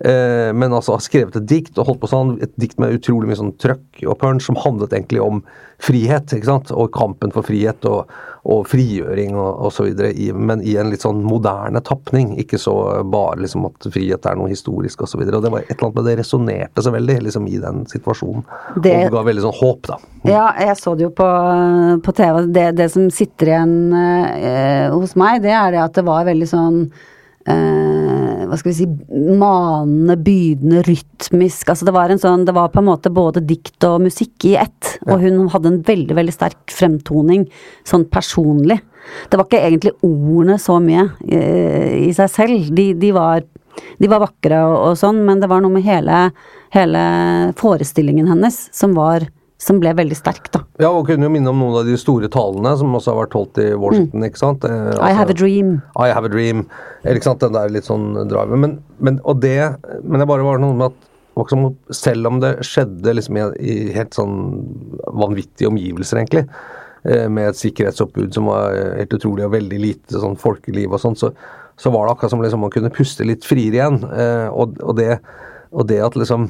Eh, 0.04 0.52
men 0.56 0.72
altså 0.72 0.94
har 0.94 1.02
skrevet 1.04 1.34
et 1.36 1.48
dikt 1.48 1.76
og 1.76 1.90
holdt 1.90 2.00
på 2.00 2.08
sånn, 2.08 2.36
et 2.40 2.52
dikt 2.60 2.78
med 2.80 2.94
utrolig 2.96 3.28
mye 3.28 3.36
sånn 3.36 3.52
trøkk 3.60 4.00
og 4.06 4.16
punch 4.22 4.46
som 4.46 4.56
handlet 4.56 4.94
egentlig 4.96 5.20
om 5.20 5.42
frihet, 5.80 6.32
ikke 6.32 6.48
sant, 6.48 6.70
og 6.72 6.88
kampen 6.92 7.32
for 7.34 7.44
frihet 7.44 7.84
og, 7.88 8.08
og 8.48 8.62
frigjøring 8.68 9.36
og 9.36 9.66
osv., 9.68 10.00
men 10.36 10.64
i 10.64 10.78
en 10.80 10.88
litt 10.92 11.04
sånn 11.04 11.20
moderne 11.24 11.82
tapning. 11.84 12.32
Ikke 12.40 12.60
så 12.60 12.74
bare 13.12 13.42
liksom 13.44 13.66
at 13.68 13.88
frihet 13.92 14.28
er 14.28 14.40
noe 14.40 14.48
historisk 14.52 15.04
osv. 15.04 15.24
Det 15.28 15.52
var 15.52 15.60
et 15.62 15.74
eller 15.74 15.90
annet 15.90 16.00
med 16.00 16.08
det 16.08 16.16
resonnerte 16.22 16.84
så 16.84 16.92
veldig 16.96 17.18
liksom 17.28 17.48
i 17.48 17.60
den 17.60 17.84
situasjonen. 17.90 18.44
Det, 18.80 18.96
og 19.06 19.16
ga 19.18 19.24
veldig 19.28 19.46
sånn 19.46 19.58
håp, 19.60 19.84
da. 19.88 20.00
Mm. 20.22 20.32
Ja, 20.32 20.46
jeg 20.64 20.80
så 20.80 20.96
det 20.96 21.08
jo 21.10 21.14
på, 21.20 21.30
på 22.08 22.16
TV. 22.16 22.42
Det, 22.56 22.66
det, 22.80 22.90
som 22.96 23.08
sitter 23.12 23.52
igjen 23.52 23.78
eh, 23.96 24.88
hos 24.92 25.16
meg, 25.20 25.40
det 25.44 25.56
er 25.56 25.76
det 25.76 25.84
at 25.84 26.00
det 26.00 26.08
var 26.08 26.28
veldig 26.28 26.48
sånn 26.48 26.82
eh, 27.48 28.09
hva 28.50 28.58
skal 28.58 28.72
vi 28.72 28.76
si, 28.80 28.86
manende, 29.40 30.16
bydende, 30.20 30.82
rytmisk. 30.86 31.70
Altså 31.70 31.86
det 31.88 31.94
var 31.94 32.12
en 32.12 32.20
sånn 32.20 32.44
Det 32.48 32.54
var 32.56 32.72
på 32.74 32.82
en 32.82 32.88
måte 32.90 33.12
både 33.14 33.42
dikt 33.46 33.86
og 33.88 34.02
musikk 34.04 34.46
i 34.50 34.56
ett. 34.60 34.96
Og 35.06 35.22
hun 35.22 35.46
hadde 35.52 35.72
en 35.72 35.80
veldig, 35.86 36.16
veldig 36.18 36.34
sterk 36.34 36.74
fremtoning 36.74 37.46
sånn 37.88 38.08
personlig. 38.10 38.80
Det 39.30 39.38
var 39.38 39.48
ikke 39.48 39.62
egentlig 39.64 39.94
ordene 40.06 40.58
så 40.60 40.76
mye 40.82 41.06
i, 41.24 41.40
i 42.10 42.12
seg 42.16 42.30
selv. 42.32 42.70
De, 42.76 42.90
de, 43.00 43.12
var, 43.16 43.44
de 43.98 44.10
var 44.10 44.24
vakre 44.26 44.62
og, 44.66 44.76
og, 44.90 44.98
sånn, 45.00 45.22
men 45.26 45.42
det 45.42 45.50
var 45.50 45.64
noe 45.64 45.78
med 45.78 45.86
hele, 45.86 46.26
hele 46.74 47.04
forestillingen 47.60 48.28
hennes 48.30 48.66
som 48.76 48.96
var 48.98 49.30
som 49.60 49.80
ble 49.80 49.92
veldig 49.92 50.16
sterk, 50.16 50.48
da. 50.54 50.62
Ja, 50.80 50.88
og 50.88 51.04
kunne 51.08 51.26
jo 51.26 51.32
minne 51.32 51.52
om 51.52 51.60
noen 51.60 51.82
av 51.82 51.88
de 51.88 51.98
store 52.00 52.30
talene 52.32 52.72
som 52.80 52.94
også 52.96 53.12
har 53.12 53.18
vært 53.26 53.36
holdt 53.36 53.60
i 53.60 53.68
Washington, 53.74 54.22
mm. 54.22 54.26
ikke 54.30 54.40
sant. 54.40 54.64
Eh, 54.64 54.86
altså, 54.94 55.04
I 55.04 55.16
have 55.18 55.34
a 55.34 55.36
dream. 55.36 55.74
I 56.00 56.08
have 56.14 56.28
a 56.28 56.32
dream. 56.32 56.64
Ikke 57.04 57.28
sant, 57.28 57.44
den 57.44 57.56
der 57.56 57.72
litt 57.72 57.88
sånn 57.88 58.14
drive. 58.30 58.56
Men, 58.56 58.78
men, 59.04 59.18
og 59.28 59.42
det, 59.44 59.58
men 60.00 60.22
det 60.22 60.28
bare 60.30 60.46
var 60.46 60.62
noe 60.62 60.76
med 60.78 60.94
at 60.94 61.06
selv 61.96 62.28
om 62.28 62.40
det 62.42 62.54
skjedde 62.66 63.14
liksom 63.16 63.36
i, 63.36 63.44
i 63.60 63.74
helt 63.94 64.16
sånn 64.16 64.38
vanvittige 65.20 65.68
omgivelser, 65.68 66.22
egentlig, 66.22 66.46
eh, 67.04 67.28
med 67.28 67.52
et 67.52 67.60
sikkerhetsoppbud 67.60 68.32
som 68.36 68.48
var 68.48 68.74
helt 68.96 69.12
utrolig 69.16 69.44
og 69.44 69.54
veldig 69.58 69.82
lite 69.84 70.24
sånn 70.24 70.40
folkeliv 70.40 70.96
og 70.96 71.04
sånn, 71.04 71.20
så, 71.20 71.34
så, 71.76 71.92
var 71.92 72.08
det 72.08 72.16
akkurat 72.16 72.32
som 72.32 72.42
liksom 72.44 72.64
man 72.64 72.72
kunne 72.72 72.92
puste 72.96 73.28
litt 73.28 73.44
friere 73.48 73.76
igjen. 73.76 74.00
Eh, 74.08 74.48
og, 74.48 74.80
og, 74.80 74.96
det, 74.96 75.20
og 75.68 75.84
det 75.92 76.00
at 76.08 76.16
liksom 76.16 76.48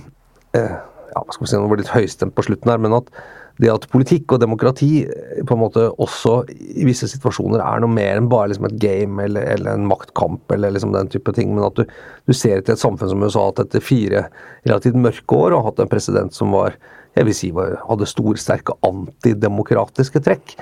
ja, 1.11 1.23
hva 1.23 1.35
skal 1.35 1.45
vi 1.45 1.51
si, 1.51 1.59
det 1.59 1.71
var 1.73 1.83
litt 1.83 1.95
høystemt 1.95 2.37
på 2.37 2.47
slutten 2.47 2.73
her, 2.73 2.83
men 2.83 2.97
at 2.97 3.13
det 3.61 3.69
at 3.69 3.87
politikk 3.93 4.33
og 4.33 4.41
demokrati 4.41 5.03
eh, 5.05 5.41
på 5.47 5.57
en 5.57 5.63
måte 5.63 5.89
også 6.01 6.37
i 6.49 6.87
visse 6.89 7.09
situasjoner 7.11 7.61
er 7.65 7.83
noe 7.83 7.93
mer 7.93 8.17
enn 8.17 8.31
bare 8.31 8.53
liksom 8.53 8.71
et 8.71 8.79
game 8.81 9.27
eller, 9.27 9.45
eller, 9.57 9.75
en 9.75 9.89
maktkamp 9.91 10.55
eller 10.55 10.73
liksom 10.75 10.95
den 10.97 11.11
type 11.13 11.35
ting, 11.37 11.53
men 11.57 11.67
at 11.67 11.77
du, 11.77 11.85
du 12.29 12.37
ser 12.37 12.63
til 12.63 12.77
et 12.77 12.83
samfunn 12.83 13.13
som 13.13 13.27
USA 13.27 13.49
at 13.51 13.61
etter 13.67 13.85
fire 13.85 14.25
relativt 14.65 14.97
mørke 15.01 15.43
år 15.45 15.57
og 15.57 15.67
hatt 15.69 15.85
en 15.85 15.93
president 15.93 16.37
som 16.37 16.57
var 16.57 16.79
jeg 17.19 17.27
vil 17.27 17.35
si 17.35 17.49
var, 17.51 17.75
hadde 17.89 18.07
storsterke 18.07 18.77
antidemokratiske 18.87 20.23
trekk, 20.23 20.53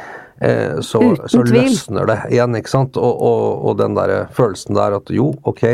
eh, 0.40 0.78
så, 0.80 1.03
så 1.28 1.42
løsner 1.44 2.09
det 2.09 2.18
igjen. 2.32 2.57
ikke 2.57 2.72
sant? 2.72 2.96
Og, 2.96 3.20
og, 3.28 3.42
og 3.68 3.76
den 3.82 3.96
der 3.99 4.14
følelsen 4.34 4.78
der 4.78 4.96
at 4.96 5.12
jo, 5.12 5.34
ok, 5.49 5.66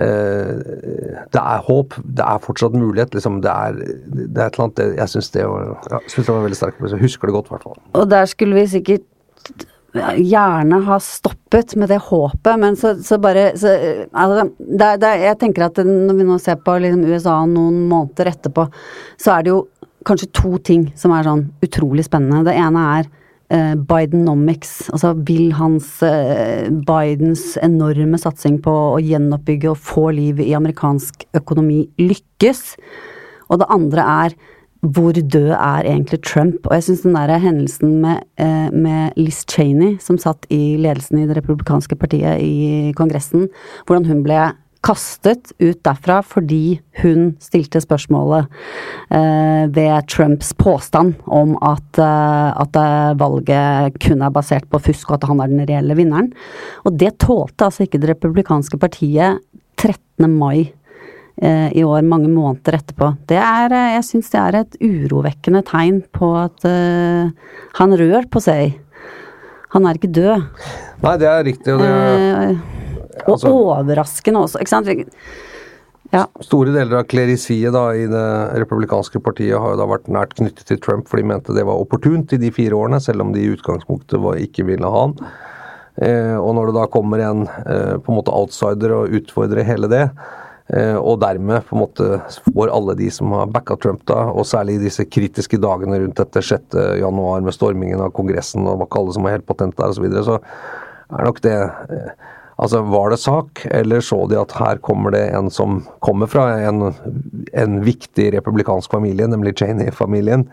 det 0.00 1.40
er 1.40 1.64
håp, 1.66 1.98
det 2.00 2.24
er 2.24 2.38
fortsatt 2.40 2.76
mulighet. 2.76 3.12
Liksom, 3.16 3.42
det, 3.44 3.52
er, 3.52 3.76
det 3.76 4.40
er 4.40 4.46
et 4.46 4.56
eller 4.56 4.64
annet 4.64 4.96
Jeg 5.02 5.12
syns 5.12 5.30
det, 5.34 5.42
ja, 5.44 6.00
det, 6.00 6.24
var 6.30 6.46
veldig 6.46 6.58
sterkt. 6.58 6.80
Jeg 6.88 7.02
husker 7.02 7.28
det 7.28 7.36
godt, 7.36 7.50
i 7.50 7.54
hvert 7.56 7.66
fall. 7.68 7.78
Og 8.00 8.08
der 8.10 8.30
skulle 8.30 8.56
vi 8.56 8.66
sikkert 8.78 9.08
gjerne 9.92 10.78
ha 10.86 10.96
stoppet 11.04 11.74
med 11.76 11.90
det 11.92 11.98
håpet, 12.06 12.54
men 12.60 12.78
så, 12.80 12.94
så 13.04 13.18
bare 13.20 13.50
så, 13.60 13.74
altså, 14.08 14.46
det, 14.56 15.10
Jeg 15.20 15.38
tenker 15.42 15.66
at 15.66 15.82
når 15.84 16.16
vi 16.16 16.28
nå 16.30 16.38
ser 16.40 16.56
på 16.64 16.78
liksom, 16.80 17.04
USA 17.12 17.42
noen 17.44 17.82
måneder 17.90 18.32
etterpå, 18.32 18.70
så 19.20 19.36
er 19.36 19.44
det 19.44 19.52
jo 19.52 19.66
kanskje 20.08 20.32
to 20.34 20.56
ting 20.64 20.88
som 20.98 21.12
er 21.14 21.28
sånn 21.28 21.44
utrolig 21.62 22.06
spennende. 22.08 22.46
Det 22.48 22.56
ene 22.56 22.86
er 22.96 23.10
Eh, 23.10 23.21
Bidenomics. 23.76 24.88
Altså 24.92 25.12
vil 25.28 25.52
hans 25.58 25.98
eh, 26.06 26.70
Bidens 26.70 27.58
enorme 27.62 28.20
satsing 28.20 28.60
på 28.64 28.72
å 28.94 29.02
gjenoppbygge 29.02 29.72
og 29.72 29.82
få 29.82 30.08
liv 30.16 30.40
i 30.40 30.54
amerikansk 30.56 31.26
økonomi 31.36 31.84
lykkes? 32.00 32.64
Og 33.52 33.60
det 33.60 33.70
andre 33.72 34.08
er 34.24 34.36
hvor 34.82 35.14
død 35.14 35.52
er 35.54 35.86
egentlig 35.86 36.22
Trump? 36.26 36.66
Og 36.66 36.74
jeg 36.74 36.82
syns 36.88 37.04
den 37.04 37.14
der 37.14 37.38
hendelsen 37.38 38.00
med, 38.02 38.24
eh, 38.38 38.70
med, 38.72 39.12
Liz 39.16 39.44
Cheney, 39.46 39.98
som 40.00 40.18
satt 40.18 40.46
i 40.50 40.76
ledelsen 40.76 41.20
i 41.22 41.26
det 41.26 41.36
republikanske 41.36 41.94
partiet 41.96 42.40
i 42.42 42.92
Kongressen, 42.96 43.48
hvordan 43.86 44.06
hun 44.06 44.24
ble 44.24 44.40
kastet 44.82 45.52
ut 45.62 45.78
derfra 45.86 46.18
fordi 46.26 46.80
hun 47.02 47.32
stilte 47.42 47.80
spørsmålet 47.82 48.50
eh, 49.14 49.64
ved 49.72 50.08
Trumps 50.10 50.52
påstand 50.58 51.14
om 51.30 51.54
at, 51.62 52.00
eh, 52.02 52.50
at, 52.64 52.78
eh, 52.78 53.14
valget 53.20 53.98
kun 54.02 54.24
er 54.26 54.34
basert 54.34 54.66
på 54.70 54.82
fusk, 54.82 55.10
og 55.10 55.20
at 55.20 55.28
han 55.30 55.42
er 55.42 55.52
den 55.52 55.64
reelle 55.70 55.96
vinneren. 55.98 56.32
Og 56.86 56.98
det 56.98 57.14
tålte 57.22 57.68
altså 57.68 57.86
ikke 57.86 58.02
det 58.02 58.12
republikanske 58.12 58.80
partiet 58.82 59.42
13. 59.78 60.26
mai 60.26 60.72
eh, 61.38 61.70
i 61.78 61.86
år, 61.86 62.02
mange 62.02 62.30
måneder 62.32 62.80
etterpå. 62.80 63.14
Det 63.30 63.38
er, 63.38 63.78
jeg 63.98 64.06
syns 64.10 64.34
det 64.34 64.42
er 64.42 64.60
et 64.64 64.78
urovekkende 64.82 65.62
tegn 65.70 66.02
på 66.10 66.34
at 66.42 66.66
eh, 66.68 67.30
han 67.78 67.98
rør 68.02 68.26
på 68.30 68.42
seg. 68.42 68.78
Han 69.72 69.86
er 69.88 69.96
ikke 69.96 70.12
død. 70.12 70.46
Nei, 71.02 71.18
det 71.18 71.30
er 71.30 71.44
riktig. 71.46 71.72
og 71.72 71.80
det 71.86 71.90
og 71.94 72.81
altså, 73.26 73.52
overraskende 73.52 74.44
også, 74.46 74.62
ikke 74.62 74.72
sant. 74.72 75.08
Ja. 76.12 76.26
Store 76.44 76.74
deler 76.74 76.98
av 76.98 77.06
klerisiet 77.08 77.72
da, 77.72 77.86
i 77.96 78.04
det 78.10 78.26
republikanske 78.60 79.20
partiet 79.24 79.56
har 79.56 79.72
jo 79.72 79.80
da 79.80 79.86
vært 79.88 80.10
nært 80.12 80.34
knyttet 80.36 80.68
til 80.68 80.80
Trump, 80.84 81.06
for 81.08 81.20
de 81.20 81.24
mente 81.30 81.56
det 81.56 81.64
var 81.64 81.80
opportunt 81.80 82.34
i 82.36 82.40
de 82.42 82.50
fire 82.52 82.76
årene, 82.76 83.00
selv 83.00 83.24
om 83.24 83.32
de 83.32 83.40
i 83.40 83.54
utgangspunktet 83.54 84.20
var, 84.20 84.36
ikke 84.42 84.66
ville 84.68 84.92
ha 84.92 85.06
han. 85.06 85.16
Eh, 86.04 86.36
og 86.36 86.52
når 86.56 86.68
det 86.68 86.76
da 86.76 86.84
kommer 86.92 87.20
en 87.24 87.46
eh, 87.48 87.96
på 88.00 88.12
en 88.12 88.18
måte 88.18 88.32
outsider 88.32 88.92
og 88.96 89.16
utfordrer 89.20 89.64
hele 89.64 89.88
det, 89.92 90.02
eh, 90.72 90.98
og 91.00 91.22
dermed 91.24 91.64
på 91.68 91.78
en 91.78 91.82
måte 91.86 92.10
får 92.44 92.74
alle 92.76 92.96
de 93.00 93.08
som 93.12 93.32
har 93.36 93.48
backa 93.52 93.78
Trump, 93.80 94.04
da, 94.08 94.26
og 94.32 94.44
særlig 94.48 94.76
i 94.76 94.84
disse 94.84 95.08
kritiske 95.08 95.60
dagene 95.64 96.00
rundt 96.04 96.20
dette 96.20 96.44
6. 96.44 96.76
januar 97.00 97.40
med 97.44 97.56
stormingen 97.56 98.04
av 98.04 98.12
Kongressen 98.16 98.68
og 98.68 98.82
var 98.82 98.90
ikke 98.90 99.00
alle 99.00 99.16
som 99.16 99.28
var 99.28 99.36
helt 99.38 99.48
patent 99.48 99.80
der 99.80 99.96
osv., 99.96 100.00
så, 100.00 100.06
videre, 100.06 100.28
så 100.28 101.18
er 101.18 101.28
nok 101.28 101.42
det 101.44 101.56
eh, 101.56 102.30
Altså, 102.56 102.82
Var 102.82 103.10
det 103.10 103.20
sak, 103.22 103.66
eller 103.70 104.00
så 104.04 104.26
de 104.30 104.40
at 104.40 104.52
her 104.58 104.80
kommer 104.84 105.14
det 105.14 105.24
en 105.34 105.50
som 105.50 105.82
kommer 106.04 106.28
fra 106.30 106.50
en, 106.68 106.92
en 107.52 107.80
viktig 107.84 108.32
republikansk 108.36 108.92
familie, 108.92 109.26
nemlig 109.30 109.56
Cheney-familien? 109.58 110.48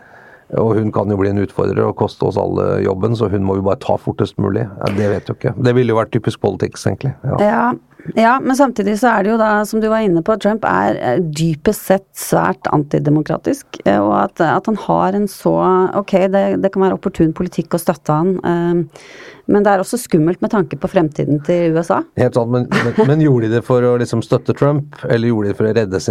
Og 0.57 0.79
hun 0.79 0.89
kan 0.91 1.11
jo 1.11 1.17
bli 1.19 1.29
en 1.29 1.43
utfordrer 1.43 1.83
og 1.85 1.97
koste 1.99 2.25
oss 2.25 2.39
alle 2.41 2.79
jobben, 2.81 3.13
så 3.17 3.27
hun 3.29 3.45
må 3.45 3.59
jo 3.59 3.67
bare 3.67 3.81
ta 3.83 3.99
fortest 4.01 4.39
mulig. 4.41 4.63
Ja, 4.65 4.89
det 4.97 5.11
vet 5.11 5.29
jo 5.29 5.35
ikke. 5.37 5.53
Det 5.61 5.75
ville 5.77 5.93
jo 5.93 5.99
vært 5.99 6.13
typisk 6.15 6.41
politics, 6.41 6.87
egentlig. 6.89 7.13
Ja. 7.21 7.37
ja. 7.43 7.67
Ja, 8.15 8.39
men 8.39 8.55
samtidig 8.55 8.95
så 9.01 9.09
er 9.11 9.25
det 9.25 9.33
jo 9.33 9.37
da, 9.37 9.49
som 9.67 9.81
du 9.83 9.89
var 9.91 10.05
inne 10.05 10.21
på, 10.25 10.33
Trump 10.39 10.63
er 10.65 11.19
dypest 11.19 11.89
sett 11.89 12.07
svært 12.17 12.69
antidemokratisk. 12.71 13.81
Eh, 13.83 13.99
og 13.99 14.13
at, 14.21 14.39
at 14.41 14.69
han 14.71 14.79
har 14.87 15.17
en 15.17 15.27
så 15.29 15.51
Ok, 15.99 16.15
det, 16.31 16.43
det, 16.63 16.71
kan 16.73 16.85
være 16.85 16.95
opportun 16.95 17.35
politikk 17.35 17.75
å 17.75 17.81
støtte 17.81 18.15
han. 18.15 18.31
Men 19.49 19.65
det 19.65 19.71
er 19.73 19.81
også 19.81 19.97
skummelt 19.97 20.43
med 20.43 20.51
tanke 20.53 20.77
på 20.79 20.89
fremtiden 20.91 21.39
til 21.45 21.73
USA. 21.73 22.03
Helt 22.19 22.37
sant, 22.37 22.51
men, 22.53 22.67
men, 22.69 22.99
men 23.09 23.23
gjorde 23.23 23.47
de 23.47 23.57
det 23.57 23.63
for 23.65 23.85
å 23.85 23.95
liksom 24.01 24.21
støtte 24.25 24.53
Trump, 24.57 24.99
eller 25.09 25.31
gjorde 25.31 25.49
de 25.49 25.53
det 25.53 25.57
for 25.57 25.69
å 25.69 25.73
redde 25.73 26.01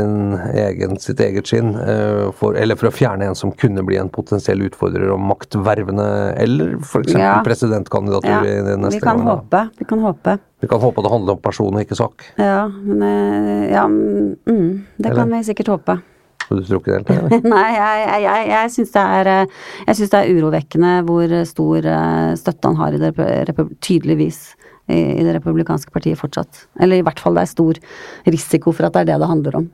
egen, 0.64 0.99
sitt 1.03 1.22
eget 1.22 1.51
skinn? 1.51 1.70
Eh, 1.78 2.24
for, 2.39 2.59
eller 2.59 2.78
for 2.80 2.91
å 2.91 2.95
fjerne 2.95 3.30
en 3.30 3.39
som 3.39 3.55
kunne 3.55 3.84
bli 3.86 4.01
en 4.01 4.11
potensiell 4.11 4.66
utfordrer 4.66 5.12
og 5.14 5.22
maktvervende, 5.22 6.09
eller 6.34 6.76
f.eks. 6.82 7.14
Ja. 7.14 7.39
presidentkandidatur 7.47 8.34
ja. 8.34 8.59
i 8.59 8.76
neste 8.76 8.99
vi 8.99 9.07
kan 9.07 9.22
gang? 9.22 9.30
Håpe. 9.30 9.64
Vi 9.78 9.89
kan 9.89 10.03
håpe. 10.03 10.39
Vi 10.59 10.68
kan 10.70 10.82
håpe 10.82 11.03
det 11.07 11.11
handler 11.14 11.39
om 11.39 11.43
person 11.43 11.74
og 11.74 11.86
ikke 11.86 11.99
sak. 11.99 12.30
Ja, 12.41 12.66
men, 12.66 13.03
eh, 13.07 13.66
ja 13.70 13.86
mm, 13.86 14.70
det 14.99 15.12
eller? 15.12 15.20
kan 15.22 15.36
vi 15.36 15.45
sikkert 15.47 15.76
håpe. 15.76 16.01
Du 16.49 16.62
tror 16.64 16.80
ikke 16.80 17.01
det 17.05 17.16
helt? 17.16 17.49
Nei, 17.55 17.66
jeg, 17.74 18.20
jeg, 18.24 18.46
jeg, 18.49 18.72
syns 18.74 18.94
det, 18.94 19.03
det, 20.01 20.20
er 20.20 20.30
urovekkende 20.38 20.92
hvor 21.09 21.34
stor 21.49 21.90
eh, 21.94 22.30
støtte 22.40 22.70
han 22.70 22.78
har 22.80 22.96
i 22.96 23.03
det, 23.03 23.12
tydeligvis 23.84 24.40
i, 24.88 25.20
det 25.20 25.34
republikanske 25.36 25.92
partiet 25.92 26.20
fortsatt. 26.20 26.64
Eller 26.80 27.01
i 27.01 27.05
hvert 27.05 27.20
fall 27.20 27.36
det 27.36 27.44
er 27.44 27.53
stor 27.53 27.82
risiko 28.28 28.72
for 28.72 28.88
at 28.88 28.96
det 28.96 29.05
er 29.05 29.12
det 29.12 29.20
det 29.20 29.30
handler 29.34 29.61
om. 29.62 29.68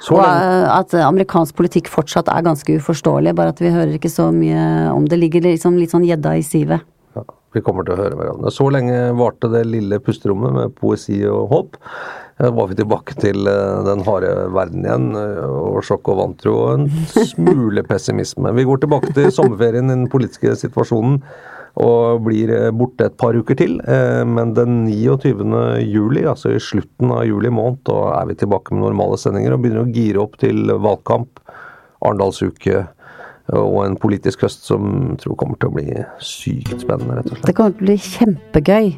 Så 0.00 0.16
og 0.16 0.24
eh, 0.24 0.66
at 0.72 0.94
amerikansk 1.04 1.58
politikk 1.58 1.90
fortsatt 1.92 2.30
er 2.32 2.46
ganske 2.46 2.78
uforståelig, 2.80 3.36
bare 3.36 3.54
at 3.54 3.60
vi 3.62 3.72
hører 3.74 3.98
ikke 3.98 4.12
så 4.12 4.30
mye 4.34 4.90
om 4.94 5.06
det. 5.06 5.20
ligger 5.20 5.44
liksom 5.46 5.78
litt 5.78 5.92
sånn 5.94 6.08
gjedda 6.08 6.38
i 6.40 6.46
sivet. 6.46 6.86
Vi 7.54 7.62
kommer 7.66 7.86
til 7.86 7.96
å 7.96 8.00
høre 8.00 8.18
hverandre. 8.18 8.52
Så 8.54 8.68
lenge 8.70 9.10
varte 9.18 9.50
det 9.50 9.64
lille 9.66 9.98
pusterommet 10.02 10.54
med 10.54 10.74
poesi 10.78 11.18
og 11.26 11.48
håp. 11.50 11.78
Da 12.40 12.48
var 12.56 12.70
vi 12.70 12.76
tilbake 12.78 13.16
til 13.20 13.44
eh, 13.50 13.80
den 13.84 14.04
harde 14.06 14.30
verden 14.54 14.86
igjen, 14.86 15.08
eh, 15.18 15.40
og 15.44 15.82
sjokk 15.84 16.08
og 16.12 16.20
vantro 16.22 16.54
og 16.62 16.70
en 16.78 16.86
smule 17.34 17.84
pessimisme. 17.84 18.54
Vi 18.56 18.64
går 18.68 18.80
tilbake 18.84 19.10
til 19.16 19.28
sommerferien 19.34 19.92
den 19.92 20.06
politiske 20.12 20.54
situasjonen 20.62 21.18
og 21.80 22.22
blir 22.24 22.52
eh, 22.54 22.70
borte 22.72 23.10
et 23.10 23.18
par 23.20 23.36
uker 23.36 23.58
til. 23.60 23.76
Men 24.30 24.54
den 24.56 24.86
29. 24.88 25.44
juli, 25.84 26.24
altså 26.30 26.54
i 26.54 26.62
slutten 26.62 27.12
av 27.12 27.26
juli 27.28 27.52
måned, 27.52 27.82
da 27.90 27.98
er 28.22 28.30
vi 28.30 28.38
tilbake 28.40 28.72
med 28.72 28.86
normale 28.86 29.20
sendinger 29.20 29.58
og 29.58 29.66
begynner 29.66 29.84
å 29.84 29.92
gire 29.98 30.24
opp 30.24 30.40
til 30.40 30.72
valgkamp, 30.80 31.42
Arendalsuke 32.00 32.86
og 33.58 33.78
en 33.84 33.96
politisk 34.00 34.44
høst 34.46 34.66
som 34.68 35.16
tror 35.20 35.38
kommer 35.40 35.58
til 35.60 35.70
å 35.70 35.74
bli 35.74 35.86
sykt 36.22 36.84
spennende, 36.84 37.18
rett 37.18 37.30
og 37.30 37.38
slett. 37.38 37.48
Det 37.48 37.56
kommer 37.58 37.74
til 37.74 37.82
å 37.82 37.88
bli 37.88 37.96
kjempegøy. 38.06 38.92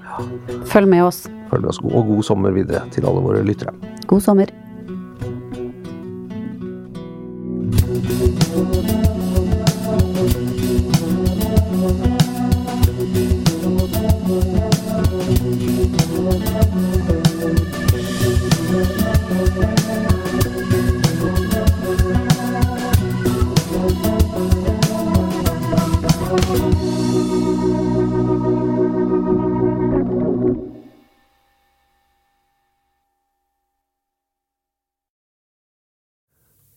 Følg 0.73 0.93
med 0.93 1.07
oss. 1.07 1.25
Følg 1.53 1.65
med 1.65 1.73
oss, 1.75 1.83
og 1.85 2.11
god 2.13 2.27
sommer 2.27 2.57
videre 2.57 2.85
til 2.95 3.09
alle 3.09 3.25
våre 3.25 3.45
lyttere. 3.47 3.75
God 4.11 4.25
sommer. 4.25 4.53